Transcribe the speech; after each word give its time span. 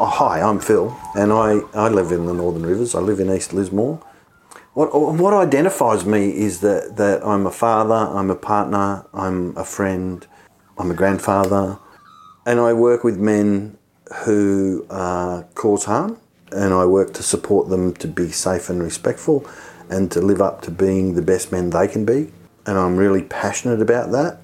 Oh, 0.00 0.06
hi, 0.06 0.40
I'm 0.40 0.60
Phil, 0.60 0.96
and 1.16 1.32
I, 1.32 1.58
I 1.74 1.88
live 1.88 2.12
in 2.12 2.26
the 2.26 2.32
Northern 2.32 2.64
Rivers. 2.64 2.94
I 2.94 3.00
live 3.00 3.18
in 3.18 3.28
East 3.34 3.52
Lismore. 3.52 4.00
What, 4.74 4.94
what 4.94 5.34
identifies 5.34 6.06
me 6.06 6.28
is 6.28 6.60
that, 6.60 6.94
that 6.98 7.26
I'm 7.26 7.46
a 7.46 7.50
father, 7.50 7.96
I'm 7.96 8.30
a 8.30 8.36
partner, 8.36 9.04
I'm 9.12 9.56
a 9.56 9.64
friend, 9.64 10.24
I'm 10.78 10.92
a 10.92 10.94
grandfather, 10.94 11.80
and 12.46 12.60
I 12.60 12.74
work 12.74 13.02
with 13.02 13.18
men 13.18 13.76
who 14.18 14.86
uh, 14.88 15.42
cause 15.56 15.86
harm, 15.86 16.20
and 16.52 16.72
I 16.72 16.86
work 16.86 17.12
to 17.14 17.24
support 17.24 17.68
them 17.68 17.92
to 17.94 18.06
be 18.06 18.30
safe 18.30 18.70
and 18.70 18.80
respectful 18.80 19.50
and 19.90 20.12
to 20.12 20.20
live 20.20 20.40
up 20.40 20.62
to 20.62 20.70
being 20.70 21.14
the 21.14 21.22
best 21.22 21.50
men 21.50 21.70
they 21.70 21.88
can 21.88 22.04
be. 22.04 22.30
And 22.66 22.78
I'm 22.78 22.96
really 22.96 23.24
passionate 23.24 23.82
about 23.82 24.12
that. 24.12 24.38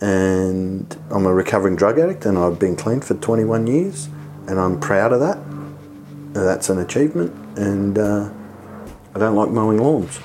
And 0.00 0.96
I'm 1.10 1.26
a 1.26 1.34
recovering 1.34 1.76
drug 1.76 1.98
addict, 1.98 2.24
and 2.24 2.38
I've 2.38 2.58
been 2.58 2.74
clean 2.74 3.02
for 3.02 3.12
21 3.12 3.66
years, 3.66 4.08
and 4.48 4.58
I'm 4.58 4.80
proud 4.80 5.12
of 5.12 5.20
that. 5.20 5.38
That's 6.32 6.70
an 6.70 6.78
achievement, 6.78 7.34
and 7.58 7.98
uh, 7.98 8.30
I 9.14 9.18
don't 9.18 9.36
like 9.36 9.50
mowing 9.50 9.76
lawns. 9.78 10.18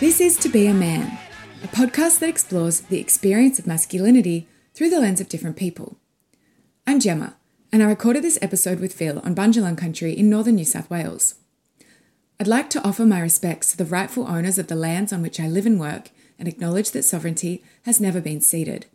This 0.00 0.20
is 0.20 0.36
To 0.38 0.48
Be 0.48 0.66
a 0.66 0.74
Man, 0.74 1.18
a 1.62 1.68
podcast 1.68 2.18
that 2.18 2.28
explores 2.28 2.80
the 2.80 2.98
experience 2.98 3.58
of 3.58 3.66
masculinity 3.66 4.48
through 4.74 4.90
the 4.90 4.98
lens 4.98 5.20
of 5.20 5.28
different 5.28 5.56
people. 5.56 5.98
I'm 6.86 6.98
Gemma, 6.98 7.36
and 7.70 7.82
I 7.82 7.86
recorded 7.86 8.24
this 8.24 8.38
episode 8.42 8.80
with 8.80 8.94
Phil 8.94 9.20
on 9.20 9.36
Bundjalung 9.36 9.78
country 9.78 10.12
in 10.12 10.28
northern 10.28 10.56
New 10.56 10.64
South 10.64 10.90
Wales. 10.90 11.34
I'd 12.40 12.48
like 12.48 12.70
to 12.70 12.82
offer 12.82 13.04
my 13.04 13.20
respects 13.20 13.70
to 13.70 13.76
the 13.76 13.84
rightful 13.84 14.26
owners 14.26 14.56
of 14.56 14.68
the 14.68 14.74
lands 14.74 15.12
on 15.12 15.20
which 15.20 15.38
I 15.38 15.46
live 15.46 15.66
and 15.66 15.78
work 15.78 16.08
and 16.38 16.48
acknowledge 16.48 16.92
that 16.92 17.02
sovereignty 17.02 17.62
has 17.82 18.00
never 18.00 18.18
been 18.18 18.40
ceded. 18.40 18.86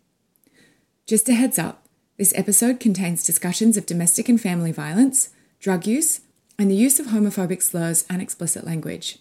Just 1.05 1.29
a 1.29 1.33
heads 1.35 1.59
up 1.59 1.85
this 2.17 2.33
episode 2.35 2.79
contains 2.79 3.23
discussions 3.23 3.77
of 3.77 3.85
domestic 3.85 4.29
and 4.29 4.41
family 4.41 4.71
violence, 4.71 5.29
drug 5.59 5.85
use, 5.85 6.21
and 6.57 6.71
the 6.71 6.75
use 6.75 6.99
of 6.99 7.05
homophobic 7.05 7.61
slurs 7.61 8.03
and 8.09 8.19
explicit 8.19 8.65
language. 8.65 9.19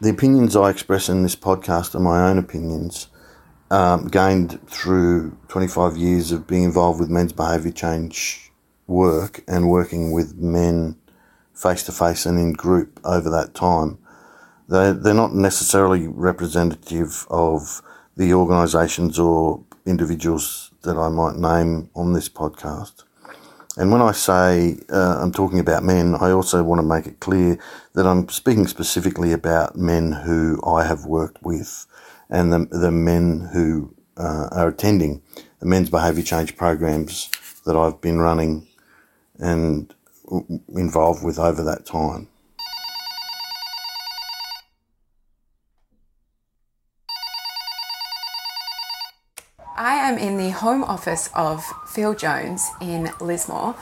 The 0.00 0.10
opinions 0.10 0.56
I 0.56 0.70
express 0.70 1.08
in 1.08 1.22
this 1.22 1.36
podcast 1.36 1.94
are 1.94 2.00
my 2.00 2.28
own 2.28 2.38
opinions, 2.38 3.06
um, 3.70 4.08
gained 4.08 4.60
through 4.68 5.36
25 5.48 5.96
years 5.96 6.32
of 6.32 6.46
being 6.46 6.64
involved 6.64 7.00
with 7.00 7.10
men's 7.10 7.32
behaviour 7.32 7.72
change 7.72 8.52
work 8.86 9.42
and 9.48 9.68
working 9.68 10.12
with 10.12 10.36
men 10.36 10.96
face 11.54 11.82
to 11.84 11.92
face 11.92 12.26
and 12.26 12.38
in 12.38 12.52
group 12.52 13.00
over 13.04 13.30
that 13.30 13.54
time. 13.54 13.98
They're, 14.68 14.92
they're 14.92 15.14
not 15.14 15.34
necessarily 15.34 16.06
representative 16.06 17.26
of 17.30 17.82
the 18.16 18.34
organisations 18.34 19.18
or 19.18 19.64
individuals 19.86 20.70
that 20.82 20.96
I 20.96 21.08
might 21.08 21.36
name 21.36 21.90
on 21.94 22.12
this 22.12 22.28
podcast. 22.28 23.04
And 23.76 23.92
when 23.92 24.00
I 24.00 24.12
say 24.12 24.78
uh, 24.90 25.18
I'm 25.20 25.32
talking 25.32 25.58
about 25.58 25.84
men, 25.84 26.14
I 26.14 26.30
also 26.30 26.62
want 26.62 26.80
to 26.80 26.86
make 26.86 27.06
it 27.06 27.20
clear 27.20 27.58
that 27.92 28.06
I'm 28.06 28.28
speaking 28.28 28.66
specifically 28.66 29.32
about 29.32 29.76
men 29.76 30.12
who 30.12 30.60
I 30.66 30.84
have 30.84 31.04
worked 31.04 31.42
with 31.42 31.86
and 32.30 32.52
the, 32.52 32.66
the 32.70 32.90
men 32.90 33.48
who 33.52 33.94
uh, 34.16 34.48
are 34.52 34.68
attending 34.68 35.22
the 35.60 35.66
men's 35.66 35.90
behaviour 35.90 36.22
change 36.22 36.56
programs 36.56 37.30
that 37.64 37.76
I've 37.76 38.00
been 38.00 38.18
running 38.18 38.66
and 39.38 39.92
involved 40.74 41.24
with 41.24 41.38
over 41.38 41.62
that 41.64 41.86
time. 41.86 42.28
I 49.76 49.94
am 49.96 50.16
in 50.18 50.38
the 50.38 50.50
home 50.50 50.82
office 50.84 51.28
of 51.34 51.62
Phil 51.86 52.14
Jones 52.14 52.66
in 52.80 53.10
Lismore. 53.20 53.74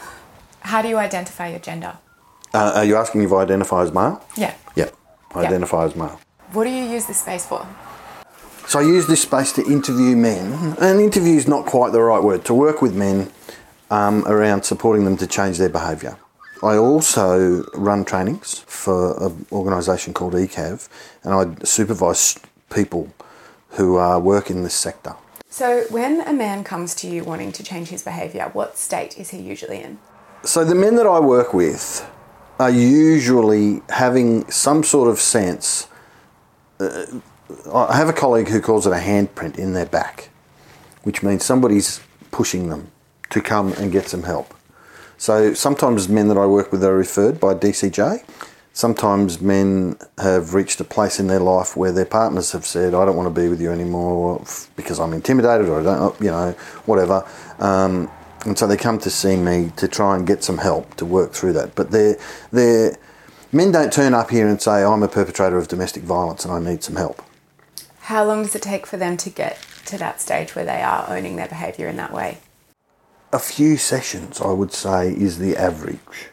How 0.61 0.83
do 0.83 0.89
you 0.89 0.99
identify 0.99 1.49
your 1.49 1.61
gender? 1.61 1.97
Uh, 2.53 2.73
are 2.77 2.85
you 2.85 2.97
asking 2.97 3.23
if 3.23 3.33
I 3.33 3.43
identify 3.43 3.83
as 3.83 3.93
male? 3.93 4.23
Yeah. 4.37 4.55
Yeah, 4.75 4.91
I 5.35 5.43
Yeah. 5.43 5.49
identify 5.49 5.85
as 5.85 5.95
male. 5.95 6.19
What 6.53 6.65
do 6.65 6.71
you 6.71 6.85
use 6.85 7.07
this 7.07 7.21
space 7.21 7.47
for? 7.47 7.67
So 8.75 8.81
I 8.81 8.83
use 8.83 9.07
this 9.07 9.23
space 9.23 9.53
to 9.53 9.65
interview 9.65 10.17
men, 10.17 10.75
and 10.81 11.01
interview 11.01 11.37
is 11.37 11.47
not 11.47 11.65
quite 11.65 11.93
the 11.93 12.03
right 12.03 12.21
word, 12.21 12.45
to 12.47 12.55
work 12.55 12.83
with 12.83 12.93
men 12.93 13.31
um, 13.89 14.27
around 14.27 14.65
supporting 14.65 15.05
them 15.05 15.17
to 15.19 15.29
change 15.29 15.59
their 15.59 15.69
behaviour. 15.69 16.19
I 16.61 16.75
also 16.75 17.62
run 17.75 18.05
trainings 18.05 18.65
for 18.67 19.25
an 19.25 19.47
organisation 19.53 20.12
called 20.12 20.33
ECAV, 20.33 20.89
and 21.23 21.35
I 21.35 21.65
supervise 21.65 22.37
people 22.69 23.15
who 23.69 23.97
uh, 23.97 24.19
work 24.19 24.51
in 24.51 24.65
this 24.65 24.75
sector. 24.75 25.15
So, 25.49 25.85
when 25.91 26.23
a 26.23 26.33
man 26.33 26.65
comes 26.65 26.97
to 26.97 27.06
you 27.06 27.23
wanting 27.23 27.53
to 27.53 27.62
change 27.62 27.91
his 27.91 28.03
behaviour, 28.03 28.51
what 28.55 28.77
state 28.77 29.17
is 29.17 29.31
he 29.31 29.39
usually 29.39 29.83
in? 29.83 30.01
So 30.43 30.65
the 30.65 30.75
men 30.75 30.97
that 30.97 31.06
I 31.06 31.21
work 31.21 31.55
with 31.55 32.05
are 32.59 32.73
usually 32.73 33.83
having 33.89 34.51
some 34.51 34.83
sort 34.83 35.09
of 35.09 35.21
sense. 35.21 35.87
Uh, 36.81 37.06
I 37.72 37.97
have 37.97 38.09
a 38.09 38.12
colleague 38.12 38.49
who 38.49 38.60
calls 38.60 38.87
it 38.87 38.93
a 38.93 38.97
handprint 38.97 39.59
in 39.59 39.75
their 39.75 39.87
back, 39.87 40.31
which 41.03 41.22
means 41.22 41.44
somebody's 41.44 42.00
pushing 42.31 42.69
them 42.69 42.91
to 43.31 43.41
come 43.41 43.72
and 43.75 43.93
get 43.93 44.09
some 44.09 44.22
help. 44.22 44.55
So 45.19 45.55
sometimes 45.55 46.09
men 46.09 46.28
that 46.28 46.38
I 46.38 46.47
work 46.47 46.72
with 46.72 46.82
are 46.84 46.97
referred 46.97 47.38
by 47.38 47.55
DCJ. 47.55 48.25
Sometimes 48.72 49.41
men 49.41 49.97
have 50.19 50.55
reached 50.55 50.81
a 50.81 50.84
place 50.84 51.21
in 51.21 51.28
their 51.28 51.38
life 51.38 51.77
where 51.77 51.93
their 51.93 52.06
partners 52.06 52.53
have 52.53 52.66
said, 52.66 52.94
"I 52.94 53.05
don't 53.05 53.16
want 53.16 53.32
to 53.32 53.41
be 53.41 53.49
with 53.49 53.61
you 53.61 53.71
anymore 53.71 54.44
because 54.75 54.99
I'm 54.99 55.12
intimidated, 55.12 55.69
or 55.69 55.81
I 55.81 55.82
don't, 55.82 56.21
you 56.21 56.31
know, 56.31 56.55
whatever." 56.87 57.25
Um, 57.61 58.11
and 58.44 58.59
so 58.59 58.66
they 58.66 58.76
come 58.76 58.99
to 58.99 59.11
see 59.11 59.37
me 59.37 59.72
to 59.76 59.88
try 59.88 60.16
and 60.16 60.26
get 60.26 60.44
some 60.44 60.59
help 60.59 60.94
to 60.97 61.05
work 61.05 61.32
through 61.32 61.55
that. 61.55 61.75
But 61.75 61.91
they're, 61.91 62.16
they're, 62.53 62.97
men 63.53 63.72
don't 63.72 63.93
turn 63.93 64.12
up 64.12 64.31
here 64.31 64.47
and 64.47 64.61
say, 64.61 64.84
I'm 64.84 65.03
a 65.03 65.09
perpetrator 65.09 65.56
of 65.56 65.69
domestic 65.69 66.03
violence 66.03 66.44
and 66.44 66.53
I 66.53 66.59
need 66.59 66.82
some 66.82 66.97
help. 66.97 67.22
How 68.05 68.23
long 68.23 68.43
does 68.43 68.55
it 68.55 68.61
take 68.61 68.87
for 68.87 68.99
them 68.99 69.17
to 69.17 69.31
get 69.31 69.59
to 69.87 69.97
that 69.97 70.21
stage 70.21 70.55
where 70.55 70.67
they 70.67 70.83
are 70.83 71.07
owning 71.09 71.37
their 71.37 71.49
behaviour 71.49 71.89
in 71.89 71.97
that 71.97 72.13
way? 72.13 72.37
A 73.33 73.39
few 73.39 73.79
sessions, 73.79 74.43
I 74.43 74.53
would 74.53 74.75
say, 74.75 75.09
is 75.09 75.39
the 75.39 75.57
average. 75.57 76.29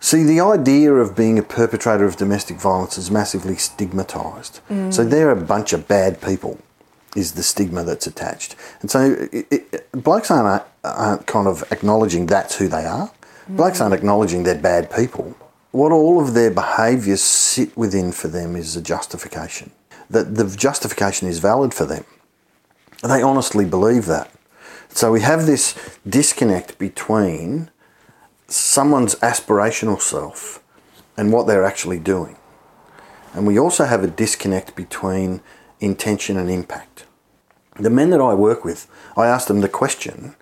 See, 0.00 0.24
the 0.24 0.40
idea 0.40 0.92
of 0.92 1.14
being 1.16 1.38
a 1.38 1.44
perpetrator 1.44 2.06
of 2.06 2.16
domestic 2.16 2.56
violence 2.56 2.98
is 2.98 3.08
massively 3.08 3.54
stigmatised. 3.54 4.58
Mm. 4.68 4.92
So 4.92 5.04
they're 5.04 5.30
a 5.30 5.36
bunch 5.36 5.72
of 5.72 5.86
bad 5.86 6.20
people, 6.20 6.58
is 7.14 7.32
the 7.32 7.44
stigma 7.44 7.84
that's 7.84 8.08
attached. 8.08 8.56
And 8.80 8.90
so 8.90 9.28
it, 9.30 9.46
it, 9.48 9.92
blokes 9.92 10.28
aren't, 10.28 10.64
aren't 10.82 11.28
kind 11.28 11.46
of 11.46 11.62
acknowledging 11.70 12.26
that's 12.26 12.56
who 12.56 12.66
they 12.66 12.84
are. 12.84 13.12
Mm. 13.48 13.58
Blokes 13.58 13.80
aren't 13.80 13.94
acknowledging 13.94 14.42
they're 14.42 14.56
bad 14.56 14.90
people. 14.90 15.36
What 15.70 15.92
all 15.92 16.20
of 16.20 16.34
their 16.34 16.50
behaviours 16.50 17.22
sit 17.22 17.76
within 17.76 18.10
for 18.10 18.26
them 18.26 18.56
is 18.56 18.74
a 18.74 18.82
justification. 18.82 19.70
That 20.12 20.36
the 20.36 20.44
justification 20.56 21.28
is 21.28 21.38
valid 21.38 21.74
for 21.74 21.84
them. 21.84 22.04
They 23.02 23.22
honestly 23.22 23.64
believe 23.64 24.06
that. 24.06 24.30
So 24.90 25.10
we 25.10 25.22
have 25.22 25.46
this 25.46 25.74
disconnect 26.08 26.78
between 26.78 27.70
someone's 28.46 29.14
aspirational 29.16 30.00
self 30.00 30.62
and 31.16 31.32
what 31.32 31.46
they're 31.46 31.64
actually 31.64 31.98
doing. 31.98 32.36
And 33.34 33.46
we 33.46 33.58
also 33.58 33.84
have 33.84 34.04
a 34.04 34.06
disconnect 34.06 34.76
between 34.76 35.40
intention 35.80 36.36
and 36.36 36.50
impact. 36.50 37.06
The 37.76 37.90
men 37.90 38.10
that 38.10 38.20
I 38.20 38.34
work 38.34 38.64
with, 38.64 38.86
I 39.16 39.26
ask 39.26 39.48
them 39.48 39.62
the 39.62 39.68
question 39.68 40.36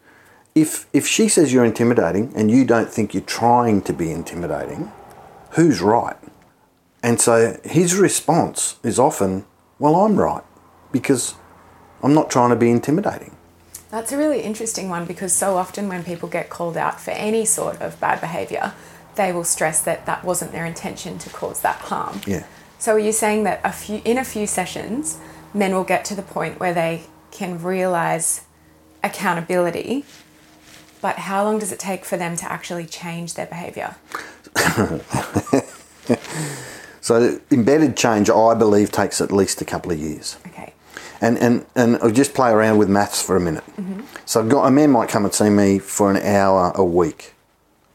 if, 0.55 0.87
if 0.93 1.06
she 1.06 1.28
says 1.28 1.52
you're 1.52 1.64
intimidating 1.64 2.32
and 2.34 2.50
you 2.50 2.64
don't 2.64 2.90
think 2.90 3.14
you're 3.14 3.23
trying 3.23 3.82
to 3.82 3.93
be 3.93 4.11
intimidating, 4.11 4.90
who's 5.50 5.81
right? 5.81 6.16
And 7.02 7.20
so 7.20 7.58
his 7.64 7.94
response 7.94 8.76
is 8.82 8.99
often, 8.99 9.44
well, 9.81 9.97
I'm 9.97 10.15
right 10.15 10.44
because 10.93 11.35
I'm 12.03 12.15
not 12.15 12.31
trying 12.31 12.50
to 12.50 12.56
be 12.56 12.71
intimidating. 12.71 13.35
That's 13.91 14.12
a 14.12 14.19
really 14.19 14.43
interesting 14.43 14.88
one 14.88 15.06
because 15.06 15.32
so 15.32 15.56
often 15.56 15.88
when 15.88 16.05
people 16.05 16.29
get 16.29 16.49
called 16.49 16.77
out 16.77 17.00
for 17.00 17.11
any 17.11 17.44
sort 17.44 17.81
of 17.81 17.99
bad 17.99 18.21
behaviour, 18.21 18.75
they 19.17 19.32
will 19.32 19.43
stress 19.43 19.82
that 19.82 20.06
that 20.06 20.23
wasn't 20.23 20.53
their 20.53 20.65
intention 20.65 21.19
to 21.19 21.31
cause 21.31 21.62
that 21.62 21.77
harm. 21.77 22.21
Yeah. 22.27 22.44
So 22.79 22.94
are 22.94 23.00
you 23.00 23.12
saying 23.12 23.43
that 23.44 23.61
a 23.65 23.73
few 23.73 24.00
in 24.05 24.19
a 24.19 24.25
few 24.25 24.47
sessions, 24.47 25.19
men 25.53 25.75
will 25.75 25.85
get 25.85 26.05
to 26.06 26.15
the 26.15 26.23
point 26.23 26.61
where 26.61 26.73
they 26.73 27.03
can 27.31 27.61
realise 27.61 28.44
accountability, 29.03 30.05
but 31.00 31.17
how 31.17 31.43
long 31.43 31.59
does 31.59 31.73
it 31.73 31.79
take 31.79 32.05
for 32.05 32.17
them 32.17 32.37
to 32.37 32.50
actually 32.50 32.87
change 32.87 33.35
their 33.35 33.47
behaviour? 33.47 33.97
So 37.00 37.41
embedded 37.50 37.97
change, 37.97 38.29
I 38.29 38.55
believe, 38.55 38.93
takes 38.93 39.20
at 39.20 39.32
least 39.32 39.61
a 39.61 39.64
couple 39.64 39.91
of 39.91 39.99
years. 39.99 40.37
Okay. 40.49 40.75
And, 41.20 41.38
and, 41.38 41.67
and 41.75 41.99
I'll 42.02 42.11
just 42.11 42.35
play 42.35 42.50
around 42.50 42.79
with 42.79 42.88
maths 42.88 43.23
for 43.23 43.37
a 43.37 43.41
minute. 43.41 43.64
So 44.25 44.41
I've 44.41 44.49
got, 44.49 44.64
a 44.64 44.70
man 44.70 44.91
might 44.91 45.08
come 45.08 45.25
and 45.25 45.35
see 45.35 45.50
me 45.50 45.79
for 45.79 46.11
an 46.11 46.17
hour 46.19 46.73
a 46.75 46.85
week. 46.85 47.35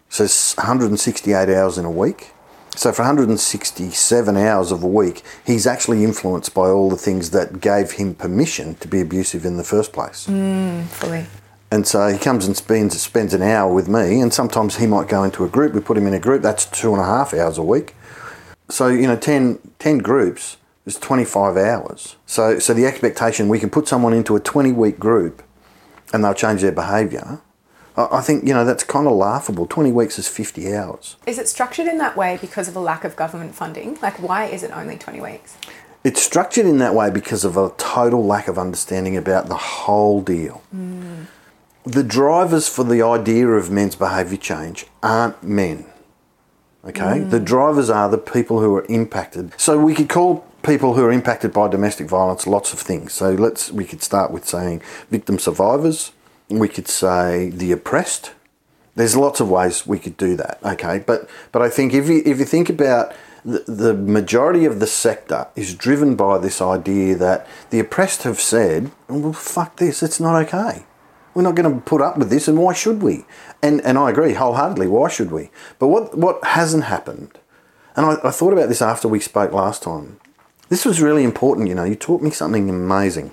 So 0.09 0.25
it's 0.25 0.55
168 0.57 1.49
hours 1.49 1.77
in 1.77 1.85
a 1.85 1.91
week. 1.91 2.31
So 2.75 2.91
for 2.91 3.03
167 3.03 4.37
hours 4.37 4.71
of 4.71 4.83
a 4.83 4.87
week, 4.87 5.23
he's 5.45 5.65
actually 5.65 6.03
influenced 6.03 6.53
by 6.53 6.67
all 6.67 6.89
the 6.89 6.97
things 6.97 7.31
that 7.31 7.61
gave 7.61 7.91
him 7.91 8.15
permission 8.15 8.75
to 8.75 8.87
be 8.87 8.99
abusive 8.99 9.45
in 9.45 9.57
the 9.57 9.63
first 9.63 9.93
place. 9.93 10.27
Mm, 10.27 10.85
Fully. 10.87 11.25
And 11.71 11.87
so 11.87 12.07
he 12.09 12.19
comes 12.19 12.45
and 12.45 12.55
spends 12.55 13.01
spends 13.01 13.33
an 13.33 13.41
hour 13.41 13.73
with 13.73 13.87
me, 13.87 14.21
and 14.21 14.33
sometimes 14.33 14.77
he 14.77 14.87
might 14.87 15.07
go 15.07 15.23
into 15.23 15.43
a 15.43 15.49
group. 15.49 15.73
We 15.73 15.81
put 15.81 15.97
him 15.97 16.05
in 16.05 16.13
a 16.13 16.19
group. 16.19 16.41
That's 16.41 16.65
two 16.65 16.91
and 16.93 17.01
a 17.01 17.05
half 17.05 17.33
hours 17.33 17.57
a 17.57 17.63
week. 17.63 17.95
So 18.69 18.87
you 18.87 19.07
know, 19.07 19.15
10, 19.15 19.59
10 19.79 19.97
groups 19.99 20.57
is 20.85 20.97
twenty 20.97 21.25
five 21.25 21.57
hours. 21.57 22.15
So 22.25 22.59
so 22.59 22.73
the 22.73 22.85
expectation 22.85 23.49
we 23.49 23.59
can 23.59 23.69
put 23.69 23.87
someone 23.87 24.13
into 24.13 24.35
a 24.35 24.39
twenty 24.39 24.71
week 24.71 24.99
group, 24.99 25.43
and 26.13 26.23
they'll 26.23 26.33
change 26.33 26.61
their 26.61 26.71
behaviour. 26.71 27.41
I 27.97 28.07
I 28.11 28.21
think 28.21 28.45
you 28.47 28.53
know 28.53 28.65
that's 28.65 28.83
kind 28.83 29.07
of 29.07 29.13
laughable. 29.13 29.65
Twenty 29.65 29.91
weeks 29.91 30.19
is 30.19 30.27
fifty 30.27 30.73
hours. 30.73 31.15
Is 31.25 31.39
it 31.39 31.47
structured 31.47 31.87
in 31.87 31.97
that 31.97 32.15
way 32.15 32.37
because 32.39 32.67
of 32.67 32.75
a 32.75 32.79
lack 32.79 33.03
of 33.03 33.15
government 33.15 33.55
funding? 33.55 33.97
Like, 34.01 34.21
why 34.21 34.45
is 34.45 34.63
it 34.63 34.71
only 34.71 34.97
20 34.97 35.21
weeks? 35.21 35.57
It's 36.03 36.21
structured 36.21 36.67
in 36.67 36.77
that 36.77 36.93
way 36.93 37.09
because 37.09 37.43
of 37.43 37.57
a 37.57 37.71
total 37.77 38.23
lack 38.23 38.47
of 38.47 38.59
understanding 38.59 39.17
about 39.17 39.47
the 39.47 39.57
whole 39.57 40.21
deal. 40.21 40.61
Hmm. 40.69 41.23
The 41.83 42.03
drivers 42.03 42.67
for 42.67 42.83
the 42.83 43.01
idea 43.01 43.47
of 43.47 43.71
men's 43.71 43.95
behaviour 43.95 44.37
change 44.37 44.85
aren't 45.01 45.41
men. 45.43 45.85
Okay? 46.85 47.19
Mm. 47.19 47.31
The 47.31 47.39
drivers 47.39 47.89
are 47.89 48.09
the 48.09 48.17
people 48.17 48.59
who 48.59 48.75
are 48.75 48.85
impacted. 48.89 49.59
So 49.59 49.79
we 49.79 49.93
could 49.95 50.09
call 50.09 50.45
people 50.63 50.95
who 50.95 51.03
are 51.03 51.11
impacted 51.11 51.53
by 51.53 51.67
domestic 51.67 52.07
violence 52.07 52.47
lots 52.47 52.73
of 52.73 52.79
things. 52.79 53.13
So 53.13 53.31
let's 53.31 53.71
we 53.71 53.85
could 53.85 54.01
start 54.01 54.31
with 54.31 54.47
saying 54.47 54.81
victim 55.09 55.39
survivors. 55.39 56.11
We 56.49 56.67
could 56.67 56.87
say 56.87 57.49
the 57.49 57.71
oppressed. 57.71 58.33
There's 58.95 59.15
lots 59.15 59.39
of 59.39 59.49
ways 59.49 59.85
we 59.85 59.99
could 59.99 60.17
do 60.17 60.35
that. 60.37 60.59
Okay, 60.63 61.03
but 61.05 61.29
but 61.51 61.61
I 61.61 61.69
think 61.69 61.93
if 61.93 62.07
you 62.07 62.21
if 62.25 62.39
you 62.39 62.45
think 62.45 62.69
about 62.69 63.13
the, 63.43 63.63
the 63.67 63.93
majority 63.93 64.65
of 64.65 64.79
the 64.79 64.87
sector 64.87 65.47
is 65.55 65.75
driven 65.75 66.15
by 66.15 66.39
this 66.39 66.61
idea 66.61 67.15
that 67.15 67.45
the 67.69 67.79
oppressed 67.79 68.23
have 68.23 68.39
said, 68.39 68.91
well, 69.07 69.33
fuck 69.33 69.77
this, 69.77 70.01
it's 70.01 70.19
not 70.19 70.41
okay. 70.47 70.85
We're 71.35 71.43
not 71.43 71.55
going 71.55 71.71
to 71.71 71.81
put 71.81 72.01
up 72.01 72.17
with 72.17 72.29
this, 72.29 72.47
and 72.47 72.57
why 72.57 72.73
should 72.73 73.03
we? 73.03 73.25
And 73.61 73.81
and 73.81 73.97
I 73.97 74.09
agree 74.09 74.33
wholeheartedly. 74.33 74.87
Why 74.87 75.09
should 75.09 75.31
we? 75.31 75.51
But 75.77 75.89
what 75.89 76.17
what 76.17 76.43
hasn't 76.43 76.85
happened? 76.85 77.37
And 77.95 78.05
I, 78.05 78.17
I 78.23 78.31
thought 78.31 78.53
about 78.53 78.69
this 78.69 78.81
after 78.81 79.07
we 79.07 79.19
spoke 79.19 79.51
last 79.51 79.83
time. 79.83 80.19
This 80.69 80.85
was 80.85 81.01
really 81.01 81.23
important. 81.23 81.67
You 81.67 81.75
know, 81.75 81.83
you 81.83 81.95
taught 81.95 82.21
me 82.21 82.31
something 82.31 82.69
amazing. 82.69 83.31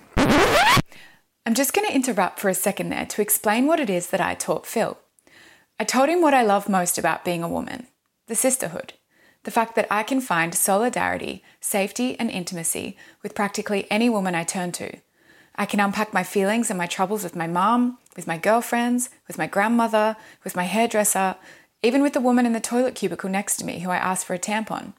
I'm 1.44 1.54
just 1.54 1.72
going 1.72 1.88
to 1.88 1.94
interrupt 1.94 2.38
for 2.38 2.48
a 2.48 2.54
second 2.54 2.90
there 2.90 3.06
to 3.06 3.22
explain 3.22 3.66
what 3.66 3.80
it 3.80 3.90
is 3.90 4.08
that 4.10 4.20
I 4.20 4.34
taught 4.34 4.66
Phil. 4.66 4.98
I 5.78 5.84
told 5.84 6.08
him 6.08 6.20
what 6.20 6.34
I 6.34 6.42
love 6.42 6.68
most 6.68 6.98
about 6.98 7.24
being 7.24 7.42
a 7.42 7.48
woman 7.48 7.86
the 8.28 8.34
sisterhood. 8.34 8.94
The 9.44 9.50
fact 9.50 9.74
that 9.74 9.88
I 9.90 10.04
can 10.04 10.20
find 10.20 10.54
solidarity, 10.54 11.42
safety, 11.60 12.18
and 12.18 12.30
intimacy 12.30 12.96
with 13.22 13.34
practically 13.34 13.88
any 13.90 14.08
woman 14.08 14.34
I 14.36 14.44
turn 14.44 14.70
to. 14.72 14.98
I 15.56 15.66
can 15.66 15.80
unpack 15.80 16.12
my 16.12 16.24
feelings 16.24 16.70
and 16.70 16.78
my 16.78 16.86
troubles 16.86 17.22
with 17.22 17.36
my 17.36 17.46
mum, 17.46 17.98
with 18.16 18.26
my 18.26 18.38
girlfriends, 18.38 19.10
with 19.28 19.38
my 19.38 19.46
grandmother, 19.46 20.16
with 20.44 20.56
my 20.56 20.64
hairdresser, 20.64 21.36
even 21.82 22.02
with 22.02 22.12
the 22.12 22.20
woman 22.20 22.46
in 22.46 22.52
the 22.52 22.60
toilet 22.60 22.94
cubicle 22.94 23.28
next 23.28 23.56
to 23.56 23.64
me 23.64 23.80
who 23.80 23.90
I 23.90 23.96
asked 23.96 24.24
for 24.24 24.34
a 24.34 24.38
tampon. 24.38 24.94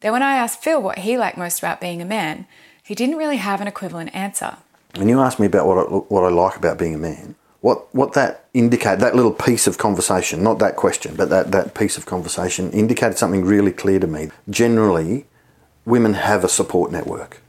Then, 0.00 0.12
when 0.12 0.22
I 0.22 0.36
asked 0.36 0.62
Phil 0.62 0.82
what 0.82 0.98
he 0.98 1.16
liked 1.16 1.38
most 1.38 1.60
about 1.60 1.80
being 1.80 2.02
a 2.02 2.06
man, 2.06 2.46
he 2.82 2.94
didn't 2.94 3.16
really 3.16 3.38
have 3.38 3.60
an 3.60 3.68
equivalent 3.68 4.14
answer. 4.14 4.58
When 4.96 5.08
you 5.08 5.20
asked 5.20 5.40
me 5.40 5.46
about 5.46 5.66
what 5.66 5.78
I, 5.78 5.82
what 5.82 6.24
I 6.24 6.28
like 6.28 6.56
about 6.56 6.78
being 6.78 6.94
a 6.94 6.98
man, 6.98 7.36
what 7.60 7.92
what 7.94 8.12
that 8.12 8.44
indicated, 8.52 9.00
that 9.00 9.16
little 9.16 9.32
piece 9.32 9.66
of 9.66 9.78
conversation, 9.78 10.42
not 10.42 10.58
that 10.58 10.76
question, 10.76 11.16
but 11.16 11.30
that, 11.30 11.50
that 11.52 11.74
piece 11.74 11.96
of 11.96 12.04
conversation 12.04 12.70
indicated 12.72 13.16
something 13.16 13.44
really 13.44 13.72
clear 13.72 13.98
to 13.98 14.06
me. 14.06 14.28
Generally, 14.50 15.26
women 15.86 16.14
have 16.14 16.44
a 16.44 16.48
support 16.48 16.92
network, 16.92 17.40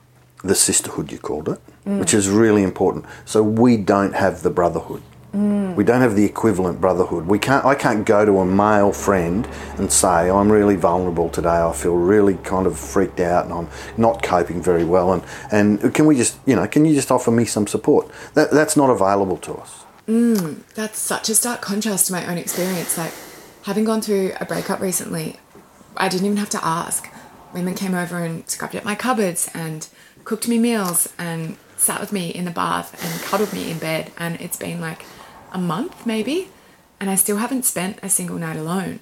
the 0.45 0.55
sisterhood 0.55 1.11
you 1.11 1.17
called 1.17 1.49
it, 1.49 1.59
which 1.83 2.13
is 2.13 2.29
really 2.29 2.63
important. 2.63 3.05
So 3.25 3.43
we 3.43 3.77
don't 3.77 4.13
have 4.13 4.41
the 4.43 4.49
brotherhood. 4.49 5.01
We 5.75 5.83
don't 5.83 5.99
have 5.99 6.15
the 6.15 6.23
equivalent 6.23 6.79
brotherhood. 6.79 7.27
We 7.27 7.39
can't. 7.39 7.65
I 7.65 7.75
can't 7.75 8.05
go 8.05 8.23
to 8.23 8.39
a 8.39 8.45
male 8.45 8.93
friend 8.93 9.45
and 9.77 9.91
say 9.91 10.29
oh, 10.29 10.37
I'm 10.37 10.49
really 10.49 10.77
vulnerable 10.77 11.27
today. 11.27 11.49
I 11.61 11.73
feel 11.73 11.95
really 11.95 12.35
kind 12.35 12.65
of 12.65 12.79
freaked 12.79 13.19
out 13.19 13.43
and 13.43 13.53
I'm 13.53 13.69
not 13.97 14.23
coping 14.23 14.61
very 14.61 14.85
well. 14.85 15.11
And 15.11 15.23
and 15.51 15.93
can 15.93 16.05
we 16.05 16.15
just 16.15 16.39
you 16.45 16.55
know 16.55 16.65
can 16.67 16.85
you 16.85 16.95
just 16.95 17.11
offer 17.11 17.31
me 17.31 17.43
some 17.43 17.67
support? 17.67 18.09
That 18.35 18.51
that's 18.51 18.77
not 18.77 18.89
available 18.89 19.35
to 19.39 19.55
us. 19.55 19.83
Mm, 20.07 20.61
that's 20.75 20.99
such 20.99 21.29
a 21.29 21.35
stark 21.35 21.61
contrast 21.61 22.07
to 22.07 22.13
my 22.13 22.25
own 22.25 22.37
experience. 22.37 22.97
Like, 22.97 23.11
having 23.63 23.83
gone 23.83 24.01
through 24.01 24.33
a 24.39 24.45
breakup 24.45 24.79
recently, 24.79 25.37
I 25.97 26.07
didn't 26.07 26.27
even 26.27 26.37
have 26.37 26.49
to 26.51 26.63
ask. 26.65 27.11
Women 27.53 27.73
came 27.73 27.95
over 27.95 28.19
and 28.19 28.47
scrubbed 28.49 28.75
at 28.75 28.85
my 28.85 28.95
cupboards 28.95 29.49
and 29.53 29.87
cooked 30.25 30.47
me 30.47 30.57
meals 30.57 31.13
and 31.17 31.55
sat 31.77 32.01
with 32.01 32.11
me 32.11 32.29
in 32.29 32.45
the 32.45 32.51
bath 32.51 32.93
and 33.03 33.21
cuddled 33.21 33.53
me 33.53 33.71
in 33.71 33.77
bed. 33.77 34.11
And 34.17 34.39
it's 34.41 34.57
been 34.57 34.81
like 34.81 35.05
a 35.53 35.57
month, 35.57 36.05
maybe, 36.05 36.49
and 36.99 37.09
I 37.09 37.15
still 37.15 37.37
haven't 37.37 37.63
spent 37.63 37.99
a 38.03 38.09
single 38.09 38.37
night 38.37 38.57
alone. 38.57 38.99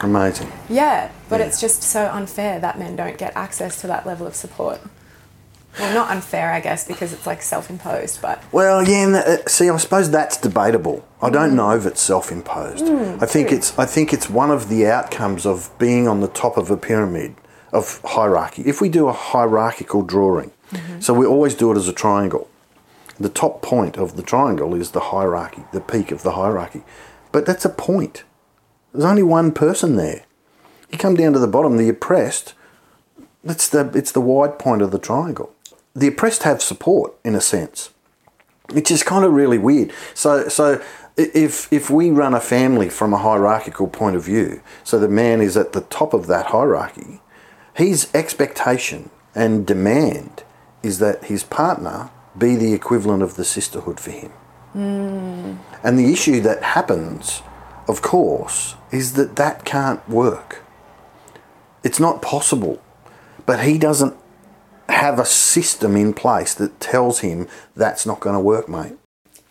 Amazing. 0.00 0.52
Yeah, 0.68 1.10
but 1.28 1.40
it's 1.40 1.60
just 1.60 1.82
so 1.82 2.06
unfair 2.12 2.60
that 2.60 2.78
men 2.78 2.96
don't 2.96 3.16
get 3.16 3.34
access 3.34 3.80
to 3.80 3.86
that 3.86 4.06
level 4.06 4.26
of 4.26 4.34
support. 4.34 4.80
Well, 5.78 5.94
not 5.94 6.10
unfair, 6.10 6.52
I 6.52 6.60
guess, 6.60 6.86
because 6.86 7.12
it's 7.12 7.26
like 7.26 7.42
self 7.42 7.68
imposed, 7.68 8.22
but 8.22 8.42
Well, 8.50 8.86
yeah. 8.86 9.10
That, 9.10 9.26
uh, 9.26 9.46
see, 9.46 9.68
I 9.68 9.76
suppose 9.76 10.10
that's 10.10 10.38
debatable. 10.38 11.06
I 11.20 11.28
don't 11.28 11.50
mm. 11.50 11.56
know 11.56 11.70
if 11.76 11.84
it's 11.86 12.00
self-imposed. 12.00 12.84
Mm, 12.84 13.22
I 13.22 13.26
think 13.26 13.48
true. 13.48 13.58
it's. 13.58 13.78
I 13.78 13.84
think 13.84 14.12
it's 14.12 14.28
one 14.30 14.50
of 14.50 14.68
the 14.68 14.86
outcomes 14.86 15.44
of 15.44 15.70
being 15.78 16.08
on 16.08 16.20
the 16.20 16.28
top 16.28 16.56
of 16.56 16.70
a 16.70 16.76
pyramid 16.76 17.34
of 17.72 18.00
hierarchy. 18.04 18.62
If 18.64 18.80
we 18.80 18.88
do 18.88 19.08
a 19.08 19.12
hierarchical 19.12 20.02
drawing, 20.02 20.52
Mm-hmm. 20.70 21.00
so 21.00 21.14
we 21.14 21.26
always 21.26 21.54
do 21.54 21.70
it 21.72 21.76
as 21.76 21.88
a 21.88 21.92
triangle. 21.92 22.48
The 23.18 23.28
top 23.28 23.62
point 23.62 23.96
of 23.96 24.16
the 24.16 24.22
triangle 24.22 24.74
is 24.74 24.90
the 24.90 25.00
hierarchy, 25.00 25.62
the 25.72 25.80
peak 25.80 26.10
of 26.10 26.22
the 26.22 26.32
hierarchy. 26.32 26.82
But 27.32 27.46
that's 27.46 27.64
a 27.64 27.70
point. 27.70 28.24
There's 28.92 29.04
only 29.04 29.22
one 29.22 29.52
person 29.52 29.96
there. 29.96 30.24
You 30.90 30.98
come 30.98 31.14
down 31.14 31.32
to 31.32 31.38
the 31.38 31.46
bottom, 31.46 31.76
the 31.76 31.88
oppressed. 31.88 32.54
That's 33.42 33.68
the. 33.68 33.90
It's 33.94 34.12
the 34.12 34.20
wide 34.20 34.58
point 34.58 34.82
of 34.82 34.90
the 34.90 34.98
triangle. 34.98 35.52
The 35.94 36.08
oppressed 36.08 36.42
have 36.42 36.62
support 36.62 37.14
in 37.24 37.34
a 37.34 37.40
sense 37.40 37.90
which 38.72 38.90
is 38.90 39.02
kind 39.02 39.24
of 39.24 39.32
really 39.32 39.58
weird. 39.58 39.92
So, 40.14 40.48
so 40.48 40.82
if 41.16 41.72
if 41.72 41.90
we 41.90 42.10
run 42.10 42.34
a 42.34 42.40
family 42.40 42.88
from 42.88 43.12
a 43.12 43.18
hierarchical 43.18 43.88
point 43.88 44.16
of 44.16 44.24
view, 44.24 44.60
so 44.84 44.98
the 44.98 45.08
man 45.08 45.40
is 45.40 45.56
at 45.56 45.72
the 45.72 45.82
top 45.82 46.12
of 46.12 46.26
that 46.26 46.46
hierarchy, 46.46 47.20
his 47.74 48.10
expectation 48.14 49.10
and 49.34 49.66
demand 49.66 50.42
is 50.86 50.98
that 51.00 51.24
his 51.24 51.42
partner 51.44 52.10
be 52.38 52.56
the 52.56 52.72
equivalent 52.72 53.22
of 53.22 53.34
the 53.36 53.44
sisterhood 53.44 53.98
for 54.00 54.12
him. 54.12 54.32
And 54.74 55.98
the 55.98 56.12
issue 56.12 56.40
that 56.42 56.62
happens, 56.62 57.42
of 57.88 58.02
course, 58.02 58.74
is 58.90 59.14
that 59.14 59.36
that 59.36 59.64
can't 59.64 60.06
work. 60.08 60.62
It's 61.82 62.00
not 62.00 62.22
possible. 62.22 62.82
But 63.46 63.60
he 63.64 63.78
doesn't 63.78 64.14
have 64.88 65.18
a 65.18 65.24
system 65.24 65.96
in 65.96 66.12
place 66.12 66.52
that 66.54 66.78
tells 66.80 67.20
him 67.20 67.48
that's 67.74 68.04
not 68.06 68.20
going 68.20 68.34
to 68.34 68.40
work, 68.40 68.68
mate. 68.68 68.96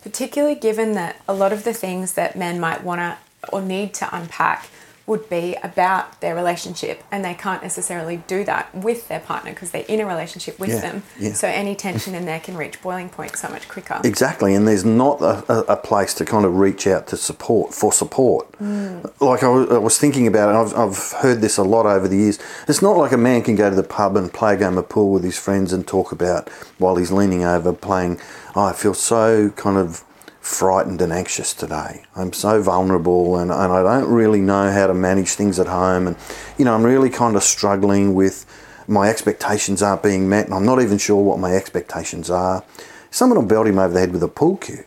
particularly 0.05 0.53
given 0.53 0.93
that 0.93 1.19
a 1.27 1.33
lot 1.33 1.51
of 1.51 1.63
the 1.63 1.73
things 1.73 2.13
that 2.13 2.35
men 2.35 2.59
might 2.59 2.83
want 2.83 2.99
to 2.99 3.17
or 3.51 3.59
need 3.59 3.91
to 3.91 4.07
unpack 4.15 4.69
would 5.07 5.29
be 5.29 5.55
about 5.61 6.19
their 6.21 6.33
relationship 6.33 7.03
and 7.11 7.23
they 7.23 7.33
can't 7.35 7.61
necessarily 7.61 8.17
do 8.27 8.43
that 8.43 8.73
with 8.73 9.07
their 9.07 9.19
partner 9.19 9.51
because 9.51 9.69
they're 9.71 9.85
in 9.87 9.99
a 9.99 10.05
relationship 10.05 10.59
with 10.59 10.69
Yeah, 10.69 10.79
them 10.81 11.03
yeah. 11.19 11.33
so 11.33 11.47
any 11.47 11.75
tension 11.75 12.15
in 12.15 12.25
there 12.25 12.39
can 12.39 12.57
reach 12.57 12.81
boiling 12.81 13.09
point 13.09 13.35
so 13.35 13.47
much 13.49 13.67
quicker 13.69 14.01
Exactly, 14.03 14.55
and 14.55 14.67
there's 14.67 14.83
not 14.85 15.21
a, 15.21 15.43
a, 15.51 15.59
a 15.73 15.77
place 15.77 16.13
to 16.15 16.25
kind 16.25 16.43
of 16.45 16.55
reach 16.57 16.87
out 16.87 17.07
to 17.07 17.17
support 17.17 17.73
for 17.73 17.93
support. 17.93 18.51
Mm. 18.53 19.03
Like 19.21 19.43
I 19.43 19.47
was, 19.47 19.69
I 19.69 19.77
was 19.77 19.97
thinking 19.99 20.25
about 20.27 20.49
it, 20.49 20.57
I've, 20.57 20.77
I've 20.77 21.11
heard 21.21 21.41
this 21.41 21.57
a 21.57 21.63
lot 21.63 21.85
over 21.85 22.07
the 22.07 22.17
years. 22.17 22.39
It's 22.67 22.81
not 22.81 22.97
like 22.97 23.11
a 23.11 23.17
man 23.17 23.43
can 23.43 23.55
go 23.55 23.69
to 23.69 23.75
the 23.75 23.83
pub 23.83 24.15
and 24.17 24.33
play 24.33 24.55
a 24.55 24.57
game 24.57 24.77
of 24.77 24.89
pool 24.89 25.11
with 25.11 25.23
his 25.23 25.37
friends 25.37 25.71
and 25.71 25.87
talk 25.87 26.11
about 26.11 26.49
while 26.79 26.95
he's 26.95 27.11
leaning 27.11 27.43
over 27.43 27.71
playing. 27.73 28.19
Oh, 28.55 28.63
I 28.65 28.73
feel 28.73 28.93
so 28.93 29.49
kind 29.51 29.77
of 29.77 30.03
frightened 30.45 31.01
and 31.01 31.11
anxious 31.11 31.53
today. 31.55 32.03
I'm 32.15 32.31
so 32.31 32.61
vulnerable 32.61 33.37
and, 33.37 33.49
and 33.51 33.73
I 33.73 33.81
don't 33.81 34.07
really 34.11 34.41
know 34.41 34.71
how 34.71 34.85
to 34.85 34.93
manage 34.93 35.29
things 35.29 35.59
at 35.59 35.65
home. 35.65 36.05
And, 36.05 36.15
you 36.57 36.65
know, 36.65 36.75
I'm 36.75 36.83
really 36.83 37.09
kind 37.09 37.35
of 37.35 37.41
struggling 37.43 38.13
with 38.13 38.45
my 38.87 39.09
expectations 39.09 39.81
aren't 39.81 40.03
being 40.03 40.29
met 40.29 40.45
and 40.45 40.53
I'm 40.53 40.65
not 40.65 40.79
even 40.81 40.99
sure 40.99 41.21
what 41.23 41.39
my 41.39 41.53
expectations 41.55 42.29
are. 42.29 42.63
Someone 43.09 43.39
will 43.39 43.47
belt 43.47 43.65
him 43.65 43.79
over 43.79 43.91
the 43.93 43.99
head 43.99 44.11
with 44.13 44.21
a 44.21 44.27
pool 44.27 44.57
cue. 44.57 44.83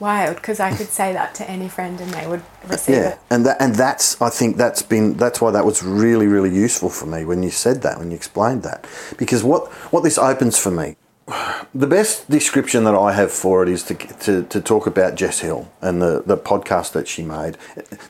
wild 0.00 0.36
because 0.36 0.58
I 0.58 0.74
could 0.74 0.88
say 0.88 1.12
that 1.12 1.34
to 1.36 1.50
any 1.50 1.68
friend 1.68 2.00
and 2.00 2.10
they 2.12 2.26
would 2.26 2.42
receive 2.66 2.94
Yeah, 2.96 3.08
it. 3.12 3.18
and 3.30 3.44
that 3.46 3.56
and 3.60 3.74
that's 3.74 4.20
I 4.22 4.30
think 4.30 4.56
that's 4.56 4.82
been 4.82 5.16
that's 5.18 5.40
why 5.40 5.50
that 5.50 5.64
was 5.66 5.82
really 5.82 6.26
really 6.26 6.54
useful 6.54 6.88
for 6.90 7.06
me 7.06 7.24
when 7.26 7.42
you 7.42 7.50
said 7.50 7.82
that 7.82 7.98
when 7.98 8.10
you 8.10 8.16
explained 8.16 8.62
that 8.62 8.86
because 9.18 9.42
what 9.44 9.68
what 9.92 10.02
this 10.02 10.18
opens 10.18 10.58
for 10.58 10.70
me 10.70 10.96
the 11.74 11.86
best 11.86 12.30
description 12.30 12.84
that 12.84 12.94
I 12.94 13.12
have 13.12 13.32
for 13.32 13.62
it 13.62 13.68
is 13.68 13.82
to, 13.84 13.94
to, 13.94 14.42
to 14.44 14.60
talk 14.60 14.86
about 14.86 15.14
Jess 15.14 15.40
Hill 15.40 15.70
and 15.80 16.00
the, 16.00 16.22
the 16.24 16.36
podcast 16.36 16.92
that 16.92 17.08
she 17.08 17.22
made. 17.22 17.56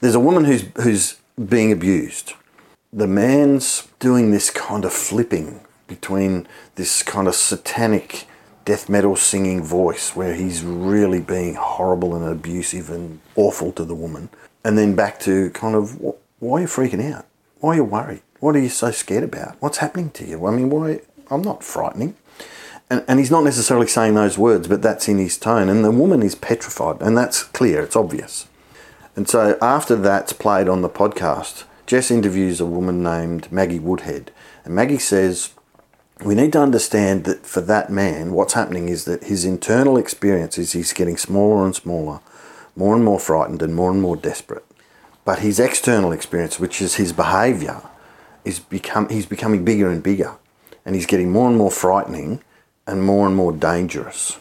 There's 0.01 0.15
a 0.15 0.21
woman 0.21 0.45
who's 0.45 0.65
who's 0.77 1.19
being 1.49 1.73
abused. 1.73 2.35
The 2.93 3.07
man's 3.07 3.89
doing 3.99 4.31
this 4.31 4.51
kind 4.51 4.85
of 4.85 4.93
flipping 4.93 5.61
between 5.87 6.47
this 6.75 7.03
kind 7.03 7.29
of 7.29 7.35
satanic 7.35 8.27
death 8.65 8.89
metal 8.89 9.15
singing 9.15 9.63
voice 9.63 10.17
where 10.17 10.35
he's 10.35 10.65
really 10.65 11.21
being 11.21 11.55
horrible 11.55 12.15
and 12.15 12.25
abusive 12.25 12.91
and 12.91 13.21
awful 13.37 13.71
to 13.73 13.85
the 13.85 13.95
woman, 13.95 14.29
and 14.65 14.77
then 14.77 14.95
back 14.95 15.21
to 15.21 15.51
kind 15.51 15.75
of 15.75 16.01
why 16.39 16.59
are 16.59 16.61
you 16.63 16.67
freaking 16.67 17.13
out? 17.13 17.27
Why 17.61 17.73
are 17.73 17.77
you 17.77 17.85
worried? 17.85 18.23
What 18.41 18.57
are 18.57 18.61
you 18.61 18.69
so 18.69 18.91
scared 18.91 19.25
about? 19.25 19.57
What's 19.61 19.79
happening 19.79 20.11
to 20.11 20.27
you? 20.27 20.45
I 20.47 20.51
mean, 20.51 20.69
why? 20.69 21.01
I'm 21.31 21.43
not 21.43 21.65
frightening. 21.65 22.15
And, 22.89 23.05
and 23.09 23.19
he's 23.19 23.31
not 23.31 23.45
necessarily 23.45 23.89
saying 23.89 24.15
those 24.15 24.39
words, 24.39 24.69
but 24.69 24.83
that's 24.83 25.09
in 25.09 25.19
his 25.19 25.37
tone. 25.37 25.69
And 25.69 25.85
the 25.85 25.91
woman 25.91 26.23
is 26.23 26.35
petrified, 26.35 27.01
and 27.01 27.17
that's 27.17 27.43
clear, 27.43 27.83
it's 27.83 27.97
obvious. 27.97 28.47
And 29.17 29.29
so 29.29 29.59
after 29.61 29.97
that's 29.97 30.33
played 30.33 30.69
on 30.69 30.83
the 30.83 30.89
podcast, 30.89 31.65
Jess 31.87 32.11
interviews 32.11 32.61
a 32.61 32.67
woman 32.67 33.03
named 33.03 33.51
Maggie 33.51 33.79
Woodhead. 33.79 34.31
And 34.65 34.75
Maggie 34.75 34.99
says, 34.99 35.51
We 36.23 36.35
need 36.35 36.53
to 36.53 36.61
understand 36.61 37.25
that 37.25 37.47
for 37.47 37.61
that 37.63 37.91
man, 37.91 38.33
what's 38.33 38.53
happening 38.53 38.89
is 38.89 39.05
that 39.05 39.25
his 39.25 39.45
internal 39.45 39.97
experience 39.97 40.59
is 40.59 40.73
he's 40.73 40.93
getting 40.93 41.17
smaller 41.17 41.65
and 41.65 41.75
smaller, 41.75 42.21
more 42.77 42.95
and 42.95 43.05
more 43.05 43.19
frightened, 43.19 43.63
and 43.63 43.75
more 43.75 43.91
and 43.91 44.03
more 44.03 44.17
desperate. 44.17 44.65
But 45.25 45.41
his 45.41 45.59
external 45.59 46.13
experience, 46.13 46.61
which 46.61 46.83
is 46.83 46.97
his 46.97 47.13
behaviour, 47.13 47.83
is 48.45 48.61
become 48.61 49.09
he's 49.09 49.27
becoming 49.27 49.65
bigger 49.65 49.91
and 49.91 50.03
bigger, 50.03 50.37
and 50.85 50.95
he's 50.95 51.07
getting 51.07 51.33
more 51.33 51.49
and 51.49 51.57
more 51.57 51.71
frightening, 51.71 52.43
and 52.87 53.03
more 53.03 53.27
and 53.27 53.37
more 53.37 53.53
dangerous. 53.53 54.39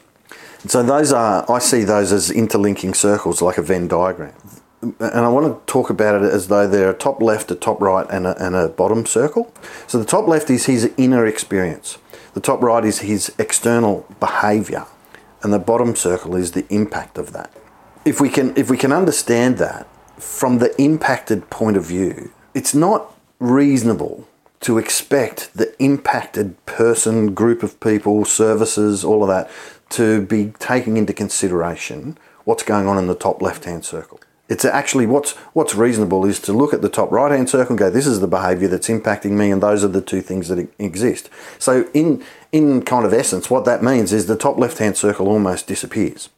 And 0.62 0.72
so 0.72 0.84
those 0.84 1.14
are 1.14 1.46
I 1.52 1.60
see 1.60 1.84
those 1.84 2.12
as 2.12 2.32
interlinking 2.32 2.94
circles, 2.94 3.42
like 3.42 3.58
a 3.58 3.62
Venn 3.62 3.88
diagram. 3.88 4.34
And 4.82 5.26
I 5.26 5.30
want 5.30 5.48
to 5.48 5.72
talk 5.72 5.90
about 5.90 6.22
it 6.22 6.32
as 6.32 6.48
though 6.48 6.68
they're 6.68 6.92
a 6.92 6.98
top 6.98 7.22
left, 7.22 7.50
a 7.50 7.56
top 7.56 7.82
right, 7.82 8.06
and 8.10 8.28
a, 8.28 8.44
and 8.44 8.56
a 8.56 8.68
bottom 8.68 9.06
circle. 9.06 9.52
So 9.88 9.98
the 9.98 10.06
top 10.06 10.28
left 10.28 10.50
is 10.50 10.66
his 10.68 10.92
inner 10.98 11.26
experience. 11.26 11.98
The 12.34 12.40
top 12.40 12.62
right 12.62 12.84
is 12.84 13.00
his 13.00 13.34
external 13.40 14.06
behaviour, 14.20 14.86
and 15.42 15.54
the 15.54 15.60
bottom 15.60 15.96
circle 15.96 16.36
is 16.36 16.52
the 16.52 16.66
impact 16.70 17.18
of 17.18 17.32
that. 17.34 17.52
If 18.04 18.22
we 18.22 18.30
can, 18.30 18.56
if 18.56 18.70
we 18.70 18.78
can 18.78 18.92
understand 18.92 19.58
that 19.58 19.88
from 20.18 20.60
the 20.60 20.80
impacted 20.80 21.50
point 21.50 21.78
of 21.78 21.86
view, 21.86 22.32
it's 22.54 22.76
not 22.76 23.16
reasonable 23.40 24.28
to 24.62 24.78
expect 24.78 25.54
the 25.54 25.76
impacted 25.82 26.64
person, 26.66 27.34
group 27.34 27.64
of 27.64 27.80
people, 27.80 28.26
services, 28.26 29.04
all 29.04 29.22
of 29.22 29.30
that, 29.30 29.50
to 29.90 30.22
be 30.26 30.54
taking 30.60 30.98
into 30.98 31.14
consideration 31.14 32.18
what's 32.46 32.64
going 32.64 32.88
on 32.88 32.98
in 32.98 33.08
the 33.08 33.16
top 33.16 33.42
left-hand 33.42 33.86
circle. 33.86 34.20
It's 34.48 34.64
actually 34.64 35.08
what's 35.08 35.32
what's 35.54 35.74
reasonable 35.74 36.24
is 36.26 36.40
to 36.42 36.54
look 36.54 36.74
at 36.74 36.84
the 36.84 36.90
top 36.90 37.12
right-hand 37.12 37.50
circle 37.50 37.72
and 37.72 37.80
go, 37.80 37.90
this 37.90 38.06
is 38.06 38.20
the 38.20 38.28
behaviour 38.28 38.68
that's 38.68 38.90
impacting 38.90 39.32
me, 39.32 39.50
and 39.50 39.62
those 39.62 39.84
are 39.84 39.88
the 39.88 40.02
two 40.02 40.22
things 40.22 40.50
that 40.50 40.70
exist. 40.78 41.32
So 41.58 41.90
in 41.94 42.24
in 42.52 42.84
kind 42.84 43.06
of 43.06 43.14
essence, 43.14 43.50
what 43.50 43.66
that 43.66 43.82
means 43.82 44.14
is 44.14 44.28
the 44.28 44.38
top 44.38 44.58
left-hand 44.60 44.98
circle 44.98 45.28
almost 45.28 45.66
disappears. 45.66 46.30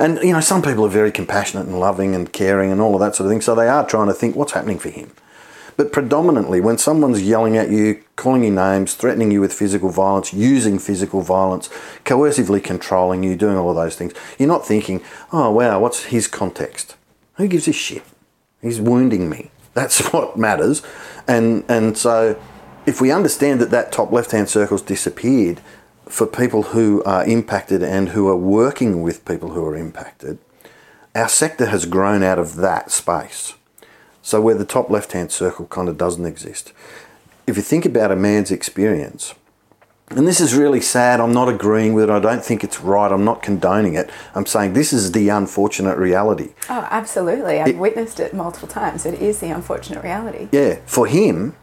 And 0.00 0.18
you 0.18 0.32
know, 0.32 0.40
some 0.40 0.62
people 0.62 0.84
are 0.84 0.90
very 0.90 1.12
compassionate 1.12 1.66
and 1.66 1.78
loving 1.78 2.14
and 2.14 2.32
caring 2.32 2.72
and 2.72 2.80
all 2.80 2.94
of 2.94 3.00
that 3.00 3.14
sort 3.14 3.26
of 3.26 3.32
thing, 3.32 3.40
so 3.40 3.54
they 3.54 3.68
are 3.68 3.86
trying 3.86 4.08
to 4.08 4.14
think 4.14 4.34
what's 4.34 4.52
happening 4.52 4.80
for 4.80 4.90
him. 4.90 5.12
But 5.78 5.92
predominantly, 5.92 6.60
when 6.60 6.76
someone's 6.76 7.22
yelling 7.22 7.56
at 7.56 7.70
you, 7.70 8.02
calling 8.16 8.42
you 8.42 8.50
names, 8.50 8.94
threatening 8.94 9.30
you 9.30 9.40
with 9.40 9.52
physical 9.52 9.90
violence, 9.90 10.34
using 10.34 10.76
physical 10.76 11.20
violence, 11.20 11.68
coercively 12.04 12.60
controlling 12.60 13.22
you, 13.22 13.36
doing 13.36 13.56
all 13.56 13.70
of 13.70 13.76
those 13.76 13.94
things, 13.94 14.12
you're 14.40 14.48
not 14.48 14.66
thinking, 14.66 15.00
oh, 15.32 15.52
wow, 15.52 15.78
what's 15.78 16.06
his 16.06 16.26
context? 16.26 16.96
Who 17.34 17.46
gives 17.46 17.68
a 17.68 17.72
shit? 17.72 18.02
He's 18.60 18.80
wounding 18.80 19.30
me. 19.30 19.52
That's 19.74 20.00
what 20.12 20.36
matters. 20.36 20.82
And, 21.28 21.64
and 21.68 21.96
so, 21.96 22.36
if 22.84 23.00
we 23.00 23.12
understand 23.12 23.60
that 23.60 23.70
that 23.70 23.92
top 23.92 24.10
left 24.10 24.32
hand 24.32 24.48
circle's 24.48 24.82
disappeared 24.82 25.60
for 26.06 26.26
people 26.26 26.64
who 26.64 27.04
are 27.04 27.24
impacted 27.24 27.84
and 27.84 28.08
who 28.08 28.26
are 28.26 28.36
working 28.36 29.00
with 29.00 29.24
people 29.24 29.50
who 29.50 29.64
are 29.64 29.76
impacted, 29.76 30.38
our 31.14 31.28
sector 31.28 31.66
has 31.66 31.86
grown 31.86 32.24
out 32.24 32.40
of 32.40 32.56
that 32.56 32.90
space. 32.90 33.54
So 34.22 34.40
where 34.40 34.54
the 34.54 34.64
top 34.64 34.90
left-hand 34.90 35.32
circle 35.32 35.66
kind 35.66 35.88
of 35.88 35.96
doesn't 35.96 36.26
exist. 36.26 36.72
If 37.46 37.56
you 37.56 37.62
think 37.62 37.86
about 37.86 38.12
a 38.12 38.16
man's 38.16 38.50
experience, 38.50 39.34
and 40.10 40.26
this 40.26 40.40
is 40.40 40.54
really 40.54 40.80
sad, 40.80 41.20
I'm 41.20 41.32
not 41.32 41.48
agreeing 41.48 41.92
with 41.92 42.04
it, 42.04 42.10
I 42.10 42.18
don't 42.18 42.44
think 42.44 42.64
it's 42.64 42.80
right, 42.80 43.10
I'm 43.12 43.24
not 43.24 43.42
condoning 43.42 43.94
it. 43.94 44.10
I'm 44.34 44.46
saying 44.46 44.72
this 44.72 44.92
is 44.92 45.12
the 45.12 45.28
unfortunate 45.28 45.98
reality. 45.98 46.54
Oh, 46.70 46.86
absolutely. 46.90 47.60
I've 47.60 47.76
witnessed 47.76 48.18
it 48.18 48.32
multiple 48.32 48.68
times. 48.68 49.04
It 49.04 49.20
is 49.20 49.40
the 49.40 49.50
unfortunate 49.50 50.02
reality. 50.02 50.48
Yeah, 50.50 50.80
for 50.86 51.06
him, 51.06 51.56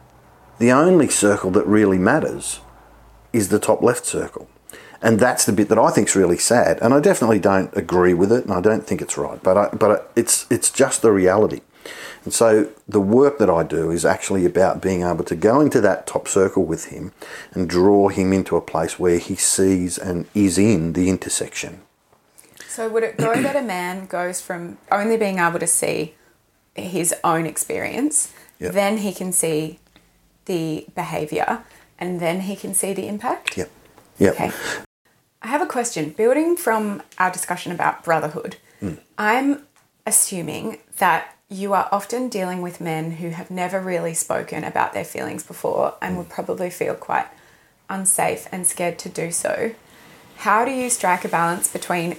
the 0.58 0.72
only 0.72 1.08
circle 1.08 1.50
that 1.52 1.66
really 1.66 1.98
matters 1.98 2.60
is 3.32 3.48
the 3.48 3.58
top 3.58 3.82
left 3.82 4.06
circle. 4.06 4.48
And 5.02 5.20
that's 5.20 5.44
the 5.44 5.52
bit 5.52 5.68
that 5.68 5.78
I 5.78 5.90
think 5.90 6.08
is 6.08 6.16
really 6.16 6.38
sad. 6.38 6.78
And 6.80 6.94
I 6.94 7.00
definitely 7.00 7.38
don't 7.38 7.76
agree 7.76 8.14
with 8.14 8.32
it, 8.32 8.44
and 8.44 8.52
I 8.52 8.60
don't 8.60 8.86
think 8.86 9.02
it's 9.02 9.18
right. 9.18 9.42
But 9.42 9.56
I, 9.56 9.68
but 9.68 9.90
I, 9.90 10.04
it's 10.16 10.46
it's 10.50 10.70
just 10.70 11.02
the 11.02 11.12
reality. 11.12 11.60
And 12.26 12.34
so 12.34 12.68
the 12.88 13.00
work 13.00 13.38
that 13.38 13.48
I 13.48 13.62
do 13.62 13.92
is 13.92 14.04
actually 14.04 14.44
about 14.44 14.82
being 14.82 15.02
able 15.04 15.22
to 15.22 15.36
go 15.36 15.60
into 15.60 15.80
that 15.82 16.08
top 16.08 16.26
circle 16.26 16.64
with 16.64 16.86
him 16.86 17.12
and 17.52 17.70
draw 17.70 18.08
him 18.08 18.32
into 18.32 18.56
a 18.56 18.60
place 18.60 18.98
where 18.98 19.18
he 19.18 19.36
sees 19.36 19.96
and 19.96 20.26
is 20.34 20.58
in 20.58 20.94
the 20.94 21.08
intersection. 21.08 21.82
So 22.68 22.88
would 22.88 23.04
it 23.04 23.16
go 23.16 23.40
that 23.40 23.54
a 23.54 23.62
man 23.62 24.06
goes 24.06 24.40
from 24.40 24.76
only 24.90 25.16
being 25.16 25.38
able 25.38 25.60
to 25.60 25.68
see 25.68 26.16
his 26.74 27.14
own 27.22 27.46
experience, 27.46 28.34
Yep. 28.58 28.72
then 28.72 28.96
he 28.98 29.12
can 29.12 29.32
see 29.32 29.78
the 30.46 30.86
behavior, 30.96 31.62
and 31.96 32.18
then 32.18 32.40
he 32.40 32.56
can 32.56 32.74
see 32.74 32.92
the 32.92 33.06
impact? 33.06 33.56
Yep. 33.56 33.70
Yep. 34.18 34.34
Okay. 34.34 34.52
I 35.42 35.46
have 35.46 35.62
a 35.62 35.66
question. 35.66 36.10
Building 36.10 36.56
from 36.56 37.04
our 37.18 37.30
discussion 37.30 37.70
about 37.70 38.02
brotherhood, 38.02 38.56
hmm. 38.80 38.94
I'm 39.16 39.62
assuming 40.04 40.80
that 40.98 41.35
you 41.48 41.72
are 41.72 41.88
often 41.92 42.28
dealing 42.28 42.60
with 42.60 42.80
men 42.80 43.12
who 43.12 43.30
have 43.30 43.50
never 43.50 43.80
really 43.80 44.14
spoken 44.14 44.64
about 44.64 44.92
their 44.92 45.04
feelings 45.04 45.44
before 45.44 45.94
and 46.02 46.16
would 46.16 46.28
mm. 46.28 46.30
probably 46.30 46.70
feel 46.70 46.94
quite 46.94 47.26
unsafe 47.88 48.48
and 48.50 48.66
scared 48.66 48.98
to 48.98 49.08
do 49.08 49.30
so. 49.30 49.72
How 50.38 50.64
do 50.64 50.72
you 50.72 50.90
strike 50.90 51.24
a 51.24 51.28
balance 51.28 51.70
between 51.70 52.16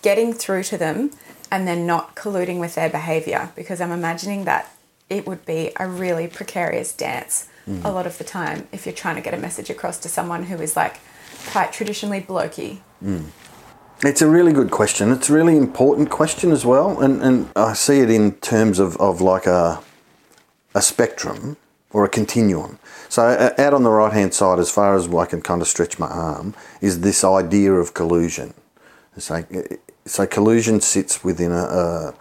getting 0.00 0.32
through 0.32 0.62
to 0.64 0.78
them 0.78 1.10
and 1.50 1.66
then 1.66 1.86
not 1.86 2.14
colluding 2.14 2.60
with 2.60 2.76
their 2.76 2.88
behavior? 2.88 3.50
Because 3.56 3.80
I'm 3.80 3.90
imagining 3.90 4.44
that 4.44 4.72
it 5.10 5.26
would 5.26 5.44
be 5.44 5.72
a 5.76 5.88
really 5.88 6.28
precarious 6.28 6.92
dance 6.92 7.48
mm. 7.66 7.84
a 7.84 7.88
lot 7.88 8.06
of 8.06 8.18
the 8.18 8.24
time 8.24 8.68
if 8.72 8.86
you're 8.86 8.94
trying 8.94 9.16
to 9.16 9.22
get 9.22 9.34
a 9.34 9.38
message 9.38 9.70
across 9.70 9.98
to 9.98 10.08
someone 10.08 10.44
who 10.44 10.56
is 10.56 10.76
like 10.76 11.00
quite 11.50 11.72
traditionally 11.72 12.20
blokey. 12.20 12.78
Mm. 13.02 13.26
It's 14.04 14.22
a 14.22 14.28
really 14.28 14.52
good 14.52 14.70
question. 14.70 15.10
It's 15.10 15.28
a 15.28 15.32
really 15.32 15.56
important 15.56 16.08
question 16.08 16.52
as 16.52 16.64
well, 16.64 17.00
and 17.00 17.20
and 17.20 17.48
I 17.56 17.72
see 17.72 17.98
it 17.98 18.10
in 18.10 18.32
terms 18.36 18.78
of, 18.78 18.96
of 18.98 19.20
like 19.20 19.46
a 19.46 19.82
a 20.72 20.80
spectrum 20.80 21.56
or 21.90 22.04
a 22.04 22.08
continuum. 22.08 22.78
So 23.08 23.24
uh, 23.24 23.54
out 23.58 23.74
on 23.74 23.82
the 23.82 23.90
right 23.90 24.12
hand 24.12 24.34
side, 24.34 24.60
as 24.60 24.70
far 24.70 24.94
as 24.94 25.12
I 25.12 25.26
can 25.26 25.42
kind 25.42 25.60
of 25.60 25.66
stretch 25.66 25.98
my 25.98 26.06
arm, 26.06 26.54
is 26.80 27.00
this 27.00 27.24
idea 27.24 27.72
of 27.72 27.92
collusion. 27.92 28.54
Like 29.28 29.80
so 30.06 30.26
collusion 30.28 30.80
sits 30.80 31.24
within 31.24 31.50
a, 31.50 31.64
a 31.64 32.14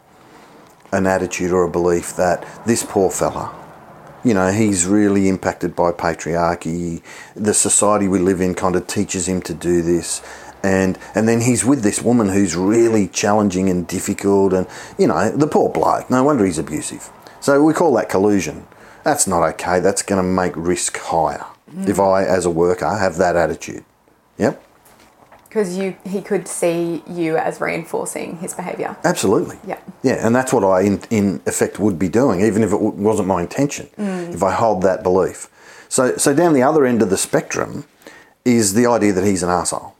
an 0.92 1.06
attitude 1.06 1.52
or 1.52 1.64
a 1.64 1.70
belief 1.70 2.16
that 2.16 2.44
this 2.66 2.84
poor 2.84 3.12
fella, 3.12 3.54
you 4.24 4.34
know, 4.34 4.52
he's 4.52 4.88
really 4.88 5.28
impacted 5.30 5.76
by 5.76 5.92
patriarchy. 5.92 7.04
The 7.36 7.54
society 7.54 8.08
we 8.08 8.18
live 8.18 8.42
in 8.42 8.56
kind 8.56 8.76
of 8.76 8.88
teaches 8.88 9.28
him 9.28 9.44
to 9.44 9.54
do 9.54 9.84
this. 9.84 10.24
And, 10.64 10.98
and 11.16 11.28
then 11.28 11.42
he's 11.42 11.64
with 11.64 11.82
this 11.84 12.02
woman 12.02 12.30
who's 12.30 12.56
really 12.56 13.08
challenging 13.08 13.70
and 13.70 13.88
difficult, 13.88 14.54
and 14.54 14.68
you 14.98 15.08
know, 15.08 15.30
the 15.32 15.48
poor 15.48 15.70
bloke, 15.70 16.10
no 16.10 16.24
wonder 16.24 16.46
he's 16.46 16.58
abusive. 16.58 17.10
So 17.40 17.64
we 17.64 17.74
call 17.74 17.94
that 17.94 18.10
collusion. 18.10 18.68
That's 19.04 19.28
not 19.28 19.44
okay, 19.54 19.80
that's 19.80 20.02
going 20.02 20.22
to 20.22 20.28
make 20.28 20.54
risk 20.56 20.98
higher 20.98 21.46
mm. 21.72 21.88
if 21.88 22.00
I, 22.00 22.26
as 22.26 22.46
a 22.46 22.50
worker, 22.50 22.88
have 22.88 23.18
that 23.18 23.36
attitude. 23.36 23.86
Yep, 24.38 24.62
Because 25.48 25.78
you, 25.78 25.96
he 26.04 26.22
could 26.22 26.48
see 26.48 27.04
you 27.08 27.38
as 27.38 27.60
reinforcing 27.62 28.38
his 28.38 28.54
behaviour. 28.54 28.98
absolutely. 29.04 29.58
Yeah. 29.66 29.80
Yeah, 30.04 30.26
and 30.26 30.36
that's 30.36 30.54
what 30.54 30.64
I, 30.64 30.82
in, 30.82 31.02
in 31.10 31.42
effect, 31.46 31.80
would 31.80 31.98
be 31.98 32.10
doing, 32.10 32.42
even 32.42 32.62
if 32.64 32.70
it 32.70 32.80
w- 32.80 32.92
wasn't 32.92 33.28
my 33.28 33.42
intention, 33.42 33.88
mm. 33.98 34.34
if 34.34 34.44
I 34.44 34.52
hold 34.52 34.82
that 34.84 35.02
belief. 35.04 35.50
So, 35.90 36.18
so 36.18 36.36
down 36.36 36.54
the 36.54 36.64
other 36.64 36.86
end 36.86 37.02
of 37.02 37.10
the 37.10 37.18
spectrum 37.18 37.86
is 38.46 38.74
the 38.74 38.86
idea 38.86 39.14
that 39.14 39.24
he's 39.26 39.42
an 39.42 39.50
asshole. 39.50 39.96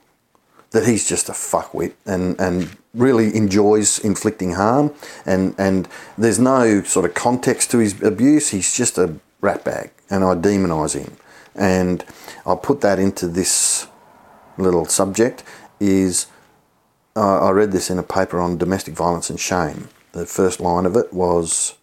That 0.70 0.86
he's 0.86 1.08
just 1.08 1.28
a 1.28 1.32
fuckwit 1.32 1.94
and, 2.04 2.38
and 2.38 2.76
really 2.94 3.34
enjoys 3.34 3.98
inflicting 4.00 4.52
harm 4.52 4.92
and, 5.24 5.54
and 5.58 5.88
there's 6.16 6.38
no 6.38 6.82
sort 6.82 7.06
of 7.06 7.14
context 7.14 7.70
to 7.70 7.78
his 7.78 8.00
abuse. 8.02 8.50
He's 8.50 8.76
just 8.76 8.98
a 8.98 9.14
ratbag 9.42 9.90
and 10.10 10.24
I 10.24 10.34
demonise 10.34 10.94
him. 10.94 11.16
And 11.54 12.04
I'll 12.44 12.56
put 12.56 12.80
that 12.82 12.98
into 12.98 13.26
this 13.26 13.88
little 14.58 14.84
subject 14.84 15.42
is 15.80 16.26
uh, 17.16 17.46
I 17.46 17.50
read 17.50 17.72
this 17.72 17.90
in 17.90 17.98
a 17.98 18.02
paper 18.02 18.38
on 18.38 18.58
domestic 18.58 18.94
violence 18.94 19.30
and 19.30 19.40
shame. 19.40 19.88
The 20.12 20.26
first 20.26 20.60
line 20.60 20.86
of 20.86 20.96
it 20.96 21.12
was 21.12 21.74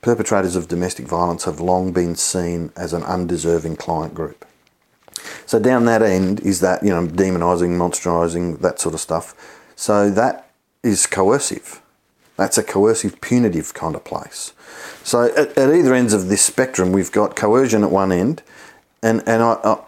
perpetrators 0.00 0.56
of 0.56 0.68
domestic 0.68 1.06
violence 1.06 1.44
have 1.44 1.60
long 1.60 1.92
been 1.92 2.16
seen 2.16 2.72
as 2.76 2.92
an 2.92 3.02
undeserving 3.02 3.76
client 3.76 4.14
group. 4.14 4.44
So 5.46 5.58
down 5.58 5.84
that 5.86 6.02
end 6.02 6.40
is 6.40 6.60
that, 6.60 6.82
you 6.82 6.90
know, 6.90 7.06
demonising, 7.06 7.76
monsterising, 7.76 8.60
that 8.60 8.80
sort 8.80 8.94
of 8.94 9.00
stuff. 9.00 9.34
So 9.76 10.10
that 10.10 10.50
is 10.82 11.06
coercive. 11.06 11.80
That's 12.36 12.56
a 12.56 12.62
coercive, 12.62 13.20
punitive 13.20 13.74
kind 13.74 13.96
of 13.96 14.04
place. 14.04 14.52
So 15.02 15.24
at, 15.34 15.56
at 15.58 15.74
either 15.74 15.94
ends 15.94 16.12
of 16.12 16.28
this 16.28 16.42
spectrum, 16.42 16.92
we've 16.92 17.10
got 17.10 17.34
coercion 17.34 17.82
at 17.82 17.90
one 17.90 18.12
end, 18.12 18.42
and, 19.02 19.22
and 19.26 19.42
I, 19.42 19.58
I, 19.64 19.80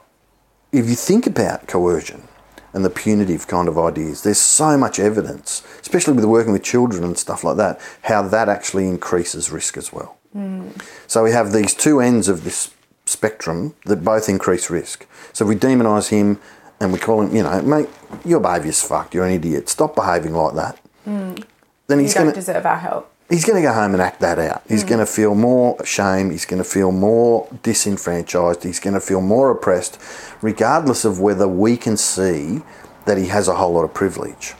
if 0.73 0.89
you 0.89 0.95
think 0.97 1.27
about 1.27 1.67
coercion 1.67 2.29
and 2.73 2.85
the 2.85 2.91
punitive 2.91 3.47
kind 3.47 3.69
of 3.69 3.79
ideas, 3.79 4.23
there's 4.23 4.39
so 4.39 4.77
much 4.77 4.99
evidence, 4.99 5.63
especially 5.81 6.15
with 6.15 6.25
working 6.25 6.53
with 6.53 6.63
children 6.63 7.05
and 7.05 7.19
stuff 7.19 7.45
like 7.45 7.57
that, 7.57 7.81
how 8.03 8.23
that 8.23 8.49
actually 8.49 8.89
increases 8.89 9.51
risk 9.51 9.77
as 9.77 9.93
well. 9.93 10.19
Mm. 10.35 10.81
So 11.07 11.25
we 11.25 11.33
have 11.33 11.53
these 11.53 11.75
two 11.75 12.01
ends 12.01 12.29
of 12.29 12.45
this 12.45 12.73
spectrum 13.05 13.75
that 13.87 14.05
both 14.05 14.29
increase 14.29 14.71
risk. 14.71 15.07
So 15.33 15.45
if 15.45 15.49
we 15.49 15.55
demonise 15.55 16.09
him 16.09 16.39
and 16.81 16.93
we 16.93 16.99
call 16.99 17.23
him, 17.23 17.35
you 17.35 17.43
know, 17.43 17.61
mate, 17.63 17.89
your 18.25 18.41
behaviour's 18.41 18.83
fucked, 18.83 19.15
you're 19.15 19.27
an 19.27 19.33
idiot, 19.33 19.69
stop 19.69 19.95
behaving 19.95 20.35
like 20.35 20.55
that. 20.55 20.81
Mm. 21.07 21.45
Then 21.87 21.99
You 21.99 22.05
he's 22.05 22.15
don't 22.15 22.25
going 22.25 22.35
to 22.35 22.41
deserve 22.41 22.67
our 22.67 22.77
help. 22.79 23.13
he's 23.29 23.45
going 23.45 23.63
to 23.63 23.67
go 23.69 23.73
home 23.73 23.93
and 23.93 24.03
act 24.03 24.21
that 24.21 24.39
out. 24.39 24.63
He's 24.69 24.85
mm. 24.85 24.89
going 24.89 24.99
to 25.01 25.07
feel 25.07 25.35
more 25.35 25.85
shame. 25.85 26.31
He's 26.31 26.45
going 26.47 26.63
to 26.63 26.69
feel 26.69 26.93
more 26.93 27.49
disenfranchised. 27.63 28.63
He's 28.65 28.81
going 28.81 28.95
to 28.95 29.01
feel 29.01 29.21
more 29.21 29.51
oppressed, 29.51 29.99
regardless 30.43 31.05
of 31.05 31.21
whether 31.21 31.49
we 31.49 31.77
can 31.77 31.97
see 31.97 32.63
that 33.07 33.19
he 33.19 33.27
has 33.27 33.49
a 33.49 33.55
whole 33.57 33.73
lot 33.73 33.85
of 33.85 33.95
privilege. 33.95 34.55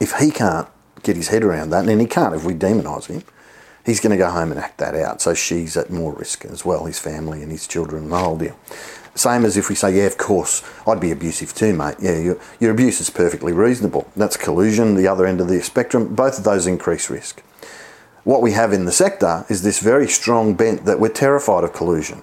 If 0.00 0.12
he 0.18 0.30
can't 0.30 0.66
get 1.02 1.16
his 1.16 1.28
head 1.28 1.44
around 1.44 1.70
that, 1.70 1.86
and 1.88 2.00
he 2.00 2.06
can't 2.06 2.34
if 2.34 2.44
we 2.44 2.54
demonise 2.54 3.06
him, 3.06 3.22
he's 3.84 4.00
going 4.00 4.10
to 4.10 4.16
go 4.16 4.30
home 4.30 4.50
and 4.50 4.58
act 4.60 4.78
that 4.78 4.94
out. 4.94 5.20
So 5.20 5.34
she's 5.34 5.76
at 5.76 5.90
more 5.90 6.12
risk 6.12 6.44
as 6.46 6.64
well, 6.64 6.86
his 6.86 6.98
family 6.98 7.42
and 7.42 7.50
his 7.52 7.66
children 7.66 8.04
and 8.04 8.12
the 8.12 8.18
whole 8.18 8.38
deal. 8.38 8.58
Same 9.14 9.44
as 9.44 9.56
if 9.56 9.68
we 9.68 9.74
say, 9.74 9.96
yeah, 9.96 10.04
of 10.04 10.16
course, 10.16 10.62
I'd 10.86 11.00
be 11.00 11.10
abusive 11.10 11.54
too, 11.54 11.74
mate. 11.74 11.96
Yeah, 12.00 12.18
your, 12.18 12.38
your 12.60 12.70
abuse 12.70 13.00
is 13.00 13.10
perfectly 13.10 13.52
reasonable. 13.52 14.10
That's 14.16 14.36
collusion, 14.36 14.94
the 14.94 15.08
other 15.08 15.26
end 15.26 15.40
of 15.40 15.48
the 15.48 15.60
spectrum. 15.62 16.14
Both 16.14 16.38
of 16.38 16.44
those 16.44 16.66
increase 16.66 17.10
risk. 17.10 17.42
What 18.24 18.42
we 18.42 18.52
have 18.52 18.72
in 18.72 18.84
the 18.84 18.92
sector 18.92 19.44
is 19.48 19.62
this 19.62 19.80
very 19.80 20.06
strong 20.06 20.54
bent 20.54 20.84
that 20.84 21.00
we're 21.00 21.08
terrified 21.08 21.64
of 21.64 21.72
collusion. 21.72 22.22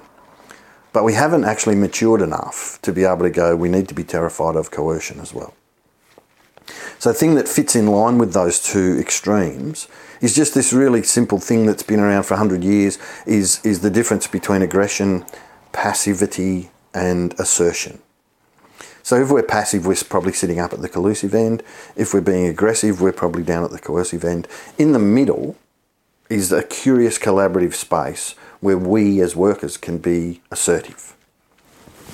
But 0.94 1.04
we 1.04 1.14
haven't 1.14 1.44
actually 1.44 1.76
matured 1.76 2.22
enough 2.22 2.80
to 2.84 2.92
be 2.92 3.04
able 3.04 3.24
to 3.24 3.30
go, 3.30 3.56
we 3.56 3.70
need 3.70 3.88
to 3.90 3.94
be 3.94 4.04
terrified 4.04 4.56
of 4.56 4.72
coercion 4.72 5.20
as 5.20 5.34
well. 5.34 5.54
So, 7.00 7.12
the 7.12 7.18
thing 7.18 7.36
that 7.36 7.48
fits 7.48 7.76
in 7.76 7.88
line 7.88 8.18
with 8.18 8.34
those 8.34 8.62
two 8.62 8.98
extremes 9.00 9.88
is 10.22 10.36
just 10.36 10.54
this 10.54 10.74
really 10.74 11.04
simple 11.04 11.40
thing 11.40 11.66
that's 11.66 11.84
been 11.84 12.00
around 12.00 12.24
for 12.24 12.34
100 12.34 12.64
years 12.64 12.98
is, 13.26 13.64
is 13.64 13.82
the 13.82 13.90
difference 13.90 14.28
between 14.28 14.62
aggression, 14.62 15.24
passivity, 15.72 16.72
and 16.98 17.40
assertion. 17.40 18.00
So, 19.04 19.22
if 19.22 19.32
we're 19.32 19.44
passive, 19.44 19.86
we're 19.86 19.96
probably 20.10 20.34
sitting 20.34 20.60
up 20.60 20.74
at 20.74 20.82
the 20.82 20.90
collusive 20.90 21.34
end. 21.34 21.64
If 21.96 22.14
we're 22.14 22.20
being 22.20 22.48
aggressive, 22.48 23.00
we're 23.00 23.14
probably 23.14 23.44
down 23.44 23.64
at 23.64 23.72
the 23.72 23.80
coercive 23.80 24.26
end. 24.26 24.48
In 24.78 24.92
the 24.92 25.00
middle 25.00 25.56
is 26.30 26.52
a 26.52 26.64
curious 26.64 27.18
collaborative 27.18 27.74
space 27.74 28.36
where 28.60 28.78
we 28.78 29.22
as 29.22 29.36
workers 29.36 29.78
can 29.78 30.00
be 30.00 30.42
assertive. 30.52 31.16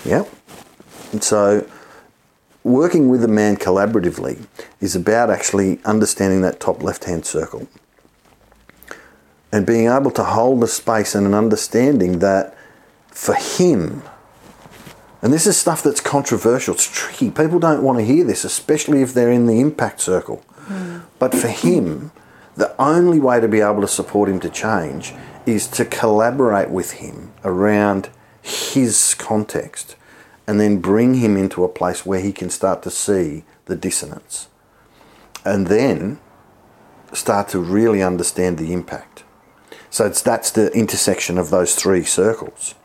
Yeah? 0.05 0.25
And 1.11 1.23
so, 1.23 1.67
working 2.63 3.09
with 3.09 3.23
a 3.23 3.27
man 3.27 3.55
collaboratively 3.55 4.45
is 4.79 4.95
about 4.95 5.31
actually 5.31 5.79
understanding 5.85 6.41
that 6.41 6.59
top 6.59 6.83
left 6.83 7.05
hand 7.05 7.25
circle 7.25 7.67
and 9.51 9.65
being 9.65 9.87
able 9.87 10.11
to 10.11 10.23
hold 10.23 10.63
a 10.63 10.67
space 10.67 11.15
and 11.15 11.25
an 11.25 11.33
understanding 11.33 12.19
that 12.19 12.55
for 13.07 13.35
him, 13.35 14.03
and 15.23 15.31
this 15.31 15.47
is 15.47 15.55
stuff 15.55 15.81
that's 15.81 16.01
controversial, 16.01 16.73
it's 16.73 16.85
tricky. 16.85 17.31
People 17.31 17.57
don't 17.57 17.81
want 17.81 17.97
to 17.97 18.03
hear 18.03 18.25
this, 18.25 18.43
especially 18.43 19.01
if 19.01 19.13
they're 19.13 19.31
in 19.31 19.45
the 19.45 19.61
impact 19.61 20.01
circle. 20.01 20.43
Hmm. 20.65 20.99
But 21.17 21.33
for 21.33 21.47
him, 21.47 22.11
the 22.57 22.75
only 22.77 23.21
way 23.21 23.39
to 23.39 23.47
be 23.47 23.61
able 23.61 23.79
to 23.79 23.87
support 23.87 24.27
him 24.27 24.41
to 24.41 24.49
change 24.49 25.13
is 25.45 25.65
to 25.69 25.85
collaborate 25.85 26.69
with 26.69 26.91
him 26.91 27.31
around 27.45 28.09
his 28.41 29.15
context 29.15 29.95
and 30.45 30.59
then 30.59 30.81
bring 30.81 31.13
him 31.13 31.37
into 31.37 31.63
a 31.63 31.69
place 31.69 32.05
where 32.05 32.19
he 32.19 32.33
can 32.33 32.49
start 32.49 32.83
to 32.83 32.91
see 32.91 33.45
the 33.65 33.77
dissonance 33.77 34.49
and 35.45 35.67
then 35.67 36.19
start 37.13 37.47
to 37.47 37.59
really 37.59 38.03
understand 38.03 38.57
the 38.57 38.73
impact. 38.73 39.23
So 39.89 40.05
it's, 40.05 40.21
that's 40.21 40.51
the 40.51 40.69
intersection 40.73 41.37
of 41.37 41.49
those 41.49 41.75
three 41.75 42.03
circles. 42.03 42.75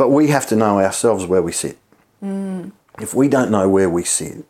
But 0.00 0.08
we 0.08 0.28
have 0.28 0.46
to 0.46 0.56
know 0.56 0.80
ourselves 0.80 1.26
where 1.26 1.42
we 1.42 1.52
sit. 1.52 1.76
Mm. 2.24 2.72
If 3.02 3.12
we 3.12 3.28
don't 3.28 3.50
know 3.50 3.68
where 3.68 3.90
we 3.90 4.02
sit, 4.02 4.46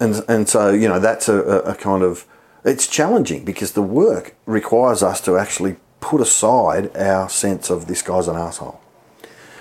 and, 0.00 0.24
and 0.26 0.48
so, 0.48 0.72
you 0.72 0.88
know, 0.88 0.98
that's 0.98 1.28
a, 1.28 1.36
a, 1.60 1.76
kind 1.76 2.02
of, 2.02 2.26
it's 2.64 2.88
challenging 2.88 3.44
because 3.44 3.74
the 3.74 3.82
work 3.82 4.34
requires 4.46 5.04
us 5.04 5.20
to 5.20 5.38
actually 5.38 5.76
put 6.00 6.20
aside 6.20 6.90
our 6.96 7.28
sense 7.28 7.70
of 7.70 7.86
this 7.86 8.02
guy's 8.02 8.26
an 8.26 8.34
asshole. 8.34 8.80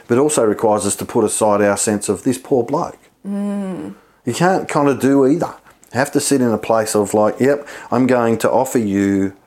But 0.07 0.17
also 0.17 0.43
requires 0.43 0.83
us 0.83 0.95
to 0.95 1.05
put 1.05 1.23
aside 1.23 1.61
our 1.61 1.77
sense 1.77 2.09
of 2.09 2.23
this 2.23 2.39
poor 2.39 2.63
bloke. 2.63 2.97
Mm. 3.23 3.93
You 4.25 4.33
can't 4.33 4.67
kind 4.67 4.89
of 4.89 4.99
do 4.99 5.27
either. 5.27 5.53
You 5.93 5.99
have 5.99 6.11
to 6.13 6.19
sit 6.19 6.41
in 6.41 6.49
a 6.49 6.57
place 6.57 6.95
of 6.95 7.13
like, 7.13 7.39
yep, 7.39 7.67
I'm 7.91 8.07
going 8.07 8.39
to 8.39 8.49
offer 8.49 8.79
you 8.79 9.37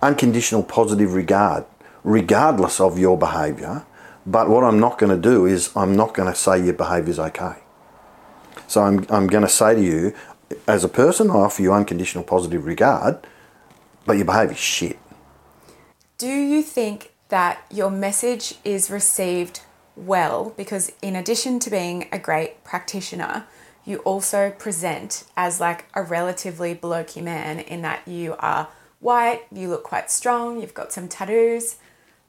unconditional 0.00 0.62
positive 0.62 1.14
regard, 1.14 1.64
regardless 2.04 2.80
of 2.80 2.98
your 2.98 3.18
behaviour. 3.18 3.84
But 4.26 4.48
what 4.48 4.64
I'm 4.64 4.78
not 4.78 4.98
going 4.98 5.14
to 5.14 5.20
do 5.20 5.46
is 5.46 5.70
I'm 5.74 5.96
not 5.96 6.14
going 6.14 6.30
to 6.30 6.38
say 6.38 6.62
your 6.62 6.74
behaviour 6.74 7.10
is 7.10 7.18
okay. 7.18 7.56
So 8.66 8.82
I'm, 8.82 9.06
I'm 9.08 9.26
going 9.26 9.42
to 9.42 9.48
say 9.48 9.74
to 9.74 9.82
you, 9.82 10.14
as 10.66 10.84
a 10.84 10.88
person, 10.88 11.30
I 11.30 11.34
offer 11.34 11.62
you 11.62 11.72
unconditional 11.72 12.24
positive 12.24 12.66
regard, 12.66 13.26
but 14.04 14.14
your 14.14 14.26
behavior 14.26 14.52
is 14.52 14.58
shit. 14.58 14.98
Do 16.18 16.28
you 16.28 16.62
think 16.62 17.12
that 17.28 17.64
your 17.70 17.90
message 17.90 18.54
is 18.64 18.90
received 18.90 19.62
well? 19.96 20.52
Because 20.56 20.92
in 21.02 21.16
addition 21.16 21.58
to 21.60 21.70
being 21.70 22.08
a 22.12 22.18
great 22.18 22.62
practitioner, 22.64 23.46
you 23.84 23.98
also 23.98 24.50
present 24.50 25.24
as 25.36 25.60
like 25.60 25.86
a 25.94 26.02
relatively 26.02 26.74
blokey 26.74 27.22
man 27.22 27.58
in 27.58 27.82
that 27.82 28.06
you 28.06 28.36
are 28.38 28.68
white, 29.00 29.42
you 29.52 29.68
look 29.68 29.82
quite 29.82 30.10
strong, 30.10 30.60
you've 30.60 30.74
got 30.74 30.92
some 30.92 31.08
tattoos. 31.08 31.76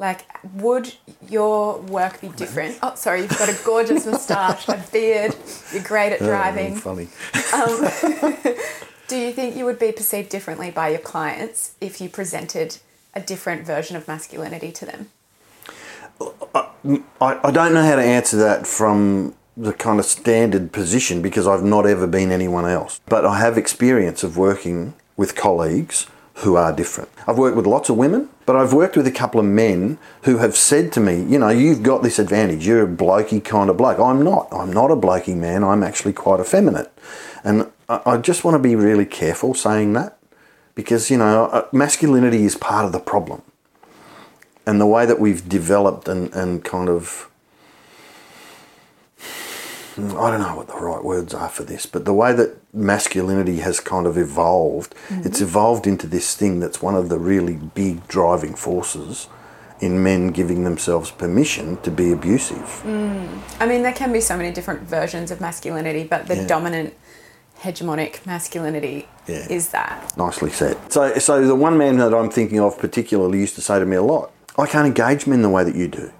Like, 0.01 0.25
would 0.55 0.95
your 1.29 1.77
work 1.81 2.21
be 2.21 2.29
different? 2.29 2.79
Oh, 2.81 2.95
sorry, 2.95 3.21
you've 3.21 3.37
got 3.37 3.49
a 3.49 3.57
gorgeous 3.63 4.07
moustache, 4.07 4.67
a 4.67 4.83
beard, 4.91 5.35
you're 5.71 5.83
great 5.83 6.11
at 6.11 6.17
driving. 6.17 6.75
funny. 6.75 7.07
Um, 7.53 7.81
do 9.07 9.15
you 9.15 9.31
think 9.31 9.55
you 9.55 9.63
would 9.63 9.77
be 9.77 9.91
perceived 9.91 10.29
differently 10.29 10.71
by 10.71 10.89
your 10.89 10.99
clients 10.99 11.75
if 11.79 12.01
you 12.01 12.09
presented 12.09 12.79
a 13.13 13.21
different 13.21 13.63
version 13.63 13.95
of 13.95 14.07
masculinity 14.07 14.71
to 14.71 14.87
them? 14.87 15.09
Uh, 16.19 16.65
I, 17.21 17.39
I 17.43 17.51
don't 17.51 17.75
know 17.75 17.83
how 17.83 17.97
to 17.97 18.01
answer 18.01 18.37
that 18.37 18.65
from 18.65 19.35
the 19.55 19.71
kind 19.71 19.99
of 19.99 20.05
standard 20.05 20.71
position 20.71 21.21
because 21.21 21.45
I've 21.45 21.63
not 21.63 21.85
ever 21.85 22.07
been 22.07 22.31
anyone 22.31 22.65
else. 22.65 22.99
But 23.05 23.23
I 23.23 23.37
have 23.39 23.55
experience 23.55 24.23
of 24.23 24.35
working 24.35 24.95
with 25.15 25.35
colleagues 25.35 26.07
who 26.35 26.55
are 26.55 26.73
different. 26.73 27.09
I've 27.27 27.37
worked 27.37 27.55
with 27.55 27.67
lots 27.67 27.89
of 27.89 27.97
women, 27.97 28.29
but 28.51 28.59
I've 28.59 28.73
worked 28.73 28.97
with 28.97 29.07
a 29.07 29.11
couple 29.11 29.39
of 29.39 29.45
men 29.45 29.97
who 30.23 30.39
have 30.39 30.57
said 30.57 30.91
to 30.91 30.99
me, 30.99 31.23
you 31.23 31.39
know, 31.39 31.47
you've 31.47 31.83
got 31.83 32.03
this 32.03 32.19
advantage. 32.19 32.67
You're 32.67 32.83
a 32.83 32.85
blokey 32.85 33.41
kind 33.41 33.69
of 33.69 33.77
bloke. 33.77 33.97
I'm 33.97 34.25
not. 34.25 34.49
I'm 34.51 34.73
not 34.73 34.91
a 34.91 34.95
blokey 34.97 35.37
man. 35.37 35.63
I'm 35.63 35.83
actually 35.83 36.11
quite 36.11 36.41
effeminate. 36.41 36.91
And 37.45 37.71
I, 37.87 38.17
just 38.17 38.43
want 38.43 38.55
to 38.55 38.59
be 38.59 38.75
really 38.75 39.05
careful 39.05 39.53
saying 39.53 39.93
that 39.93 40.17
because, 40.75 41.09
you 41.09 41.17
know, 41.17 41.45
uh, 41.45 41.65
masculinity 41.71 42.43
is 42.43 42.57
part 42.57 42.83
of 42.83 42.91
the 42.91 42.99
problem. 42.99 43.41
And 44.65 44.81
the 44.81 44.85
way 44.85 45.05
that 45.05 45.17
we've 45.17 45.47
developed 45.47 46.09
and, 46.09 46.33
and 46.33 46.61
kind 46.61 46.89
of 46.89 47.30
I 50.03 50.31
don't 50.31 50.41
know 50.41 50.55
what 50.55 50.67
the 50.67 50.75
right 50.75 51.03
words 51.03 51.33
are 51.33 51.49
for 51.49 51.63
this, 51.63 51.85
but 51.85 52.05
the 52.05 52.13
way 52.13 52.33
that 52.33 52.57
masculinity 52.73 53.57
has 53.57 53.79
kind 53.79 54.05
of 54.07 54.17
evolved, 54.17 54.95
mm-hmm. 55.09 55.27
it's 55.27 55.41
evolved 55.41 55.87
into 55.87 56.07
this 56.07 56.35
thing 56.35 56.59
that's 56.59 56.81
one 56.81 56.95
of 56.95 57.09
the 57.09 57.19
really 57.19 57.55
big 57.55 58.07
driving 58.07 58.55
forces 58.55 59.27
in 59.79 60.03
men 60.03 60.27
giving 60.27 60.63
themselves 60.63 61.09
permission 61.11 61.75
to 61.81 61.89
be 61.89 62.11
abusive. 62.11 62.81
Mm. 62.85 63.39
I 63.59 63.65
mean, 63.65 63.81
there 63.81 63.93
can 63.93 64.13
be 64.13 64.21
so 64.21 64.37
many 64.37 64.51
different 64.51 64.81
versions 64.81 65.31
of 65.31 65.41
masculinity, 65.41 66.03
but 66.03 66.27
the 66.27 66.35
Yeah. 66.35 66.47
dominant 66.47 66.93
hegemonic 67.63 68.25
masculinity 68.25 69.07
Yeah. 69.27 69.47
is 69.49 69.69
that. 69.69 70.13
Nicely 70.17 70.51
said. 70.51 70.77
So, 70.89 71.17
so 71.17 71.45
the 71.45 71.55
one 71.55 71.77
man 71.77 71.97
that 71.97 72.13
I'm 72.13 72.29
thinking 72.29 72.59
of 72.59 72.77
particularly 72.77 73.39
used 73.39 73.55
to 73.55 73.61
say 73.61 73.79
to 73.79 73.85
me 73.85 73.95
a 73.95 74.03
lot, 74.03 74.31
"I 74.57 74.65
can't 74.67 74.85
engage 74.85 75.25
men 75.27 75.41
the 75.41 75.49
way 75.49 75.63
that 75.63 75.75
you 75.75 75.87
do. 75.87 76.11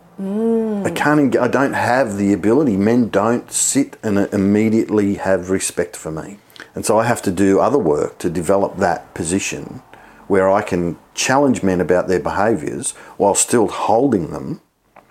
I 0.85 0.91
can't. 0.91 1.19
Eng- 1.19 1.37
I 1.37 1.47
don't 1.47 1.73
have 1.73 2.17
the 2.17 2.33
ability. 2.33 2.77
Men 2.77 3.09
don't 3.09 3.51
sit 3.51 3.97
and 4.03 4.17
immediately 4.33 5.15
have 5.15 5.49
respect 5.49 5.95
for 5.95 6.11
me, 6.11 6.37
and 6.75 6.85
so 6.85 6.99
I 6.99 7.05
have 7.05 7.21
to 7.23 7.31
do 7.31 7.59
other 7.59 7.77
work 7.79 8.17
to 8.19 8.29
develop 8.29 8.77
that 8.77 9.13
position 9.13 9.81
where 10.27 10.49
I 10.49 10.61
can 10.61 10.97
challenge 11.13 11.61
men 11.63 11.81
about 11.81 12.07
their 12.07 12.19
behaviours 12.19 12.91
while 13.17 13.35
still 13.35 13.67
holding 13.67 14.31
them 14.31 14.61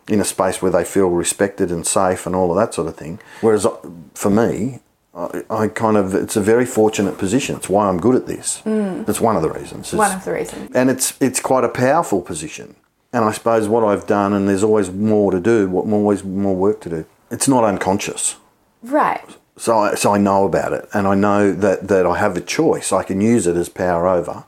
in 0.08 0.18
a 0.20 0.24
space 0.24 0.62
where 0.62 0.70
they 0.70 0.84
feel 0.84 1.08
respected 1.10 1.70
and 1.70 1.86
safe 1.86 2.26
and 2.26 2.34
all 2.34 2.50
of 2.50 2.56
that 2.56 2.72
sort 2.74 2.88
of 2.88 2.96
thing. 2.96 3.20
Whereas 3.42 3.66
uh, 3.66 3.76
for 4.14 4.30
me, 4.30 4.80
I, 5.14 5.42
I 5.50 5.68
kind 5.68 5.96
of 5.96 6.14
it's 6.14 6.36
a 6.36 6.40
very 6.40 6.64
fortunate 6.66 7.18
position. 7.18 7.56
It's 7.56 7.68
why 7.68 7.88
I'm 7.88 8.00
good 8.00 8.14
at 8.14 8.26
this. 8.26 8.62
It's 8.64 9.20
one 9.20 9.36
of 9.36 9.42
the 9.42 9.50
reasons. 9.50 9.88
It's- 9.92 9.94
One 9.98 10.12
of 10.16 10.24
the 10.24 10.32
reasons. 10.32 10.70
and 10.74 10.88
it's 10.90 11.14
it's 11.20 11.40
quite 11.40 11.64
a 11.64 11.68
powerful 11.68 12.22
position. 12.22 12.76
And 13.12 13.24
I 13.24 13.32
suppose 13.32 13.68
what 13.68 13.82
I've 13.82 14.06
done, 14.06 14.32
and 14.32 14.48
there's 14.48 14.62
always 14.62 14.90
more 14.90 15.32
to 15.32 15.40
do, 15.40 15.68
what 15.68 15.84
always 15.86 16.22
more 16.22 16.54
work 16.54 16.80
to 16.82 16.88
do. 16.88 17.06
It's 17.30 17.48
not 17.48 17.64
unconscious. 17.64 18.36
Right. 18.82 19.36
So 19.56 19.78
I, 19.78 19.94
so 19.94 20.14
I 20.14 20.18
know 20.18 20.46
about 20.46 20.72
it, 20.72 20.88
and 20.94 21.06
I 21.06 21.14
know 21.14 21.52
that, 21.52 21.88
that 21.88 22.06
I 22.06 22.18
have 22.18 22.36
a 22.36 22.40
choice. 22.40 22.92
I 22.92 23.02
can 23.02 23.20
use 23.20 23.46
it 23.46 23.56
as 23.56 23.68
power 23.68 24.08
over, 24.08 24.44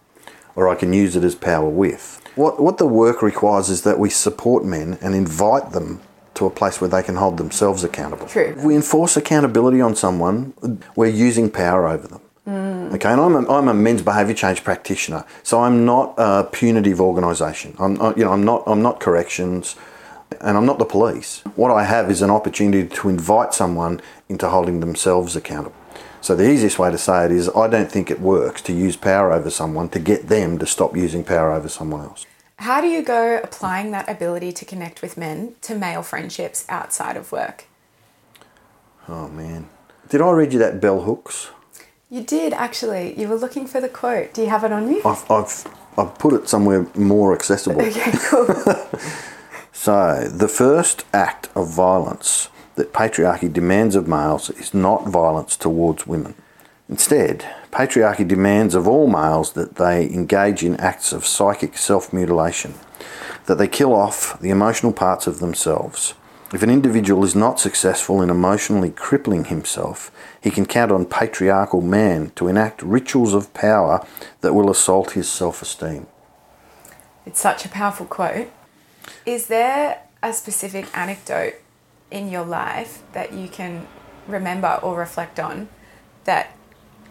or 0.55 0.69
I 0.69 0.75
can 0.75 0.93
use 0.93 1.17
it 1.17 1.25
as 1.25 1.35
power 1.35 1.69
with. 1.69 2.21
What 2.35 2.63
what 2.63 2.79
the 2.79 2.87
work 2.87 3.21
requires 3.21 3.69
is 3.69 3.83
that 3.83 3.99
we 3.99 4.09
support 4.09 4.65
men 4.65 4.97
and 5.03 5.15
invite 5.15 5.73
them 5.73 6.01
to 6.35 6.47
a 6.47 6.51
place 6.51 6.81
where 6.81 6.89
they 6.89 7.03
can 7.03 7.17
hold 7.17 7.37
themselves 7.37 7.85
accountable. 7.85 8.27
True. 8.27 8.55
If 8.57 8.65
we 8.65 8.75
enforce 8.75 9.19
accountability 9.19 9.83
on 9.83 9.95
someone, 9.95 10.55
we're 10.97 11.09
using 11.09 11.51
power 11.51 11.87
over 11.87 12.09
them. 12.09 12.22
Mm. 12.47 12.93
Okay, 12.95 13.09
and 13.09 13.21
I'm 13.21 13.35
a, 13.37 13.53
I'm 13.53 13.69
a 13.69 13.75
men's 13.75 14.03
behaviour 14.03 14.35
change 14.35 14.65
practitioner, 14.65 15.25
so 15.43 15.61
I'm 15.61 15.85
not 15.85 16.15
a 16.19 16.49
punitive 16.51 17.01
organisation. 17.01 17.77
I'm 17.79 17.95
you 18.17 18.25
know 18.25 18.33
I'm 18.33 18.43
not 18.45 18.65
I'm 18.67 18.83
not 18.83 18.99
corrections, 18.99 19.77
and 20.41 20.57
I'm 20.57 20.67
not 20.67 20.79
the 20.79 20.85
police. 20.85 21.43
What 21.55 21.71
I 21.71 21.85
have 21.85 22.11
is 22.11 22.21
an 22.21 22.31
opportunity 22.31 22.89
to 22.97 23.09
invite 23.09 23.55
someone 23.55 24.01
into 24.29 24.49
holding 24.49 24.81
themselves 24.81 25.37
accountable. 25.37 25.77
So 26.21 26.35
the 26.35 26.49
easiest 26.49 26.79
way 26.79 26.91
to 26.91 26.99
say 26.99 27.25
it 27.27 27.33
is 27.33 27.49
I 27.49 27.69
don't 27.69 27.91
think 27.91 28.11
it 28.11 28.21
works 28.21 28.61
to 28.63 28.73
use 28.73 28.97
power 28.97 29.33
over 29.33 29.51
someone 29.51 29.89
to 29.91 29.99
get 29.99 30.29
them 30.29 30.59
to 30.59 30.67
stop 30.67 30.97
using 30.97 31.25
power 31.25 31.53
over 31.53 31.69
someone 31.69 32.03
else. 32.03 32.27
How 32.57 32.81
do 32.81 32.87
you 32.87 33.03
go 33.03 33.41
applying 33.43 33.91
that 33.91 34.09
ability 34.09 34.53
to 34.53 34.65
connect 34.65 35.03
with 35.03 35.17
men 35.17 35.57
to 35.63 35.75
male 35.75 36.03
friendships 36.03 36.65
outside 36.69 37.17
of 37.17 37.33
work? 37.33 37.67
Oh 39.09 39.29
man, 39.29 39.69
did 40.09 40.21
I 40.21 40.31
read 40.31 40.53
you 40.53 40.59
that 40.61 40.81
bell 40.81 41.03
hooks? 41.03 41.51
You 42.13 42.23
did 42.23 42.53
actually. 42.53 43.19
You 43.19 43.27
were 43.27 43.37
looking 43.37 43.67
for 43.67 43.81
the 43.81 43.89
quote. 43.89 44.35
Do 44.35 44.43
you 44.43 44.51
have 44.51 44.65
it 44.65 44.73
on 44.73 44.87
you? 44.93 45.01
I've 45.03 45.25
I've 45.31 45.67
I've 45.97 46.19
put 46.19 46.35
it 46.35 46.47
somewhere 46.47 46.87
more 46.95 47.33
accessible. 47.35 47.81
Okay, 47.81 48.13
cool. 48.29 48.47
So, 49.75 50.29
the 50.29 50.49
first 50.49 51.05
act 51.13 51.49
of 51.57 51.75
violence 51.75 52.51
that 52.77 52.93
patriarchy 52.93 53.53
demands 53.53 53.97
of 53.97 54.07
males 54.07 54.49
is 54.51 54.73
not 54.73 55.09
violence 55.09 55.57
towards 55.57 56.07
women. 56.07 56.35
Instead, 56.89 57.45
patriarchy 57.73 58.29
demands 58.29 58.77
of 58.77 58.87
all 58.87 59.09
males 59.09 59.55
that 59.55 59.77
they 59.77 60.05
engage 60.05 60.63
in 60.63 60.77
acts 60.77 61.13
of 61.13 61.27
psychic 61.27 61.77
self 61.77 62.13
mutilation, 62.13 62.75
that 63.47 63.57
they 63.57 63.67
kill 63.67 63.93
off 63.93 64.39
the 64.41 64.51
emotional 64.51 64.93
parts 64.93 65.27
of 65.27 65.41
themselves. 65.41 66.15
If 66.53 66.63
an 66.63 66.69
individual 66.69 67.25
is 67.25 67.35
not 67.35 67.59
successful 67.59 68.21
in 68.21 68.29
emotionally 68.29 68.91
crippling 68.91 69.47
himself, 69.47 70.11
he 70.39 70.51
can 70.51 70.67
count 70.67 70.93
on 70.93 71.07
patriarchal 71.07 71.81
man 71.81 72.31
to 72.37 72.47
enact 72.47 72.83
rituals 72.83 73.33
of 73.33 73.55
power 73.55 74.07
that 74.43 74.55
will 74.55 74.71
assault 74.71 75.13
his 75.13 75.31
self 75.31 75.63
esteem. 75.63 76.07
It's 77.25 77.41
such 77.41 77.65
a 77.65 77.71
powerful 77.71 78.05
quote. 78.05 78.51
Is 79.25 79.47
there 79.47 80.03
a 80.23 80.35
specific 80.35 80.87
anecdote 80.97 81.55
in 82.11 82.29
your 82.29 82.45
life 82.45 83.03
that 83.13 83.33
you 83.33 83.49
can 83.49 83.87
remember 84.29 84.79
or 84.83 84.99
reflect 84.99 85.41
on 85.41 85.69
that 86.25 86.55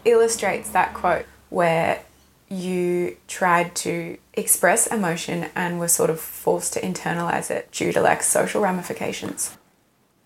illustrates 0.06 0.70
that 0.70 0.94
quote 0.94 1.26
where 1.50 2.04
you 2.52 3.18
tried 3.28 3.76
to 3.76 4.18
express 4.34 4.88
emotion 4.88 5.50
and 5.56 5.80
were 5.80 5.88
sort 5.88 6.10
of 6.10 6.20
forced 6.20 6.74
to 6.74 6.82
internalize 6.82 7.50
it 7.50 7.72
due 7.72 7.92
to 7.94 8.02
like 8.02 8.22
social 8.22 8.62
ramifications? 8.62 9.58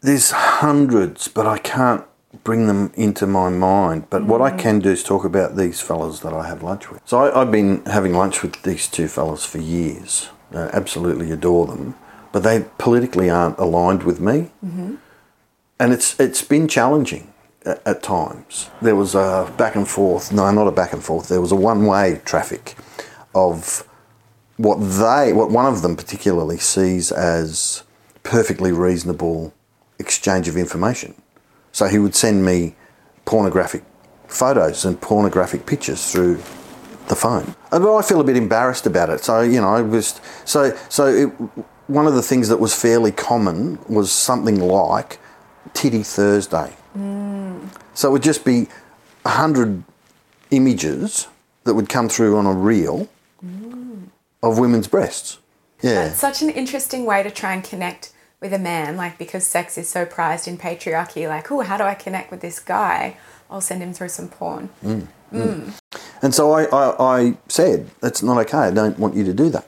There's 0.01 0.31
hundreds, 0.31 1.27
but 1.27 1.45
I 1.45 1.59
can't 1.59 2.03
bring 2.43 2.67
them 2.67 2.91
into 2.95 3.27
my 3.27 3.49
mind. 3.49 4.09
But 4.09 4.25
what 4.25 4.41
I 4.41 4.51
mm. 4.51 4.59
can 4.59 4.79
do 4.79 4.89
is 4.89 5.03
talk 5.03 5.23
about 5.23 5.55
these 5.55 5.79
fellas 5.81 6.19
that 6.21 6.33
I 6.33 6.47
have 6.47 6.63
lunch 6.63 6.89
with. 6.89 7.01
So 7.05 7.19
I, 7.19 7.41
I've 7.41 7.51
been 7.51 7.85
having 7.85 8.13
lunch 8.13 8.41
with 8.41 8.61
these 8.63 8.87
two 8.87 9.07
fellas 9.07 9.45
for 9.45 9.59
years. 9.59 10.29
I 10.51 10.69
absolutely 10.73 11.31
adore 11.31 11.67
them, 11.67 11.95
but 12.31 12.43
they 12.43 12.65
politically 12.77 13.29
aren't 13.29 13.57
aligned 13.57 14.03
with 14.03 14.19
me, 14.19 14.51
mm-hmm. 14.63 14.95
and 15.79 15.93
it's 15.93 16.17
it's 16.19 16.41
been 16.41 16.67
challenging 16.67 17.33
at, 17.65 18.03
times. 18.03 18.69
There 18.81 18.95
was 18.95 19.15
a 19.15 19.51
back 19.57 19.75
and 19.75 19.87
forth. 19.87 20.31
No, 20.31 20.49
not 20.51 20.67
a 20.67 20.71
back 20.71 20.93
and 20.93 21.03
forth. 21.03 21.29
There 21.29 21.41
was 21.41 21.51
a 21.51 21.55
one-way 21.55 22.21
traffic 22.25 22.75
of 23.33 23.87
what 24.57 24.75
they, 24.77 25.33
what 25.33 25.49
one 25.49 25.65
of 25.65 25.81
them 25.81 25.95
particularly 25.95 26.57
sees 26.57 27.11
as 27.11 27.83
perfectly 28.23 28.71
reasonable 28.71 29.53
exchange 29.99 30.47
of 30.47 30.57
information. 30.57 31.15
So 31.71 31.87
he 31.87 31.99
would 31.99 32.15
send 32.15 32.45
me 32.45 32.75
pornographic 33.25 33.83
photos 34.27 34.85
and 34.85 34.99
pornographic 34.99 35.65
pictures 35.65 36.11
through 36.11 36.35
the 37.07 37.15
phone. 37.15 37.55
But 37.69 37.95
I 37.95 38.01
feel 38.01 38.21
a 38.21 38.23
bit 38.23 38.37
embarrassed 38.37 38.85
about 38.85 39.09
it. 39.09 39.23
So 39.23 39.41
you 39.41 39.61
know, 39.61 39.69
I 39.69 39.81
was 39.81 40.19
so 40.45 40.75
so. 40.89 41.07
It, 41.07 41.27
one 41.87 42.07
of 42.07 42.15
the 42.15 42.21
things 42.23 42.49
that 42.49 42.57
was 42.59 42.73
fairly 42.73 43.11
common 43.11 43.77
was 43.87 44.11
something 44.11 44.59
like 44.59 45.19
Titty 45.73 46.01
Thursday. 46.01 46.75
Mm. 46.97 47.34
So 47.95 48.09
it 48.09 48.11
would 48.11 48.23
just 48.23 48.45
be 48.45 48.67
a 49.25 49.29
hundred 49.29 49.83
images 50.51 51.27
that 51.63 51.73
would 51.73 51.89
come 51.89 52.07
through 52.07 52.37
on 52.37 52.45
a 52.45 52.53
reel 52.53 53.09
of 54.43 54.59
women's 54.59 54.87
breasts. 54.87 55.39
Yeah. 55.81 56.05
It's 56.05 56.19
such 56.19 56.41
an 56.41 56.49
interesting 56.49 57.05
way 57.05 57.23
to 57.23 57.31
try 57.31 57.53
and 57.53 57.63
connect 57.63 58.13
with 58.39 58.53
a 58.53 58.59
man, 58.59 58.97
like 58.97 59.17
because 59.17 59.47
sex 59.47 59.77
is 59.77 59.89
so 59.89 60.05
prized 60.05 60.47
in 60.47 60.57
patriarchy. 60.57 61.27
Like, 61.27 61.51
oh, 61.51 61.61
how 61.61 61.77
do 61.77 61.83
I 61.83 61.95
connect 61.95 62.29
with 62.29 62.41
this 62.41 62.59
guy? 62.59 63.17
I'll 63.49 63.61
send 63.61 63.81
him 63.81 63.93
through 63.93 64.09
some 64.09 64.27
porn. 64.27 64.69
Mm, 64.83 65.07
mm. 65.31 65.71
Mm. 65.71 65.99
And 66.21 66.35
so 66.35 66.51
I, 66.51 66.65
I, 66.65 67.17
I 67.19 67.37
said, 67.47 67.89
that's 68.01 68.21
not 68.21 68.37
okay. 68.39 68.57
I 68.57 68.71
don't 68.71 68.99
want 68.99 69.15
you 69.15 69.23
to 69.23 69.33
do 69.33 69.49
that. 69.49 69.67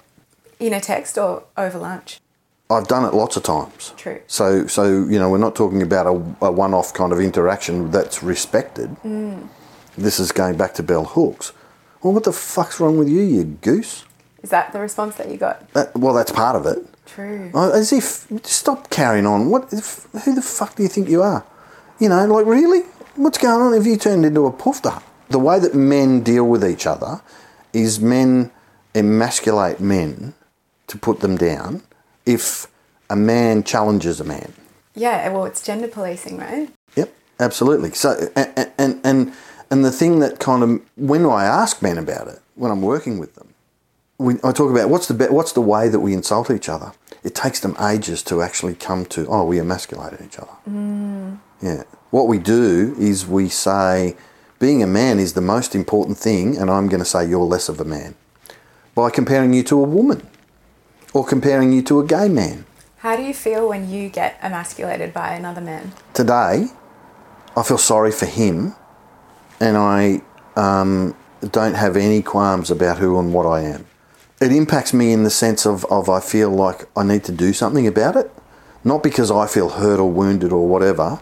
In 0.59 0.73
a 0.73 0.81
text 0.81 1.17
or 1.17 1.43
over 1.55 1.77
lunch? 1.77 2.19
I've 2.69 2.87
done 2.87 3.05
it 3.05 3.13
lots 3.13 3.37
of 3.37 3.43
times. 3.43 3.93
True. 3.95 4.19
So, 4.27 4.67
so 4.67 4.83
you 4.83 5.19
know, 5.19 5.29
we're 5.29 5.37
not 5.37 5.55
talking 5.55 5.81
about 5.81 6.05
a, 6.05 6.45
a 6.45 6.51
one-off 6.51 6.93
kind 6.93 7.13
of 7.13 7.19
interaction 7.19 7.91
that's 7.91 8.21
respected. 8.21 8.95
Mm. 9.03 9.47
This 9.97 10.19
is 10.19 10.31
going 10.31 10.57
back 10.57 10.73
to 10.75 10.83
bell 10.83 11.05
hooks. 11.05 11.53
Well, 12.03 12.13
what 12.13 12.23
the 12.25 12.33
fuck's 12.33 12.79
wrong 12.79 12.97
with 12.97 13.07
you, 13.09 13.21
you 13.21 13.43
goose? 13.43 14.05
Is 14.43 14.49
that 14.51 14.71
the 14.71 14.79
response 14.79 15.15
that 15.15 15.29
you 15.31 15.37
got? 15.37 15.71
That, 15.73 15.95
well, 15.95 16.13
that's 16.13 16.31
part 16.31 16.55
of 16.55 16.65
it. 16.65 16.85
True. 17.05 17.51
As 17.55 17.91
if 17.91 18.27
stop 18.45 18.89
carrying 18.89 19.25
on. 19.25 19.49
What? 19.49 19.71
If, 19.73 20.07
who 20.23 20.35
the 20.35 20.41
fuck 20.41 20.75
do 20.75 20.83
you 20.83 20.89
think 20.89 21.09
you 21.09 21.23
are? 21.23 21.45
You 21.99 22.09
know, 22.09 22.25
like 22.25 22.45
really, 22.45 22.81
what's 23.15 23.37
going 23.37 23.61
on? 23.61 23.73
Have 23.73 23.87
you 23.87 23.97
turned 23.97 24.25
into 24.25 24.45
a 24.45 24.51
poofter? 24.51 25.01
The 25.29 25.39
way 25.39 25.57
that 25.59 25.73
men 25.73 26.21
deal 26.21 26.45
with 26.47 26.63
each 26.63 26.85
other 26.85 27.21
is 27.73 27.99
men 27.99 28.51
emasculate 28.93 29.79
men 29.79 30.33
to 30.87 30.97
put 30.97 31.21
them 31.21 31.37
down. 31.37 31.81
If 32.27 32.67
a 33.09 33.15
man 33.15 33.63
challenges 33.63 34.19
a 34.19 34.23
man, 34.23 34.53
Yeah, 34.95 35.29
well, 35.29 35.45
it's 35.45 35.63
gender 35.63 35.87
policing, 35.87 36.37
right? 36.37 36.69
Yep, 36.95 37.13
absolutely. 37.39 37.91
So, 37.91 38.29
and 38.35 38.71
and 38.77 39.01
and, 39.03 39.33
and 39.71 39.85
the 39.85 39.91
thing 39.91 40.19
that 40.19 40.39
kind 40.39 40.61
of 40.63 40.81
when 40.97 41.25
I 41.25 41.45
ask 41.45 41.81
men 41.81 41.97
about 41.97 42.27
it, 42.27 42.39
when 42.55 42.69
I'm 42.71 42.81
working 42.81 43.17
with 43.17 43.35
them, 43.35 43.53
we, 44.17 44.33
I 44.43 44.51
talk 44.51 44.71
about 44.71 44.89
what's 44.89 45.07
the 45.07 45.13
be- 45.13 45.33
what's 45.37 45.53
the 45.53 45.61
way 45.61 45.87
that 45.87 46.01
we 46.01 46.13
insult 46.13 46.51
each 46.51 46.67
other. 46.67 46.91
It 47.23 47.33
takes 47.33 47.59
them 47.59 47.75
ages 47.79 48.23
to 48.23 48.41
actually 48.41 48.75
come 48.75 49.05
to 49.05 49.25
oh, 49.27 49.45
we 49.45 49.59
emasculated 49.59 50.21
each 50.25 50.37
other. 50.39 50.57
Mm. 50.69 51.39
Yeah. 51.61 51.83
What 52.09 52.27
we 52.27 52.39
do 52.39 52.95
is 52.99 53.25
we 53.27 53.49
say 53.49 54.15
being 54.59 54.81
a 54.81 54.87
man 54.87 55.19
is 55.19 55.33
the 55.33 55.41
most 55.41 55.75
important 55.75 56.17
thing, 56.17 56.57
and 56.57 56.69
I'm 56.69 56.87
going 56.89 56.99
to 56.99 57.05
say 57.05 57.27
you're 57.27 57.39
less 57.55 57.69
of 57.69 57.79
a 57.79 57.85
man 57.85 58.15
by 58.95 59.11
comparing 59.11 59.53
you 59.53 59.63
to 59.63 59.79
a 59.79 59.83
woman 59.83 60.27
or 61.13 61.25
comparing 61.25 61.73
you 61.73 61.81
to 61.83 61.99
a 61.99 62.05
gay 62.05 62.27
man. 62.27 62.65
How 62.99 63.15
do 63.15 63.23
you 63.23 63.33
feel 63.33 63.67
when 63.67 63.89
you 63.89 64.09
get 64.09 64.37
emasculated 64.41 65.13
by 65.13 65.33
another 65.33 65.61
man? 65.61 65.93
today, 66.13 66.67
I 67.55 67.63
feel 67.63 67.77
sorry 67.77 68.11
for 68.11 68.25
him, 68.25 68.75
and 69.59 69.77
I 69.77 70.21
um, 70.55 71.15
don't 71.51 71.75
have 71.75 71.95
any 71.97 72.21
qualms 72.21 72.69
about 72.71 72.97
who 72.97 73.19
and 73.19 73.33
what 73.33 73.45
I 73.45 73.61
am. 73.61 73.85
it 74.39 74.51
impacts 74.51 74.93
me 74.93 75.11
in 75.11 75.23
the 75.23 75.29
sense 75.29 75.65
of, 75.65 75.85
of 75.85 76.09
I 76.09 76.19
feel 76.19 76.49
like 76.51 76.87
I 76.95 77.03
need 77.03 77.23
to 77.25 77.31
do 77.31 77.53
something 77.53 77.87
about 77.87 78.15
it. 78.15 78.31
Not 78.83 79.01
because 79.03 79.31
I 79.31 79.47
feel 79.47 79.69
hurt 79.69 79.99
or 79.99 80.09
wounded 80.09 80.51
or 80.51 80.67
whatever, 80.67 81.19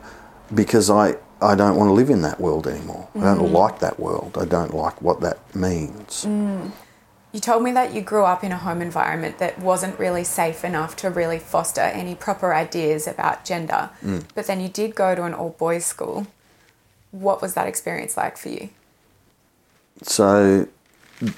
because 0.53 0.89
I, 0.89 1.15
I 1.41 1.55
don't 1.55 1.77
want 1.77 1.89
to 1.89 1.93
live 1.93 2.09
in 2.09 2.21
that 2.21 2.39
world 2.39 2.67
anymore. 2.67 3.07
I 3.15 3.35
don't 3.35 3.51
like 3.51 3.79
that 3.79 3.99
world. 3.99 4.37
I 4.39 4.45
don't 4.45 4.73
like 4.73 5.01
what 5.01 5.21
that 5.21 5.55
means. 5.55 6.25
You 7.35 7.41
told 7.41 7.63
me 7.63 7.73
that 7.73 7.93
you 7.93 7.99
grew 7.99 8.23
up 8.23 8.45
in 8.45 8.53
a 8.53 8.57
home 8.57 8.81
environment 8.81 9.39
that 9.39 9.59
wasn't 9.59 9.99
really 9.99 10.23
safe 10.23 10.63
enough 10.63 10.95
to 10.95 11.09
really 11.09 11.37
foster 11.37 11.81
any 11.81 12.15
proper 12.15 12.53
ideas 12.53 13.07
about 13.07 13.43
gender. 13.43 13.89
Mm. 14.01 14.23
But 14.33 14.47
then 14.47 14.61
you 14.61 14.69
did 14.69 14.95
go 14.95 15.13
to 15.15 15.23
an 15.23 15.33
all 15.33 15.49
boys 15.49 15.85
school. 15.85 16.27
What 17.11 17.41
was 17.41 17.53
that 17.55 17.67
experience 17.67 18.15
like 18.15 18.37
for 18.37 18.47
you? 18.47 18.69
So 20.01 20.69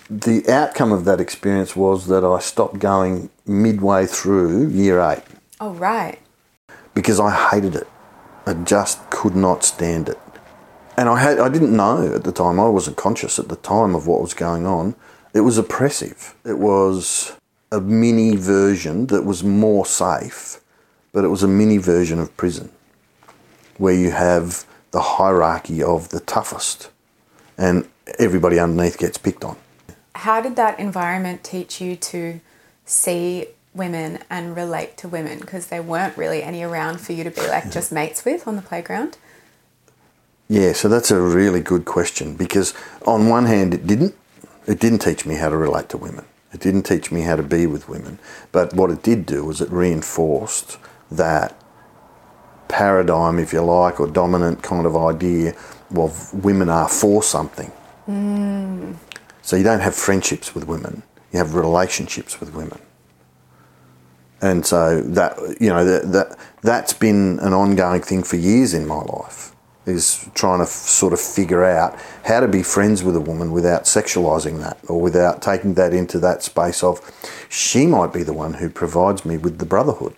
the 0.08 0.48
outcome 0.48 0.92
of 0.92 1.06
that 1.06 1.20
experience 1.20 1.76
was 1.76 2.06
that 2.10 2.24
I 2.24 2.42
stopped 2.42 2.78
going 2.78 3.32
midway 3.48 4.06
through 4.06 4.68
year 4.68 5.00
eight 5.00 5.24
Oh, 5.60 5.72
right. 5.72 6.20
because 6.94 7.20
I 7.20 7.50
hated 7.50 7.76
it. 7.76 7.88
I 8.46 8.54
just 8.54 9.10
could 9.10 9.36
not 9.36 9.64
stand 9.64 10.10
it. 10.10 10.20
And 10.96 11.10
I 11.10 11.20
had 11.20 11.40
I 11.40 11.50
didn't 11.50 11.76
know 11.76 12.14
at 12.14 12.24
the 12.24 12.32
time, 12.32 12.60
I 12.60 12.70
wasn't 12.70 12.98
conscious 12.98 13.40
at 13.40 13.50
the 13.50 13.56
time 13.56 13.96
of 13.96 14.06
what 14.06 14.22
was 14.22 14.36
going 14.36 14.68
on. 14.68 14.94
It 15.34 15.42
was 15.42 15.58
oppressive. 15.58 16.36
It 16.46 16.58
was 16.58 17.34
a 17.72 17.82
mini 17.82 18.36
version 18.36 19.08
that 19.08 19.24
was 19.24 19.44
more 19.44 19.86
safe, 19.86 20.60
but 21.12 21.24
it 21.24 21.28
was 21.28 21.44
a 21.44 21.48
mini 21.48 21.78
version 21.78 22.20
of 22.20 22.36
prison 22.38 22.72
where 23.78 23.94
you 23.94 24.12
have 24.12 24.66
the 24.92 25.02
hierarchy 25.02 25.84
of 25.84 26.10
the 26.10 26.20
toughest 26.22 26.90
and 27.58 27.88
everybody 28.20 28.60
underneath 28.60 28.98
gets 28.98 29.18
picked 29.18 29.44
on. 29.44 29.58
How 30.16 30.42
did 30.42 30.56
that 30.56 30.80
environment 30.80 31.44
teach 31.44 31.80
you 31.82 31.96
to 31.96 32.40
see 32.86 33.48
women 33.74 34.20
and 34.30 34.56
relate 34.56 34.98
to 34.98 35.08
women? 35.08 35.40
Because 35.40 35.68
there 35.68 35.84
weren't 35.84 36.18
really 36.18 36.42
any 36.42 36.64
around 36.64 37.02
for 37.02 37.14
you 37.14 37.24
to 37.24 37.32
be 37.32 37.42
like 37.48 37.72
just 37.72 37.92
mates 37.92 38.26
with 38.26 38.48
on 38.48 38.56
the 38.56 38.62
playground. 38.62 39.18
Yeah, 40.48 40.72
so 40.72 40.88
that's 40.88 41.12
a 41.12 41.20
really 41.20 41.60
good 41.60 41.86
question 41.86 42.36
because 42.36 42.74
on 43.06 43.28
one 43.28 43.46
hand 43.46 43.74
it 43.74 43.86
didn't. 43.86 44.16
It 44.68 44.80
didn't 44.80 45.00
teach 45.00 45.26
me 45.26 45.36
how 45.36 45.50
to 45.50 45.58
relate 45.58 45.90
to 45.90 45.98
women. 45.98 46.26
It 46.54 46.60
didn't 46.60 46.84
teach 46.84 47.12
me 47.12 47.22
how 47.22 47.38
to 47.38 47.44
be 47.44 47.66
with 47.66 47.90
women. 47.90 48.20
But 48.52 48.74
what 48.74 48.92
it 48.92 49.02
did 49.02 49.26
do 49.26 49.46
was 49.46 49.62
it 49.62 49.70
reinforced 49.72 50.78
that 51.10 51.56
paradigm, 52.68 53.40
if 53.40 53.54
you 53.54 53.62
like, 53.62 54.00
or 54.00 54.08
dominant 54.08 54.62
kind 54.62 54.86
of 54.86 54.96
idea 54.96 55.56
of 55.96 56.34
women 56.34 56.70
are 56.70 56.90
for 56.90 57.24
something. 57.24 57.72
Mm. 58.08 58.96
So 59.42 59.56
you 59.56 59.64
don't 59.64 59.80
have 59.80 59.96
friendships 59.96 60.54
with 60.54 60.66
women, 60.66 61.04
you 61.32 61.40
have 61.40 61.56
relationships 61.56 62.40
with 62.40 62.54
women. 62.54 62.80
And 64.42 64.66
so 64.66 65.02
that 65.02 65.38
you 65.60 65.70
know 65.70 65.84
that, 65.84 66.12
that 66.12 66.38
that's 66.62 66.94
been 66.94 67.40
an 67.40 67.54
ongoing 67.54 68.02
thing 68.02 68.22
for 68.22 68.36
years 68.36 68.74
in 68.74 68.86
my 68.86 69.02
life 69.02 69.56
is 69.88 70.30
trying 70.34 70.60
to 70.60 70.64
f- 70.64 70.70
sort 70.70 71.14
of 71.14 71.20
figure 71.20 71.64
out 71.64 71.98
how 72.26 72.40
to 72.40 72.48
be 72.48 72.64
friends 72.64 73.04
with 73.04 73.16
a 73.16 73.20
woman 73.20 73.52
without 73.52 73.84
sexualizing 73.84 74.60
that 74.60 74.78
or 74.88 75.00
without 75.00 75.42
taking 75.42 75.76
that 75.76 75.94
into 75.94 76.20
that 76.20 76.44
space 76.44 76.84
of 76.84 77.00
she 77.50 77.88
might 77.88 78.14
be 78.14 78.24
the 78.24 78.34
one 78.34 78.56
who 78.56 78.70
provides 78.70 79.26
me 79.26 79.38
with 79.38 79.60
the 79.60 79.66
brotherhood. 79.66 80.14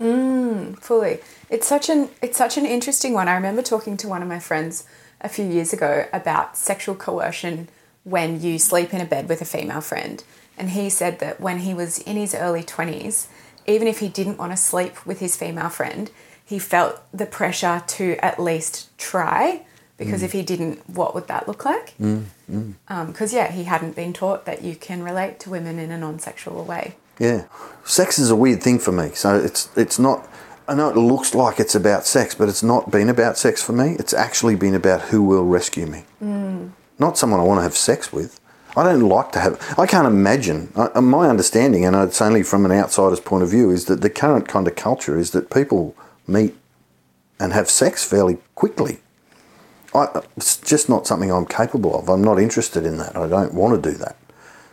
Mm, 0.00 0.78
fully. 0.78 1.18
It's 1.50 1.66
such 1.66 1.88
an 1.88 2.10
it's 2.22 2.38
such 2.38 2.56
an 2.56 2.66
interesting 2.66 3.12
one. 3.12 3.28
I 3.28 3.34
remember 3.34 3.62
talking 3.62 3.96
to 3.98 4.08
one 4.08 4.22
of 4.22 4.28
my 4.28 4.38
friends 4.38 4.86
a 5.20 5.28
few 5.28 5.44
years 5.44 5.72
ago 5.72 6.06
about 6.12 6.56
sexual 6.56 6.94
coercion 6.94 7.68
when 8.04 8.40
you 8.40 8.58
sleep 8.58 8.94
in 8.94 9.00
a 9.00 9.04
bed 9.04 9.28
with 9.28 9.40
a 9.40 9.44
female 9.44 9.80
friend. 9.80 10.22
And 10.56 10.70
he 10.70 10.90
said 10.90 11.18
that 11.20 11.40
when 11.40 11.58
he 11.60 11.74
was 11.74 11.98
in 11.98 12.16
his 12.16 12.34
early 12.34 12.62
20s 12.62 13.26
even 13.68 13.86
if 13.86 13.98
he 13.98 14.08
didn't 14.08 14.38
want 14.38 14.50
to 14.50 14.56
sleep 14.56 15.06
with 15.06 15.20
his 15.20 15.36
female 15.36 15.68
friend 15.68 16.10
he 16.48 16.58
felt 16.58 17.00
the 17.12 17.26
pressure 17.26 17.82
to 17.86 18.16
at 18.24 18.40
least 18.40 18.96
try 18.98 19.62
because 19.96 20.22
mm. 20.22 20.24
if 20.24 20.32
he 20.32 20.42
didn't 20.42 20.88
what 20.88 21.14
would 21.14 21.26
that 21.28 21.46
look 21.48 21.64
like 21.64 21.94
mm, 21.98 22.24
mm. 22.50 22.74
um, 22.88 23.06
because 23.08 23.32
yeah 23.32 23.50
he 23.50 23.64
hadn't 23.64 23.94
been 23.94 24.12
taught 24.12 24.46
that 24.46 24.62
you 24.62 24.74
can 24.74 25.02
relate 25.02 25.38
to 25.40 25.50
women 25.50 25.78
in 25.78 25.90
a 25.90 25.98
non-sexual 25.98 26.64
way 26.64 26.94
Yeah, 27.18 27.46
sex 27.84 28.18
is 28.18 28.30
a 28.30 28.36
weird 28.36 28.62
thing 28.62 28.78
for 28.78 28.92
me. 28.92 29.10
So 29.14 29.36
it's 29.36 29.68
it's 29.76 29.98
not. 29.98 30.28
I 30.68 30.74
know 30.74 30.90
it 30.90 30.96
looks 30.96 31.34
like 31.34 31.58
it's 31.58 31.74
about 31.74 32.06
sex, 32.06 32.34
but 32.34 32.48
it's 32.48 32.62
not 32.62 32.90
been 32.90 33.08
about 33.08 33.38
sex 33.38 33.62
for 33.62 33.72
me. 33.72 33.96
It's 33.98 34.12
actually 34.12 34.54
been 34.54 34.74
about 34.74 35.00
who 35.10 35.22
will 35.22 35.44
rescue 35.44 35.86
me, 35.86 36.04
not 36.98 37.16
someone 37.16 37.40
I 37.40 37.44
want 37.44 37.58
to 37.58 37.62
have 37.62 37.76
sex 37.76 38.12
with. 38.12 38.38
I 38.76 38.84
don't 38.84 39.08
like 39.08 39.32
to 39.32 39.40
have. 39.40 39.74
I 39.78 39.86
can't 39.86 40.06
imagine. 40.06 40.70
I, 40.76 40.90
uh, 40.94 41.00
my 41.00 41.28
understanding, 41.28 41.84
and 41.84 41.96
it's 41.96 42.20
only 42.20 42.42
from 42.42 42.64
an 42.66 42.72
outsider's 42.72 43.20
point 43.20 43.42
of 43.42 43.50
view, 43.50 43.70
is 43.70 43.86
that 43.86 44.02
the 44.02 44.10
current 44.10 44.46
kind 44.46 44.68
of 44.68 44.76
culture 44.76 45.18
is 45.18 45.30
that 45.30 45.50
people 45.50 45.96
meet 46.28 46.54
and 47.40 47.52
have 47.52 47.70
sex 47.70 48.04
fairly 48.04 48.38
quickly. 48.54 48.98
I, 49.94 50.22
it's 50.36 50.58
just 50.58 50.88
not 50.88 51.06
something 51.06 51.32
I'm 51.32 51.46
capable 51.46 51.98
of. 51.98 52.08
I'm 52.08 52.22
not 52.22 52.38
interested 52.38 52.84
in 52.84 52.98
that. 52.98 53.16
I 53.16 53.26
don't 53.26 53.54
want 53.54 53.82
to 53.82 53.90
do 53.90 53.96
that 53.98 54.16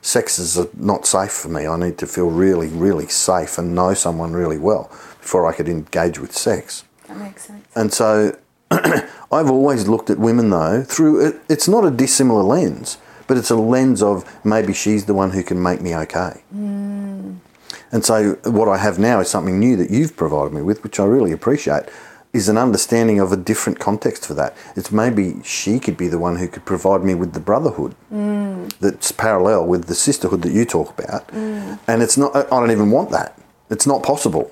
sex 0.05 0.37
is 0.37 0.59
not 0.75 1.07
safe 1.07 1.31
for 1.31 1.49
me. 1.49 1.65
I 1.65 1.77
need 1.77 1.97
to 1.97 2.07
feel 2.07 2.29
really, 2.29 2.67
really 2.67 3.07
safe 3.07 3.57
and 3.57 3.73
know 3.73 3.95
someone 3.95 4.33
really 4.33 4.59
well 4.59 4.89
before 5.19 5.47
I 5.47 5.53
could 5.53 5.67
engage 5.67 6.19
with 6.19 6.31
sex. 6.31 6.83
that 7.07 7.17
makes 7.17 7.47
sense 7.47 7.65
And 7.75 7.91
so 7.91 8.37
I've 8.71 9.49
always 9.49 9.87
looked 9.87 10.11
at 10.11 10.19
women 10.19 10.51
though 10.51 10.83
through 10.83 11.25
it, 11.25 11.35
it's 11.49 11.67
not 11.67 11.85
a 11.85 11.91
dissimilar 11.91 12.43
lens, 12.43 12.99
but 13.25 13.35
it's 13.37 13.49
a 13.49 13.55
lens 13.55 14.03
of 14.03 14.23
maybe 14.45 14.73
she's 14.73 15.05
the 15.05 15.15
one 15.15 15.31
who 15.31 15.41
can 15.41 15.61
make 15.61 15.81
me 15.81 15.95
okay. 15.95 16.43
Mm. 16.55 17.04
And 17.95 18.03
so 18.03 18.33
what 18.43 18.67
I 18.67 18.75
have 18.75 18.99
now 18.99 19.21
is 19.21 19.29
something 19.29 19.57
new 19.57 19.77
that 19.77 19.89
you've 19.89 20.17
provided 20.17 20.51
me 20.51 20.61
with, 20.61 20.83
which 20.83 20.99
I 20.99 21.05
really 21.05 21.31
appreciate, 21.31 21.83
is 22.33 22.49
an 22.49 22.57
understanding 22.57 23.21
of 23.21 23.31
a 23.31 23.37
different 23.37 23.79
context 23.79 24.25
for 24.25 24.33
that. 24.33 24.53
It's 24.75 24.91
maybe 24.91 25.41
she 25.45 25.79
could 25.79 25.95
be 25.95 26.09
the 26.09 26.19
one 26.19 26.35
who 26.35 26.49
could 26.49 26.65
provide 26.65 27.05
me 27.05 27.15
with 27.15 27.31
the 27.31 27.39
brotherhood 27.39 27.95
mm. 28.11 28.69
that's 28.79 29.13
parallel 29.13 29.67
with 29.67 29.85
the 29.85 29.95
sisterhood 29.95 30.41
that 30.41 30.51
you 30.51 30.65
talk 30.65 30.99
about. 30.99 31.29
Mm. 31.29 31.79
And 31.87 32.03
it's 32.03 32.17
not, 32.17 32.35
I 32.35 32.41
don't 32.49 32.69
even 32.69 32.91
want 32.91 33.11
that. 33.11 33.39
It's 33.69 33.87
not 33.87 34.03
possible. 34.03 34.51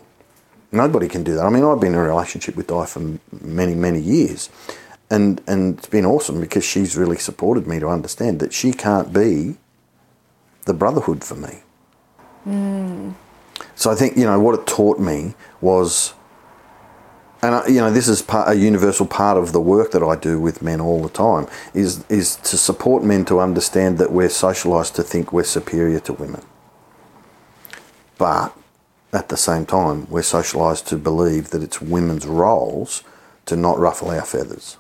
Nobody 0.72 1.10
can 1.10 1.26
do 1.26 1.36
that. 1.36 1.44
I 1.46 1.50
mean, 1.50 1.66
I've 1.66 1.82
been 1.82 1.96
in 1.96 2.00
a 2.00 2.02
relationship 2.02 2.56
with 2.56 2.68
Di 2.68 2.86
for 2.86 3.20
many, 3.42 3.76
many 3.76 4.00
years. 4.00 4.50
And, 5.10 5.42
and 5.48 5.78
it's 5.78 5.90
been 5.90 6.06
awesome 6.06 6.40
because 6.40 6.64
she's 6.64 6.96
really 6.96 7.18
supported 7.18 7.68
me 7.68 7.82
to 7.82 7.90
understand 7.90 8.40
that 8.40 8.54
she 8.54 8.72
can't 8.72 9.12
be 9.12 9.58
the 10.64 10.74
brotherhood 10.74 11.26
for 11.26 11.36
me. 11.36 11.64
Mm. 12.48 13.16
So 13.76 13.92
I 13.92 13.96
think, 13.96 14.18
you 14.18 14.26
know, 14.26 14.40
what 14.40 14.58
it 14.58 14.66
taught 14.68 15.00
me 15.00 15.36
was, 15.62 16.14
and 17.42 17.56
I, 17.56 17.68
you 17.68 17.80
know, 17.80 17.92
this 17.92 18.08
is 18.08 18.22
part, 18.22 18.50
a 18.50 18.56
universal 18.56 19.06
part 19.06 19.38
of 19.38 19.52
the 19.52 19.62
work 19.62 19.92
that 19.92 20.04
I 20.04 20.16
do 20.16 20.40
with 20.40 20.62
men 20.62 20.80
all 20.80 21.02
the 21.02 21.10
time, 21.10 21.48
is, 21.74 22.06
is 22.10 22.36
to 22.38 22.58
support 22.58 23.04
men 23.04 23.26
to 23.26 23.40
understand 23.40 23.98
that 23.98 24.12
we're 24.12 24.30
socialised 24.30 24.94
to 24.96 25.04
think 25.04 25.34
we're 25.34 25.44
superior 25.44 26.00
to 26.02 26.14
women. 26.14 26.44
But 28.18 28.56
at 29.12 29.30
the 29.30 29.38
same 29.38 29.66
time, 29.66 30.08
we're 30.10 30.22
socialised 30.22 30.86
to 30.88 30.98
believe 30.98 31.50
that 31.50 31.62
it's 31.62 31.82
women's 31.82 32.26
roles 32.26 33.04
to 33.46 33.56
not 33.56 33.78
ruffle 33.78 34.10
our 34.10 34.26
feathers, 34.26 34.78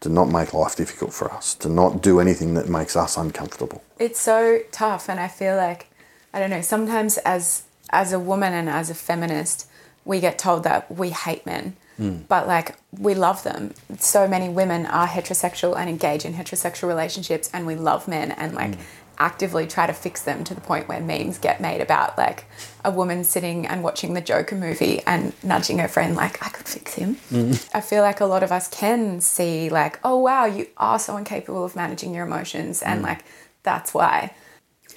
to 0.00 0.08
not 0.08 0.26
make 0.26 0.54
life 0.54 0.76
difficult 0.76 1.12
for 1.12 1.30
us, 1.32 1.54
to 1.56 1.68
not 1.68 2.02
do 2.02 2.20
anything 2.20 2.54
that 2.54 2.68
makes 2.68 2.96
us 2.96 3.16
uncomfortable. 3.16 3.82
it's 3.98 4.20
so 4.20 4.60
tough 4.70 5.08
and 5.08 5.18
i 5.18 5.26
feel 5.28 5.56
like 5.56 5.86
i 6.34 6.38
don't 6.38 6.50
know 6.50 6.60
sometimes 6.60 7.16
as 7.18 7.62
as 7.90 8.12
a 8.12 8.20
woman 8.20 8.52
and 8.52 8.68
as 8.68 8.90
a 8.90 8.94
feminist 8.94 9.68
we 10.06 10.20
get 10.20 10.38
told 10.38 10.62
that 10.62 10.90
we 10.90 11.10
hate 11.10 11.44
men. 11.44 11.76
Hmm. 11.96 12.18
But 12.28 12.46
like 12.46 12.76
we 12.98 13.14
love 13.14 13.42
them. 13.42 13.74
So 13.98 14.28
many 14.28 14.48
women 14.48 14.86
are 14.86 15.08
heterosexual 15.08 15.76
and 15.76 15.90
engage 15.90 16.24
in 16.24 16.34
heterosexual 16.34 16.88
relationships 16.88 17.50
and 17.52 17.66
we 17.66 17.74
love 17.74 18.06
men 18.06 18.30
and 18.32 18.54
like 18.54 18.76
hmm. 18.76 18.80
actively 19.18 19.66
try 19.66 19.86
to 19.86 19.92
fix 19.92 20.22
them 20.22 20.44
to 20.44 20.54
the 20.54 20.60
point 20.60 20.88
where 20.88 21.00
memes 21.00 21.38
get 21.38 21.60
made 21.60 21.80
about 21.80 22.16
like 22.16 22.44
a 22.84 22.90
woman 22.90 23.24
sitting 23.24 23.66
and 23.66 23.82
watching 23.82 24.12
the 24.14 24.20
joker 24.20 24.54
movie 24.54 25.00
and 25.06 25.32
nudging 25.42 25.78
her 25.78 25.88
friend 25.88 26.14
like 26.14 26.44
i 26.44 26.50
could 26.50 26.68
fix 26.68 26.94
him. 26.94 27.14
Hmm. 27.30 27.52
I 27.74 27.80
feel 27.80 28.02
like 28.02 28.20
a 28.20 28.26
lot 28.26 28.42
of 28.42 28.52
us 28.52 28.68
can 28.68 29.20
see 29.20 29.70
like 29.70 29.98
oh 30.04 30.18
wow 30.18 30.44
you 30.44 30.66
are 30.76 30.98
so 30.98 31.16
incapable 31.16 31.64
of 31.64 31.74
managing 31.74 32.14
your 32.14 32.26
emotions 32.26 32.82
and 32.82 33.02
like 33.02 33.24
that's 33.62 33.94
why 33.94 34.32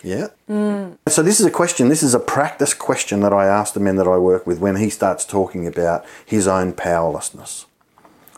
Yeah. 0.04 0.28
Mm. 0.50 0.98
So 1.08 1.22
this 1.22 1.40
is 1.40 1.46
a 1.46 1.52
question. 1.52 1.90
This 1.90 2.04
is 2.04 2.14
a 2.14 2.20
practice 2.20 2.74
question 2.74 3.22
that 3.22 3.34
I 3.34 3.46
ask 3.46 3.74
the 3.74 3.80
men 3.80 3.96
that 3.98 4.08
I 4.08 4.18
work 4.18 4.48
with 4.48 4.60
when 4.60 4.78
he 4.78 4.90
starts 4.90 5.26
talking 5.26 5.68
about 5.68 6.06
his 6.26 6.48
own 6.48 6.74
powerlessness. 6.74 7.66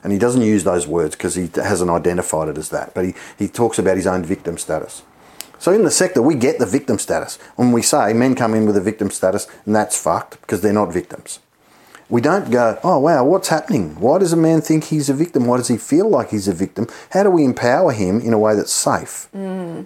And 0.04 0.12
he 0.12 0.17
doesn't 0.17 0.41
use 0.41 0.63
those 0.63 0.88
words 0.88 1.15
because 1.15 1.36
he 1.36 1.50
hasn't 1.54 1.91
identified 1.91 2.50
it 2.50 2.58
as 2.58 2.69
that. 2.69 2.93
But 2.93 3.06
he, 3.06 3.13
he 3.38 3.47
talks 3.47 3.78
about 3.78 3.97
his 3.97 4.08
own 4.08 4.24
victim 4.24 4.58
status. 4.58 5.04
So 5.60 5.71
in 5.71 5.84
the 5.84 5.91
sector, 5.91 6.24
we 6.24 6.34
get 6.34 6.58
the 6.58 6.65
victim 6.65 6.97
status. 6.97 7.38
When 7.56 7.71
we 7.71 7.84
say 7.84 8.13
men 8.13 8.34
come 8.34 8.56
in 8.56 8.65
with 8.65 8.76
a 8.76 8.82
victim 8.82 9.12
status, 9.12 9.47
and 9.65 9.76
that's 9.76 10.02
fucked 10.02 10.41
because 10.41 10.62
they're 10.62 10.74
not 10.74 10.91
victims. 10.91 11.39
We 12.10 12.19
don't 12.19 12.50
go, 12.50 12.80
oh 12.84 12.97
wow, 12.97 13.24
what's 13.24 13.50
happening? 13.50 14.00
Why 14.00 14.17
does 14.17 14.34
a 14.34 14.38
man 14.38 14.62
think 14.62 14.86
he's 14.86 15.08
a 15.08 15.13
victim? 15.13 15.45
Why 15.45 15.58
does 15.58 15.67
he 15.67 15.78
feel 15.78 16.10
like 16.10 16.32
he's 16.32 16.47
a 16.47 16.54
victim? 16.54 16.88
How 17.12 17.24
do 17.24 17.30
we 17.30 17.45
empower 17.45 17.91
him 17.93 18.19
in 18.19 18.34
a 18.34 18.39
way 18.39 18.56
that's 18.56 18.74
safe? 18.74 19.30
Mm. 19.34 19.86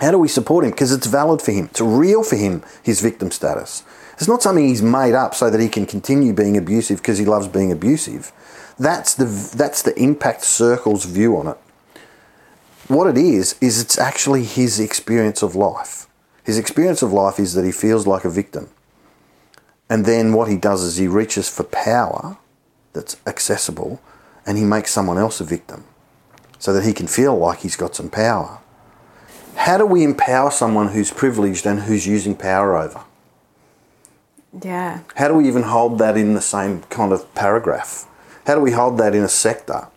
How 0.00 0.10
do 0.10 0.18
we 0.18 0.28
support 0.28 0.64
him? 0.64 0.72
Because 0.72 0.92
it's 0.92 1.06
valid 1.06 1.40
for 1.40 1.52
him. 1.52 1.66
It's 1.66 1.80
real 1.80 2.22
for 2.22 2.36
him, 2.36 2.62
his 2.82 3.00
victim 3.00 3.30
status. 3.30 3.82
It's 4.14 4.28
not 4.28 4.42
something 4.42 4.66
he's 4.66 4.82
made 4.82 5.14
up 5.14 5.34
so 5.34 5.50
that 5.50 5.60
he 5.60 5.68
can 5.68 5.86
continue 5.86 6.32
being 6.32 6.56
abusive 6.56 6.98
because 6.98 7.18
he 7.18 7.24
loves 7.24 7.48
being 7.48 7.72
abusive. 7.72 8.32
That's 8.78 9.14
the, 9.14 9.24
that's 9.24 9.82
the 9.82 9.98
impact 9.98 10.42
circle's 10.42 11.04
view 11.04 11.36
on 11.36 11.48
it. 11.48 11.58
What 12.88 13.08
it 13.08 13.18
is, 13.18 13.56
is 13.60 13.80
it's 13.80 13.98
actually 13.98 14.44
his 14.44 14.78
experience 14.78 15.42
of 15.42 15.56
life. 15.56 16.06
His 16.44 16.58
experience 16.58 17.02
of 17.02 17.12
life 17.12 17.40
is 17.40 17.54
that 17.54 17.64
he 17.64 17.72
feels 17.72 18.06
like 18.06 18.24
a 18.24 18.30
victim. 18.30 18.68
And 19.88 20.04
then 20.04 20.32
what 20.32 20.48
he 20.48 20.56
does 20.56 20.82
is 20.82 20.96
he 20.96 21.08
reaches 21.08 21.48
for 21.48 21.64
power 21.64 22.36
that's 22.92 23.16
accessible 23.26 24.00
and 24.46 24.56
he 24.56 24.64
makes 24.64 24.92
someone 24.92 25.18
else 25.18 25.40
a 25.40 25.44
victim 25.44 25.84
so 26.58 26.72
that 26.72 26.84
he 26.84 26.92
can 26.92 27.06
feel 27.06 27.36
like 27.36 27.60
he's 27.60 27.76
got 27.76 27.96
some 27.96 28.08
power. 28.08 28.60
How 29.56 29.78
do 29.78 29.86
we 29.86 30.04
empower 30.04 30.50
someone 30.50 30.88
who's 30.88 31.10
privileged 31.10 31.66
and 31.66 31.80
who's 31.80 32.06
using 32.06 32.36
power 32.36 32.76
over? 32.76 33.02
Yeah. 34.62 35.00
How 35.16 35.28
do 35.28 35.34
we 35.34 35.48
even 35.48 35.64
hold 35.64 35.98
that 35.98 36.16
in 36.16 36.34
the 36.34 36.40
same 36.40 36.82
kind 36.82 37.12
of 37.12 37.34
paragraph? 37.34 38.06
How 38.46 38.54
do 38.54 38.60
we 38.60 38.70
hold 38.72 38.98
that 38.98 39.14
in 39.14 39.24
a 39.24 39.28
sector? 39.28 39.88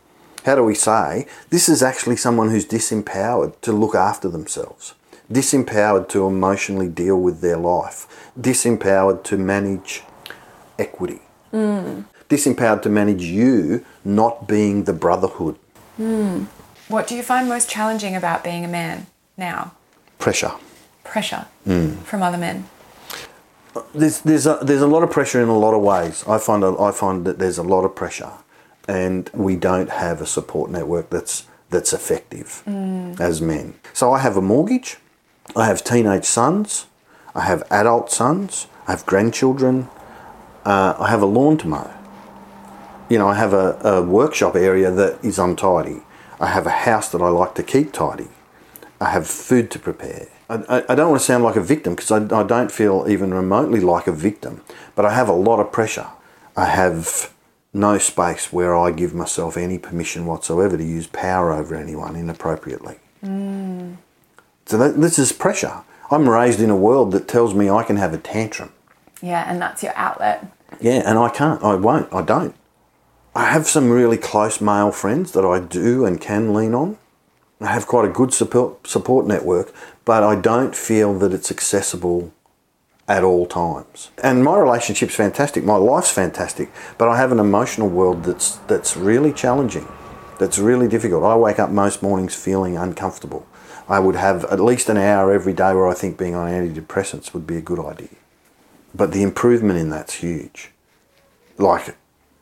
How 0.45 0.56
do 0.56 0.63
we 0.63 0.74
say 0.74 1.28
this 1.50 1.69
is 1.69 1.84
actually 1.84 2.15
someone 2.15 2.50
who's 2.50 2.65
disempowered 2.65 3.60
to 3.62 3.72
look 3.72 3.93
after 3.93 4.28
themselves, 4.28 4.95
disempowered 5.32 6.10
to 6.10 6.26
emotionally 6.26 6.88
deal 6.88 7.19
with 7.19 7.41
their 7.41 7.58
life, 7.58 8.32
disempowered 8.39 9.24
to 9.26 9.38
manage 9.38 10.02
equity, 10.80 11.22
hmm. 11.52 12.02
disempowered 12.28 12.82
to 12.82 12.89
manage 12.89 13.24
you 13.24 13.86
not 14.04 14.48
being 14.48 14.86
the 14.86 14.93
brotherhood? 14.93 15.58
Hmm. 15.98 16.45
What 16.88 17.08
do 17.08 17.15
you 17.15 17.22
find 17.22 17.48
most 17.48 17.69
challenging 17.69 18.15
about 18.15 18.43
being 18.43 18.65
a 18.65 18.67
man 18.67 19.06
now? 19.39 19.71
Pressure. 20.19 20.52
Pressure 21.04 21.45
from 22.06 22.21
other 22.21 22.38
men. 22.38 22.65
there's 23.95 24.21
there's 24.21 24.45
a, 24.45 24.60
there's 24.62 24.82
a 24.82 24.88
lot 24.88 25.04
of 25.04 25.10
pressure 25.12 25.41
in 25.41 25.49
a 25.49 25.58
lot 25.58 25.73
of 25.73 25.82
ways. 25.82 26.23
I 26.28 26.38
find 26.38 26.63
a, 26.63 26.78
I 26.80 26.91
find 26.91 27.25
that 27.25 27.39
there's 27.39 27.58
a 27.58 27.63
lot 27.63 27.84
of 27.86 27.95
pressure, 27.95 28.32
and 28.88 29.30
we 29.34 29.56
don't 29.56 29.89
have 29.89 30.21
a 30.21 30.25
support 30.25 30.69
network 30.69 31.10
that's 31.10 31.45
that's 31.69 31.93
effective 31.93 32.63
as 33.19 33.41
men. 33.41 33.75
So 33.93 34.12
I 34.12 34.19
have 34.19 34.36
a 34.38 34.41
mortgage, 34.41 34.97
I 35.56 35.65
have 35.67 35.84
teenage 35.84 36.25
sons, 36.25 36.88
I 37.36 37.41
have 37.41 37.63
adult 37.71 38.12
sons, 38.12 38.67
I 38.88 38.91
have 38.91 39.06
grandchildren, 39.06 39.88
uh, 40.65 40.95
I 40.99 41.10
have 41.10 41.21
a 41.21 41.28
lawn 41.28 41.58
to 41.60 41.67
mow. 41.67 41.91
You 43.10 43.17
know, 43.19 43.28
I 43.28 43.36
have 43.36 43.54
a, 43.54 43.80
a 43.84 44.02
workshop 44.04 44.56
area 44.56 44.91
that 44.91 45.23
is 45.23 45.39
untidy. 45.39 46.02
I 46.39 46.47
have 46.47 46.65
a 46.67 46.71
house 46.89 47.10
that 47.12 47.21
I 47.21 47.30
like 47.30 47.54
to 47.56 47.63
keep 47.63 47.91
tidy. 47.91 48.30
I 48.99 49.12
have 49.12 49.27
food 49.27 49.71
to 49.71 49.79
prepare. 49.79 50.27
I, 50.49 50.55
I, 50.69 50.83
I 50.89 50.95
don't 50.95 51.09
want 51.12 51.21
to 51.21 51.25
sound 51.25 51.43
like 51.43 51.55
a 51.55 51.62
victim 51.62 51.95
because 51.95 52.12
I, 52.12 52.17
I 52.17 52.43
don't 52.43 52.71
feel 52.71 53.05
even 53.07 53.33
remotely 53.33 53.79
like 53.79 54.07
a 54.07 54.12
victim, 54.12 54.62
but 54.95 55.05
I 55.05 55.13
have 55.13 55.29
a 55.29 55.33
lot 55.33 55.59
of 55.59 55.71
pressure. 55.71 56.07
I 56.57 56.65
have 56.65 57.33
no 57.73 57.97
space 57.97 58.51
where 58.51 58.75
I 58.75 58.91
give 58.91 59.13
myself 59.13 59.55
any 59.55 59.77
permission 59.77 60.25
whatsoever 60.25 60.77
to 60.77 60.83
use 60.83 61.07
power 61.07 61.53
over 61.53 61.75
anyone 61.75 62.15
inappropriately. 62.15 62.97
Mm. 63.23 63.97
So 64.65 64.77
that, 64.77 64.99
this 64.99 65.19
is 65.19 65.31
pressure. 65.31 65.83
I'm 66.12 66.27
raised 66.27 66.59
in 66.59 66.69
a 66.69 66.75
world 66.75 67.12
that 67.12 67.27
tells 67.27 67.53
me 67.53 67.69
I 67.69 67.83
can 67.83 67.97
have 67.97 68.13
a 68.13 68.17
tantrum. 68.17 68.73
Yeah, 69.21 69.49
and 69.49 69.62
that's 69.62 69.83
your 69.83 69.93
outlet. 69.95 70.51
Yeah, 70.81 71.03
and 71.05 71.17
I 71.17 71.29
can't. 71.29 71.63
I 71.63 71.75
won't. 71.75 72.12
I 72.13 72.21
don't. 72.21 72.55
I 73.35 73.45
have 73.45 73.67
some 73.67 73.89
really 73.91 74.17
close 74.17 74.59
male 74.59 74.91
friends 74.91 75.31
that 75.33 75.45
I 75.45 75.59
do 75.59 76.05
and 76.05 76.19
can 76.19 76.53
lean 76.53 76.73
on. 76.73 76.97
I 77.62 77.67
have 77.67 77.88
quite 77.88 78.06
a 78.06 78.12
good 78.12 78.34
support 78.34 78.88
support 78.88 79.26
network, 79.26 79.74
but 80.06 80.24
I 80.24 80.36
don't 80.36 80.76
feel 80.76 81.13
that 81.19 81.34
it's 81.34 81.52
accessible 81.52 82.32
at 83.08 83.24
all 83.24 83.45
times. 83.45 84.12
And 84.24 84.43
my 84.43 84.58
relationship's 84.58 85.15
fantastic. 85.15 85.63
My 85.65 85.76
life's 85.76 86.12
fantastic, 86.12 86.72
but 86.98 87.10
I 87.10 87.17
have 87.17 87.32
an 87.32 87.39
emotional 87.39 87.89
world 87.89 88.24
that's 88.24 88.58
that's 88.67 88.95
really 88.95 89.34
challenging. 89.34 89.88
That's 90.39 90.58
really 90.58 90.88
difficult. 90.88 91.24
I 91.24 91.36
wake 91.36 91.60
up 91.60 91.69
most 91.69 92.02
mornings 92.02 92.34
feeling 92.34 92.78
uncomfortable. 92.78 93.45
I 93.89 94.00
would 94.00 94.15
have 94.15 94.45
at 94.45 94.60
least 94.62 94.88
an 94.88 94.98
hour 94.98 95.34
every 95.34 95.52
day 95.52 95.74
where 95.74 95.88
I 95.88 95.95
think 95.95 96.17
being 96.17 96.36
on 96.36 96.50
antidepressants 96.50 97.34
would 97.34 97.45
be 97.45 97.58
a 97.58 97.62
good 97.62 97.80
idea. 97.80 98.15
But 98.95 99.12
the 99.12 99.24
improvement 99.24 99.80
in 99.80 99.89
that's 99.89 100.15
huge. 100.15 100.72
Like, 101.58 101.98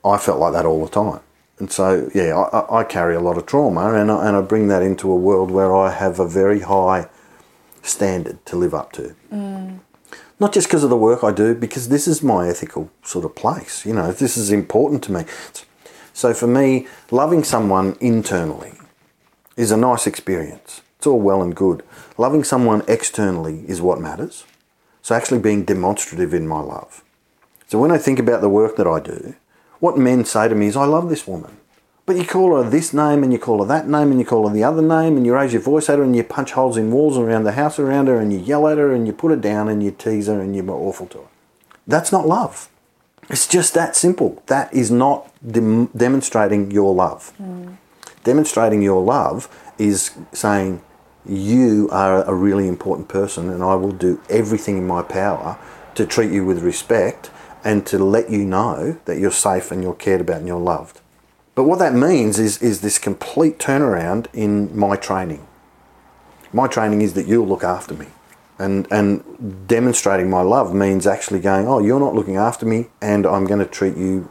I 0.05 0.17
felt 0.17 0.39
like 0.39 0.53
that 0.53 0.65
all 0.65 0.85
the 0.85 0.91
time. 0.91 1.21
And 1.59 1.71
so, 1.71 2.09
yeah, 2.13 2.35
I, 2.37 2.79
I- 2.79 2.83
carry 2.83 3.15
a 3.15 3.19
lot 3.19 3.37
of 3.37 3.45
trauma 3.45 3.93
and 3.93 4.11
I, 4.11 4.27
and 4.27 4.35
I 4.37 4.41
bring 4.41 4.67
that 4.67 4.83
into 4.83 5.11
a 5.11 5.15
world 5.15 5.49
where 5.51 5.75
I 5.75 5.91
have 5.91 6.19
a 6.19 6.27
very 6.27 6.61
high 6.61 7.09
standard 7.81 8.45
to 8.45 8.55
live 8.55 8.73
up 8.73 8.91
to. 8.93 9.15
Mm. 9.31 9.79
Not 10.39 10.53
just 10.53 10.67
because 10.67 10.83
of 10.83 10.91
the 10.91 10.97
work 10.97 11.23
I 11.23 11.31
do, 11.31 11.55
because 11.55 11.89
this 11.89 12.07
is 12.07 12.21
my 12.21 12.47
ethical 12.47 12.91
sort 13.01 13.25
of 13.25 13.35
place. 13.35 13.85
You 13.85 13.93
know, 13.93 14.11
this 14.11 14.37
is 14.37 14.51
important 14.51 15.03
to 15.05 15.11
me. 15.11 15.25
So 16.13 16.33
for 16.33 16.47
me, 16.47 16.87
loving 17.09 17.43
someone 17.43 17.97
internally 17.99 18.73
is 19.55 19.71
a 19.71 19.77
nice 19.77 20.05
experience. 20.05 20.81
It's 20.97 21.07
all 21.07 21.19
well 21.19 21.41
and 21.41 21.55
good. 21.55 21.83
Loving 22.17 22.43
someone 22.43 22.83
externally 22.87 23.63
is 23.67 23.81
what 23.81 23.99
matters. 23.99 24.45
So 25.01 25.15
actually 25.15 25.39
being 25.39 25.63
demonstrative 25.63 26.33
in 26.33 26.47
my 26.47 26.59
love. 26.59 27.03
So 27.67 27.79
when 27.79 27.91
I 27.91 27.97
think 27.97 28.19
about 28.19 28.41
the 28.41 28.49
work 28.49 28.75
that 28.77 28.87
I 28.87 28.99
do, 28.99 29.35
what 29.79 29.97
men 29.97 30.25
say 30.25 30.47
to 30.47 30.55
me 30.55 30.67
is, 30.67 30.75
I 30.75 30.85
love 30.85 31.09
this 31.09 31.27
woman. 31.27 31.57
But 32.05 32.15
you 32.15 32.25
call 32.25 32.55
her 32.55 32.69
this 32.69 32.93
name 32.93 33.21
and 33.21 33.33
you 33.33 33.39
call 33.39 33.59
her 33.59 33.67
that 33.67 33.87
name 33.87 34.11
and 34.11 34.19
you 34.19 34.25
call 34.25 34.47
her 34.47 34.53
the 34.53 34.63
other 34.63 34.81
name 34.81 35.17
and 35.17 35.25
you 35.25 35.35
raise 35.35 35.51
your 35.51 35.61
voice 35.61 35.89
at 35.89 35.97
her 35.97 36.05
and 36.05 36.15
you 36.15 36.23
punch 36.23 36.53
holes 36.53 36.77
in 36.77 36.89
walls 36.89 37.17
around 37.17 37.43
the 37.43 37.51
house 37.51 37.77
around 37.79 38.07
her 38.07 38.17
and 38.17 38.31
you 38.31 38.39
yell 38.39 38.65
at 38.67 38.77
her 38.77 38.93
and 38.93 39.05
you 39.05 39.11
put 39.11 39.29
her 39.29 39.37
down 39.37 39.67
and 39.67 39.83
you 39.83 39.91
tease 39.91 40.27
her 40.27 40.39
and 40.39 40.55
you're 40.55 40.69
awful 40.71 41.05
to 41.07 41.17
her. 41.17 41.27
That's 41.85 42.11
not 42.11 42.25
love. 42.25 42.69
It's 43.29 43.45
just 43.45 43.73
that 43.73 43.95
simple. 43.95 44.41
That 44.47 44.73
is 44.73 44.89
not 44.89 45.29
dem- 45.45 45.87
demonstrating 45.87 46.71
your 46.71 46.93
love. 46.93 47.29
Hmm. 47.31 47.73
Demonstrating 48.23 48.81
your 48.81 49.03
love 49.03 49.49
is 49.77 50.11
saying, 50.31 50.81
You 51.25 51.89
are 51.91 52.23
a 52.23 52.33
really 52.33 52.69
important 52.69 53.09
person, 53.09 53.49
and 53.49 53.61
I 53.61 53.75
will 53.75 53.91
do 53.91 54.21
everything 54.29 54.77
in 54.77 54.87
my 54.87 55.01
power 55.01 55.57
to 55.95 56.05
treat 56.05 56.31
you 56.31 56.45
with 56.45 56.61
respect 56.63 57.31
and 57.63 57.85
to 57.87 57.97
let 57.97 58.29
you 58.29 58.45
know 58.45 58.97
that 59.05 59.19
you're 59.19 59.31
safe 59.31 59.71
and 59.71 59.81
you're 59.83 59.93
cared 59.95 60.21
about 60.21 60.37
and 60.37 60.47
you're 60.47 60.59
loved. 60.59 61.01
But 61.55 61.63
what 61.63 61.79
that 61.79 61.93
means 61.93 62.37
is, 62.37 62.61
is 62.61 62.81
this 62.81 62.99
complete 62.99 63.57
turnaround 63.57 64.27
in 64.33 64.77
my 64.77 64.95
training. 64.95 65.45
My 66.53 66.67
training 66.67 67.01
is 67.01 67.13
that 67.13 67.27
you'll 67.27 67.47
look 67.47 67.63
after 67.63 67.93
me. 67.93 68.07
And, 68.59 68.87
and 68.91 69.67
demonstrating 69.67 70.29
my 70.29 70.41
love 70.41 70.73
means 70.73 71.05
actually 71.05 71.39
going, 71.39 71.67
oh, 71.67 71.79
you're 71.79 71.99
not 71.99 72.15
looking 72.15 72.37
after 72.37 72.65
me, 72.65 72.87
and 73.01 73.25
I'm 73.25 73.45
going 73.45 73.59
to 73.59 73.65
treat 73.65 73.97
you 73.97 74.27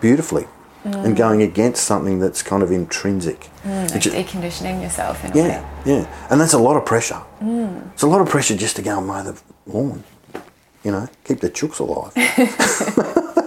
beautifully. 0.00 0.46
Mm. 0.84 1.04
And 1.04 1.16
going 1.16 1.42
against 1.42 1.84
something 1.84 2.20
that's 2.20 2.42
kind 2.42 2.62
of 2.62 2.70
intrinsic. 2.72 3.50
Mm, 3.64 3.82
like 3.84 3.94
Which 3.94 4.06
is- 4.06 4.14
deconditioning 4.14 4.80
yourself 4.80 5.22
in 5.22 5.32
a 5.32 5.34
yeah, 5.36 5.60
way. 5.60 5.92
yeah. 5.92 6.26
And 6.30 6.40
that's 6.40 6.54
a 6.54 6.58
lot 6.58 6.78
of 6.78 6.86
pressure. 6.86 7.20
Mm. 7.42 7.92
It's 7.92 8.02
a 8.02 8.06
lot 8.06 8.22
of 8.22 8.30
pressure 8.30 8.56
just 8.56 8.76
to 8.76 8.82
go 8.82 8.96
and 8.96 9.06
mow 9.06 9.22
the 9.22 9.38
lawn. 9.66 10.04
You 10.84 10.92
know, 10.92 11.08
keep 11.24 11.40
the 11.40 11.50
chooks 11.50 11.78
alive. 11.80 12.14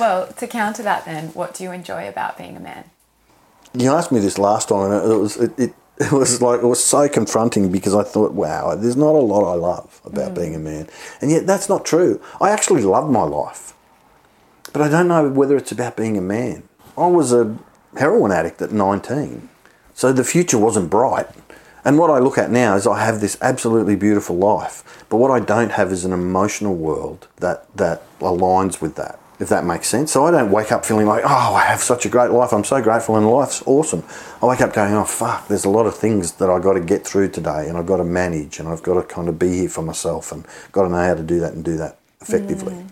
Well, 0.00 0.28
to 0.38 0.46
counter 0.46 0.82
that, 0.82 1.04
then, 1.04 1.26
what 1.34 1.52
do 1.52 1.62
you 1.62 1.72
enjoy 1.72 2.08
about 2.08 2.38
being 2.38 2.56
a 2.56 2.60
man? 2.60 2.84
you 3.74 3.92
asked 3.92 4.10
me 4.10 4.18
this 4.20 4.38
last 4.38 4.68
time, 4.68 4.90
and 4.90 5.12
it 5.12 5.16
was 5.16 5.36
it, 5.36 5.58
it, 5.58 5.74
it 5.98 6.12
was 6.12 6.42
like 6.42 6.62
it 6.62 6.66
was 6.66 6.82
so 6.82 7.08
confronting 7.08 7.70
because 7.70 7.94
I 7.94 8.02
thought, 8.02 8.32
wow, 8.32 8.74
there's 8.74 8.96
not 8.96 9.14
a 9.14 9.18
lot 9.18 9.44
I 9.44 9.54
love 9.54 10.00
about 10.04 10.32
mm. 10.32 10.36
being 10.36 10.54
a 10.54 10.58
man, 10.58 10.88
and 11.20 11.30
yet 11.30 11.46
that's 11.46 11.68
not 11.68 11.84
true. 11.84 12.20
I 12.40 12.50
actually 12.50 12.82
love 12.82 13.10
my 13.10 13.22
life, 13.22 13.74
but 14.72 14.82
I 14.82 14.88
don't 14.88 15.08
know 15.08 15.28
whether 15.28 15.56
it's 15.56 15.72
about 15.72 15.96
being 15.96 16.16
a 16.16 16.22
man. 16.22 16.62
I 16.96 17.06
was 17.06 17.32
a 17.32 17.56
heroin 17.96 18.32
addict 18.32 18.60
at 18.62 18.72
19, 18.72 19.48
so 19.94 20.12
the 20.12 20.24
future 20.24 20.58
wasn't 20.58 20.90
bright. 20.90 21.28
And 21.84 21.98
what 21.98 22.10
I 22.10 22.18
look 22.18 22.38
at 22.38 22.50
now 22.50 22.76
is 22.76 22.86
I 22.86 23.04
have 23.04 23.20
this 23.20 23.36
absolutely 23.40 23.96
beautiful 23.96 24.36
life, 24.36 25.04
but 25.08 25.16
what 25.16 25.30
I 25.30 25.40
don't 25.40 25.72
have 25.72 25.92
is 25.92 26.04
an 26.04 26.12
emotional 26.12 26.74
world 26.74 27.26
that 27.36 27.74
that 27.76 28.02
aligns 28.20 28.80
with 28.80 28.96
that. 28.96 29.18
If 29.38 29.48
that 29.48 29.64
makes 29.64 29.88
sense. 29.88 30.12
So 30.12 30.26
I 30.26 30.30
don't 30.30 30.50
wake 30.50 30.70
up 30.70 30.84
feeling 30.84 31.06
like, 31.06 31.24
oh, 31.24 31.54
I 31.54 31.62
have 31.62 31.80
such 31.80 32.04
a 32.04 32.10
great 32.10 32.30
life. 32.30 32.52
I'm 32.52 32.62
so 32.62 32.82
grateful 32.82 33.16
and 33.16 33.26
life's 33.26 33.62
awesome. 33.64 34.04
I 34.42 34.44
wake 34.44 34.60
up 34.60 34.74
going, 34.74 34.92
oh, 34.92 35.04
fuck, 35.04 35.48
there's 35.48 35.64
a 35.64 35.70
lot 35.70 35.86
of 35.86 35.96
things 35.96 36.32
that 36.32 36.50
I've 36.50 36.62
got 36.62 36.74
to 36.74 36.80
get 36.80 37.06
through 37.06 37.30
today 37.30 37.66
and 37.66 37.78
I've 37.78 37.86
got 37.86 37.96
to 37.96 38.04
manage 38.04 38.58
and 38.58 38.68
I've 38.68 38.82
got 38.82 39.00
to 39.00 39.02
kind 39.02 39.30
of 39.30 39.38
be 39.38 39.60
here 39.60 39.70
for 39.70 39.80
myself 39.80 40.30
and 40.30 40.44
got 40.72 40.82
to 40.82 40.90
know 40.90 41.02
how 41.02 41.14
to 41.14 41.22
do 41.22 41.40
that 41.40 41.54
and 41.54 41.64
do 41.64 41.78
that 41.78 41.98
effectively. 42.20 42.74
Mm. 42.74 42.90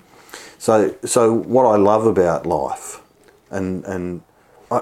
So, 0.56 0.96
so 1.04 1.34
what 1.34 1.66
I 1.66 1.76
love 1.76 2.06
about 2.06 2.46
life 2.46 3.02
and, 3.50 3.84
and 3.84 4.22
I, 4.70 4.80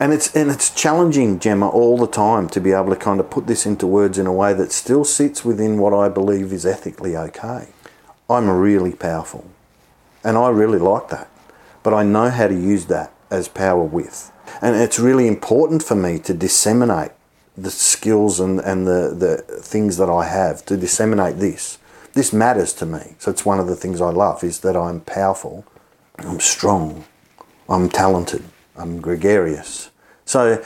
and 0.00 0.12
it's 0.12 0.34
and 0.34 0.50
it's 0.50 0.70
challenging, 0.74 1.38
Gemma, 1.38 1.68
all 1.68 1.96
the 1.98 2.06
time 2.06 2.48
to 2.50 2.60
be 2.60 2.72
able 2.72 2.90
to 2.90 2.96
kind 2.96 3.20
of 3.20 3.30
put 3.30 3.46
this 3.46 3.66
into 3.66 3.86
words 3.86 4.18
in 4.18 4.26
a 4.26 4.32
way 4.32 4.54
that 4.54 4.72
still 4.72 5.04
sits 5.04 5.44
within 5.44 5.78
what 5.78 5.92
I 5.92 6.08
believe 6.08 6.52
is 6.52 6.64
ethically 6.64 7.16
okay. 7.16 7.68
I'm 8.30 8.48
really 8.48 8.92
powerful, 8.92 9.46
and 10.22 10.36
I 10.36 10.50
really 10.50 10.78
like 10.78 11.08
that, 11.08 11.28
but 11.82 11.94
I 11.94 12.02
know 12.02 12.30
how 12.30 12.48
to 12.48 12.54
use 12.54 12.86
that 12.86 13.12
as 13.30 13.48
power 13.48 13.82
with, 13.82 14.30
and 14.60 14.76
it's 14.76 14.98
really 14.98 15.26
important 15.26 15.82
for 15.82 15.94
me 15.94 16.18
to 16.20 16.34
disseminate 16.34 17.12
the 17.56 17.70
skills 17.70 18.38
and, 18.38 18.60
and 18.60 18.86
the, 18.86 19.14
the 19.16 19.60
things 19.60 19.96
that 19.96 20.08
I 20.08 20.24
have 20.24 20.64
to 20.66 20.76
disseminate 20.76 21.38
this. 21.38 21.78
This 22.12 22.32
matters 22.32 22.72
to 22.74 22.86
me. 22.86 23.16
So 23.18 23.30
it's 23.30 23.44
one 23.44 23.58
of 23.58 23.66
the 23.66 23.76
things 23.76 24.00
I 24.00 24.10
love 24.10 24.44
is 24.44 24.60
that 24.60 24.76
I'm 24.76 25.00
powerful, 25.00 25.64
I'm 26.18 26.40
strong, 26.40 27.04
I'm 27.68 27.88
talented, 27.88 28.44
I'm 28.78 29.00
gregarious. 29.00 29.90
So 30.24 30.62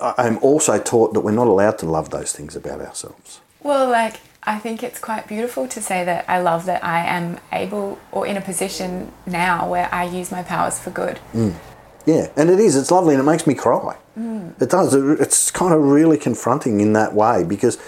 uh, 0.00 0.14
I'm 0.18 0.38
also 0.38 0.78
taught 0.78 1.14
that 1.14 1.20
we're 1.20 1.32
not 1.32 1.46
allowed 1.46 1.78
to 1.78 1.86
love 1.86 2.10
those 2.10 2.32
things 2.32 2.56
about 2.56 2.80
ourselves. 2.80 3.40
Well, 3.62 3.88
like, 3.88 4.20
I 4.42 4.58
think 4.58 4.82
it's 4.82 4.98
quite 4.98 5.26
beautiful 5.26 5.68
to 5.68 5.80
say 5.80 6.04
that 6.04 6.24
I 6.28 6.40
love 6.40 6.66
that 6.66 6.84
I 6.84 7.04
am 7.06 7.38
able 7.52 7.98
or 8.12 8.26
in 8.26 8.36
a 8.36 8.40
position 8.40 9.12
now 9.26 9.68
where 9.70 9.88
I 9.92 10.04
use 10.04 10.30
my 10.30 10.42
powers 10.42 10.78
for 10.78 10.90
good. 10.90 11.18
Yeah, 12.06 12.28
and 12.36 12.50
it 12.50 12.60
is. 12.60 12.76
It's 12.76 12.90
lovely, 12.90 13.14
and 13.14 13.20
it 13.22 13.24
makes 13.24 13.46
me 13.46 13.54
cry. 13.54 13.96
It 14.60 14.68
does. 14.68 14.94
It's 14.94 15.50
kind 15.50 15.72
of 15.72 15.80
really 15.82 16.18
confronting 16.18 16.80
in 16.80 16.92
that 16.92 17.14
way 17.14 17.44
because, 17.44 17.78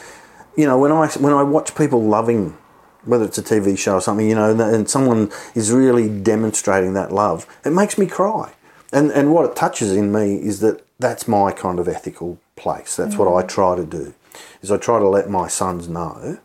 you 0.56 0.64
know, 0.66 0.78
when 0.78 0.90
I 0.92 1.08
when 1.08 1.34
I 1.34 1.42
watch 1.42 1.74
people 1.74 2.02
loving, 2.02 2.56
whether 3.04 3.26
it's 3.26 3.36
a 3.36 3.42
TV 3.42 3.76
show 3.76 3.96
or 3.96 4.00
something, 4.00 4.26
you 4.26 4.34
know, 4.34 4.58
and 4.58 4.88
someone 4.88 5.30
is 5.54 5.70
really 5.70 6.08
demonstrating 6.08 6.94
that 6.94 7.12
love, 7.12 7.46
it 7.64 7.70
makes 7.70 7.98
me 7.98 8.06
cry. 8.06 8.52
And 8.96 9.10
and 9.12 9.34
what 9.34 9.44
it 9.44 9.54
touches 9.54 9.92
in 9.92 10.10
me 10.10 10.36
is 10.36 10.60
that 10.60 10.82
that's 10.98 11.28
my 11.28 11.52
kind 11.52 11.78
of 11.78 11.86
ethical 11.86 12.38
place. 12.56 12.96
That's 12.96 13.16
what 13.16 13.28
I 13.28 13.42
mm. 13.42 13.48
try 13.48 13.76
to 13.76 13.84
do. 13.84 14.14
Is 14.62 14.72
I 14.72 14.78
try 14.78 14.98
to 14.98 15.06
let 15.06 15.28
my 15.28 15.48
sons 15.48 15.86
know 15.86 16.38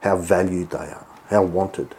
how 0.00 0.18
valued 0.18 0.70
they 0.70 0.88
are, 0.98 1.06
how 1.30 1.42
wanted. 1.42 1.94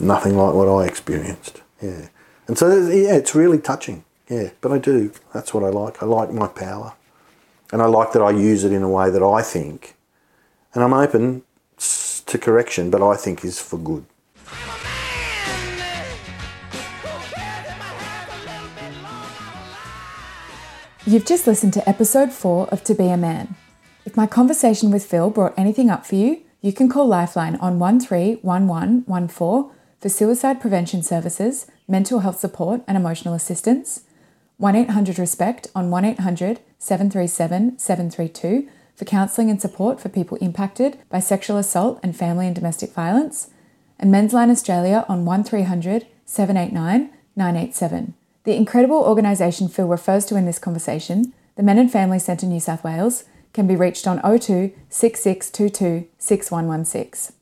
Nothing 0.00 0.34
like 0.38 0.54
what 0.54 0.68
I 0.68 0.86
experienced. 0.86 1.60
Yeah. 1.82 2.08
And 2.46 2.56
so, 2.56 2.88
yeah, 2.88 3.16
it's 3.16 3.34
really 3.34 3.58
touching. 3.58 4.04
Yeah. 4.30 4.50
But 4.62 4.72
I 4.72 4.78
do. 4.78 5.12
That's 5.34 5.52
what 5.52 5.62
I 5.62 5.68
like. 5.68 6.02
I 6.02 6.06
like 6.06 6.32
my 6.32 6.48
power. 6.48 6.94
And 7.70 7.82
I 7.82 7.86
like 7.86 8.12
that 8.12 8.22
I 8.22 8.30
use 8.30 8.64
it 8.64 8.72
in 8.72 8.82
a 8.82 8.88
way 8.88 9.10
that 9.10 9.22
I 9.22 9.42
think, 9.42 9.94
and 10.72 10.82
I'm 10.82 10.94
open 10.94 11.42
to 12.26 12.38
correction, 12.38 12.90
but 12.90 13.02
I 13.02 13.16
think 13.16 13.44
is 13.44 13.60
for 13.60 13.78
good. 13.78 14.06
You've 21.06 21.26
just 21.26 21.46
listened 21.46 21.74
to 21.74 21.86
episode 21.86 22.32
4 22.32 22.68
of 22.68 22.82
To 22.84 22.94
Be 22.94 23.08
a 23.08 23.18
Man. 23.18 23.56
If 24.06 24.16
my 24.16 24.26
conversation 24.26 24.90
with 24.90 25.04
Phil 25.04 25.28
brought 25.28 25.52
anything 25.54 25.90
up 25.90 26.06
for 26.06 26.14
you, 26.14 26.40
you 26.62 26.72
can 26.72 26.88
call 26.88 27.06
Lifeline 27.06 27.56
on 27.56 27.78
131114 27.78 29.70
for 30.00 30.08
suicide 30.08 30.62
prevention 30.62 31.02
services, 31.02 31.66
mental 31.86 32.20
health 32.20 32.38
support, 32.38 32.80
and 32.88 32.96
emotional 32.96 33.34
assistance. 33.34 34.04
1 34.56 34.74
800 34.76 35.18
RESPECT 35.18 35.66
on 35.74 35.90
1 35.90 36.06
800 36.06 36.60
737 36.78 37.78
732 37.78 38.66
for 38.96 39.04
counselling 39.04 39.50
and 39.50 39.60
support 39.60 40.00
for 40.00 40.08
people 40.08 40.38
impacted 40.38 40.96
by 41.10 41.20
sexual 41.20 41.58
assault 41.58 42.00
and 42.02 42.16
family 42.16 42.46
and 42.46 42.54
domestic 42.54 42.94
violence. 42.94 43.50
And 43.98 44.10
Men's 44.10 44.32
Line 44.32 44.50
Australia 44.50 45.04
on 45.06 45.26
1300 45.26 46.06
789 46.24 47.10
987. 47.36 48.14
The 48.44 48.54
incredible 48.54 48.98
organisation 48.98 49.68
Phil 49.68 49.88
refers 49.88 50.26
to 50.26 50.36
in 50.36 50.44
this 50.44 50.58
conversation, 50.58 51.32
the 51.56 51.62
Men 51.62 51.78
and 51.78 51.90
Family 51.90 52.18
Centre 52.18 52.44
New 52.46 52.60
South 52.60 52.84
Wales, 52.84 53.24
can 53.54 53.66
be 53.66 53.74
reached 53.74 54.06
on 54.06 54.18
02 54.18 54.70
6622 54.90 56.06
6116. 56.18 57.33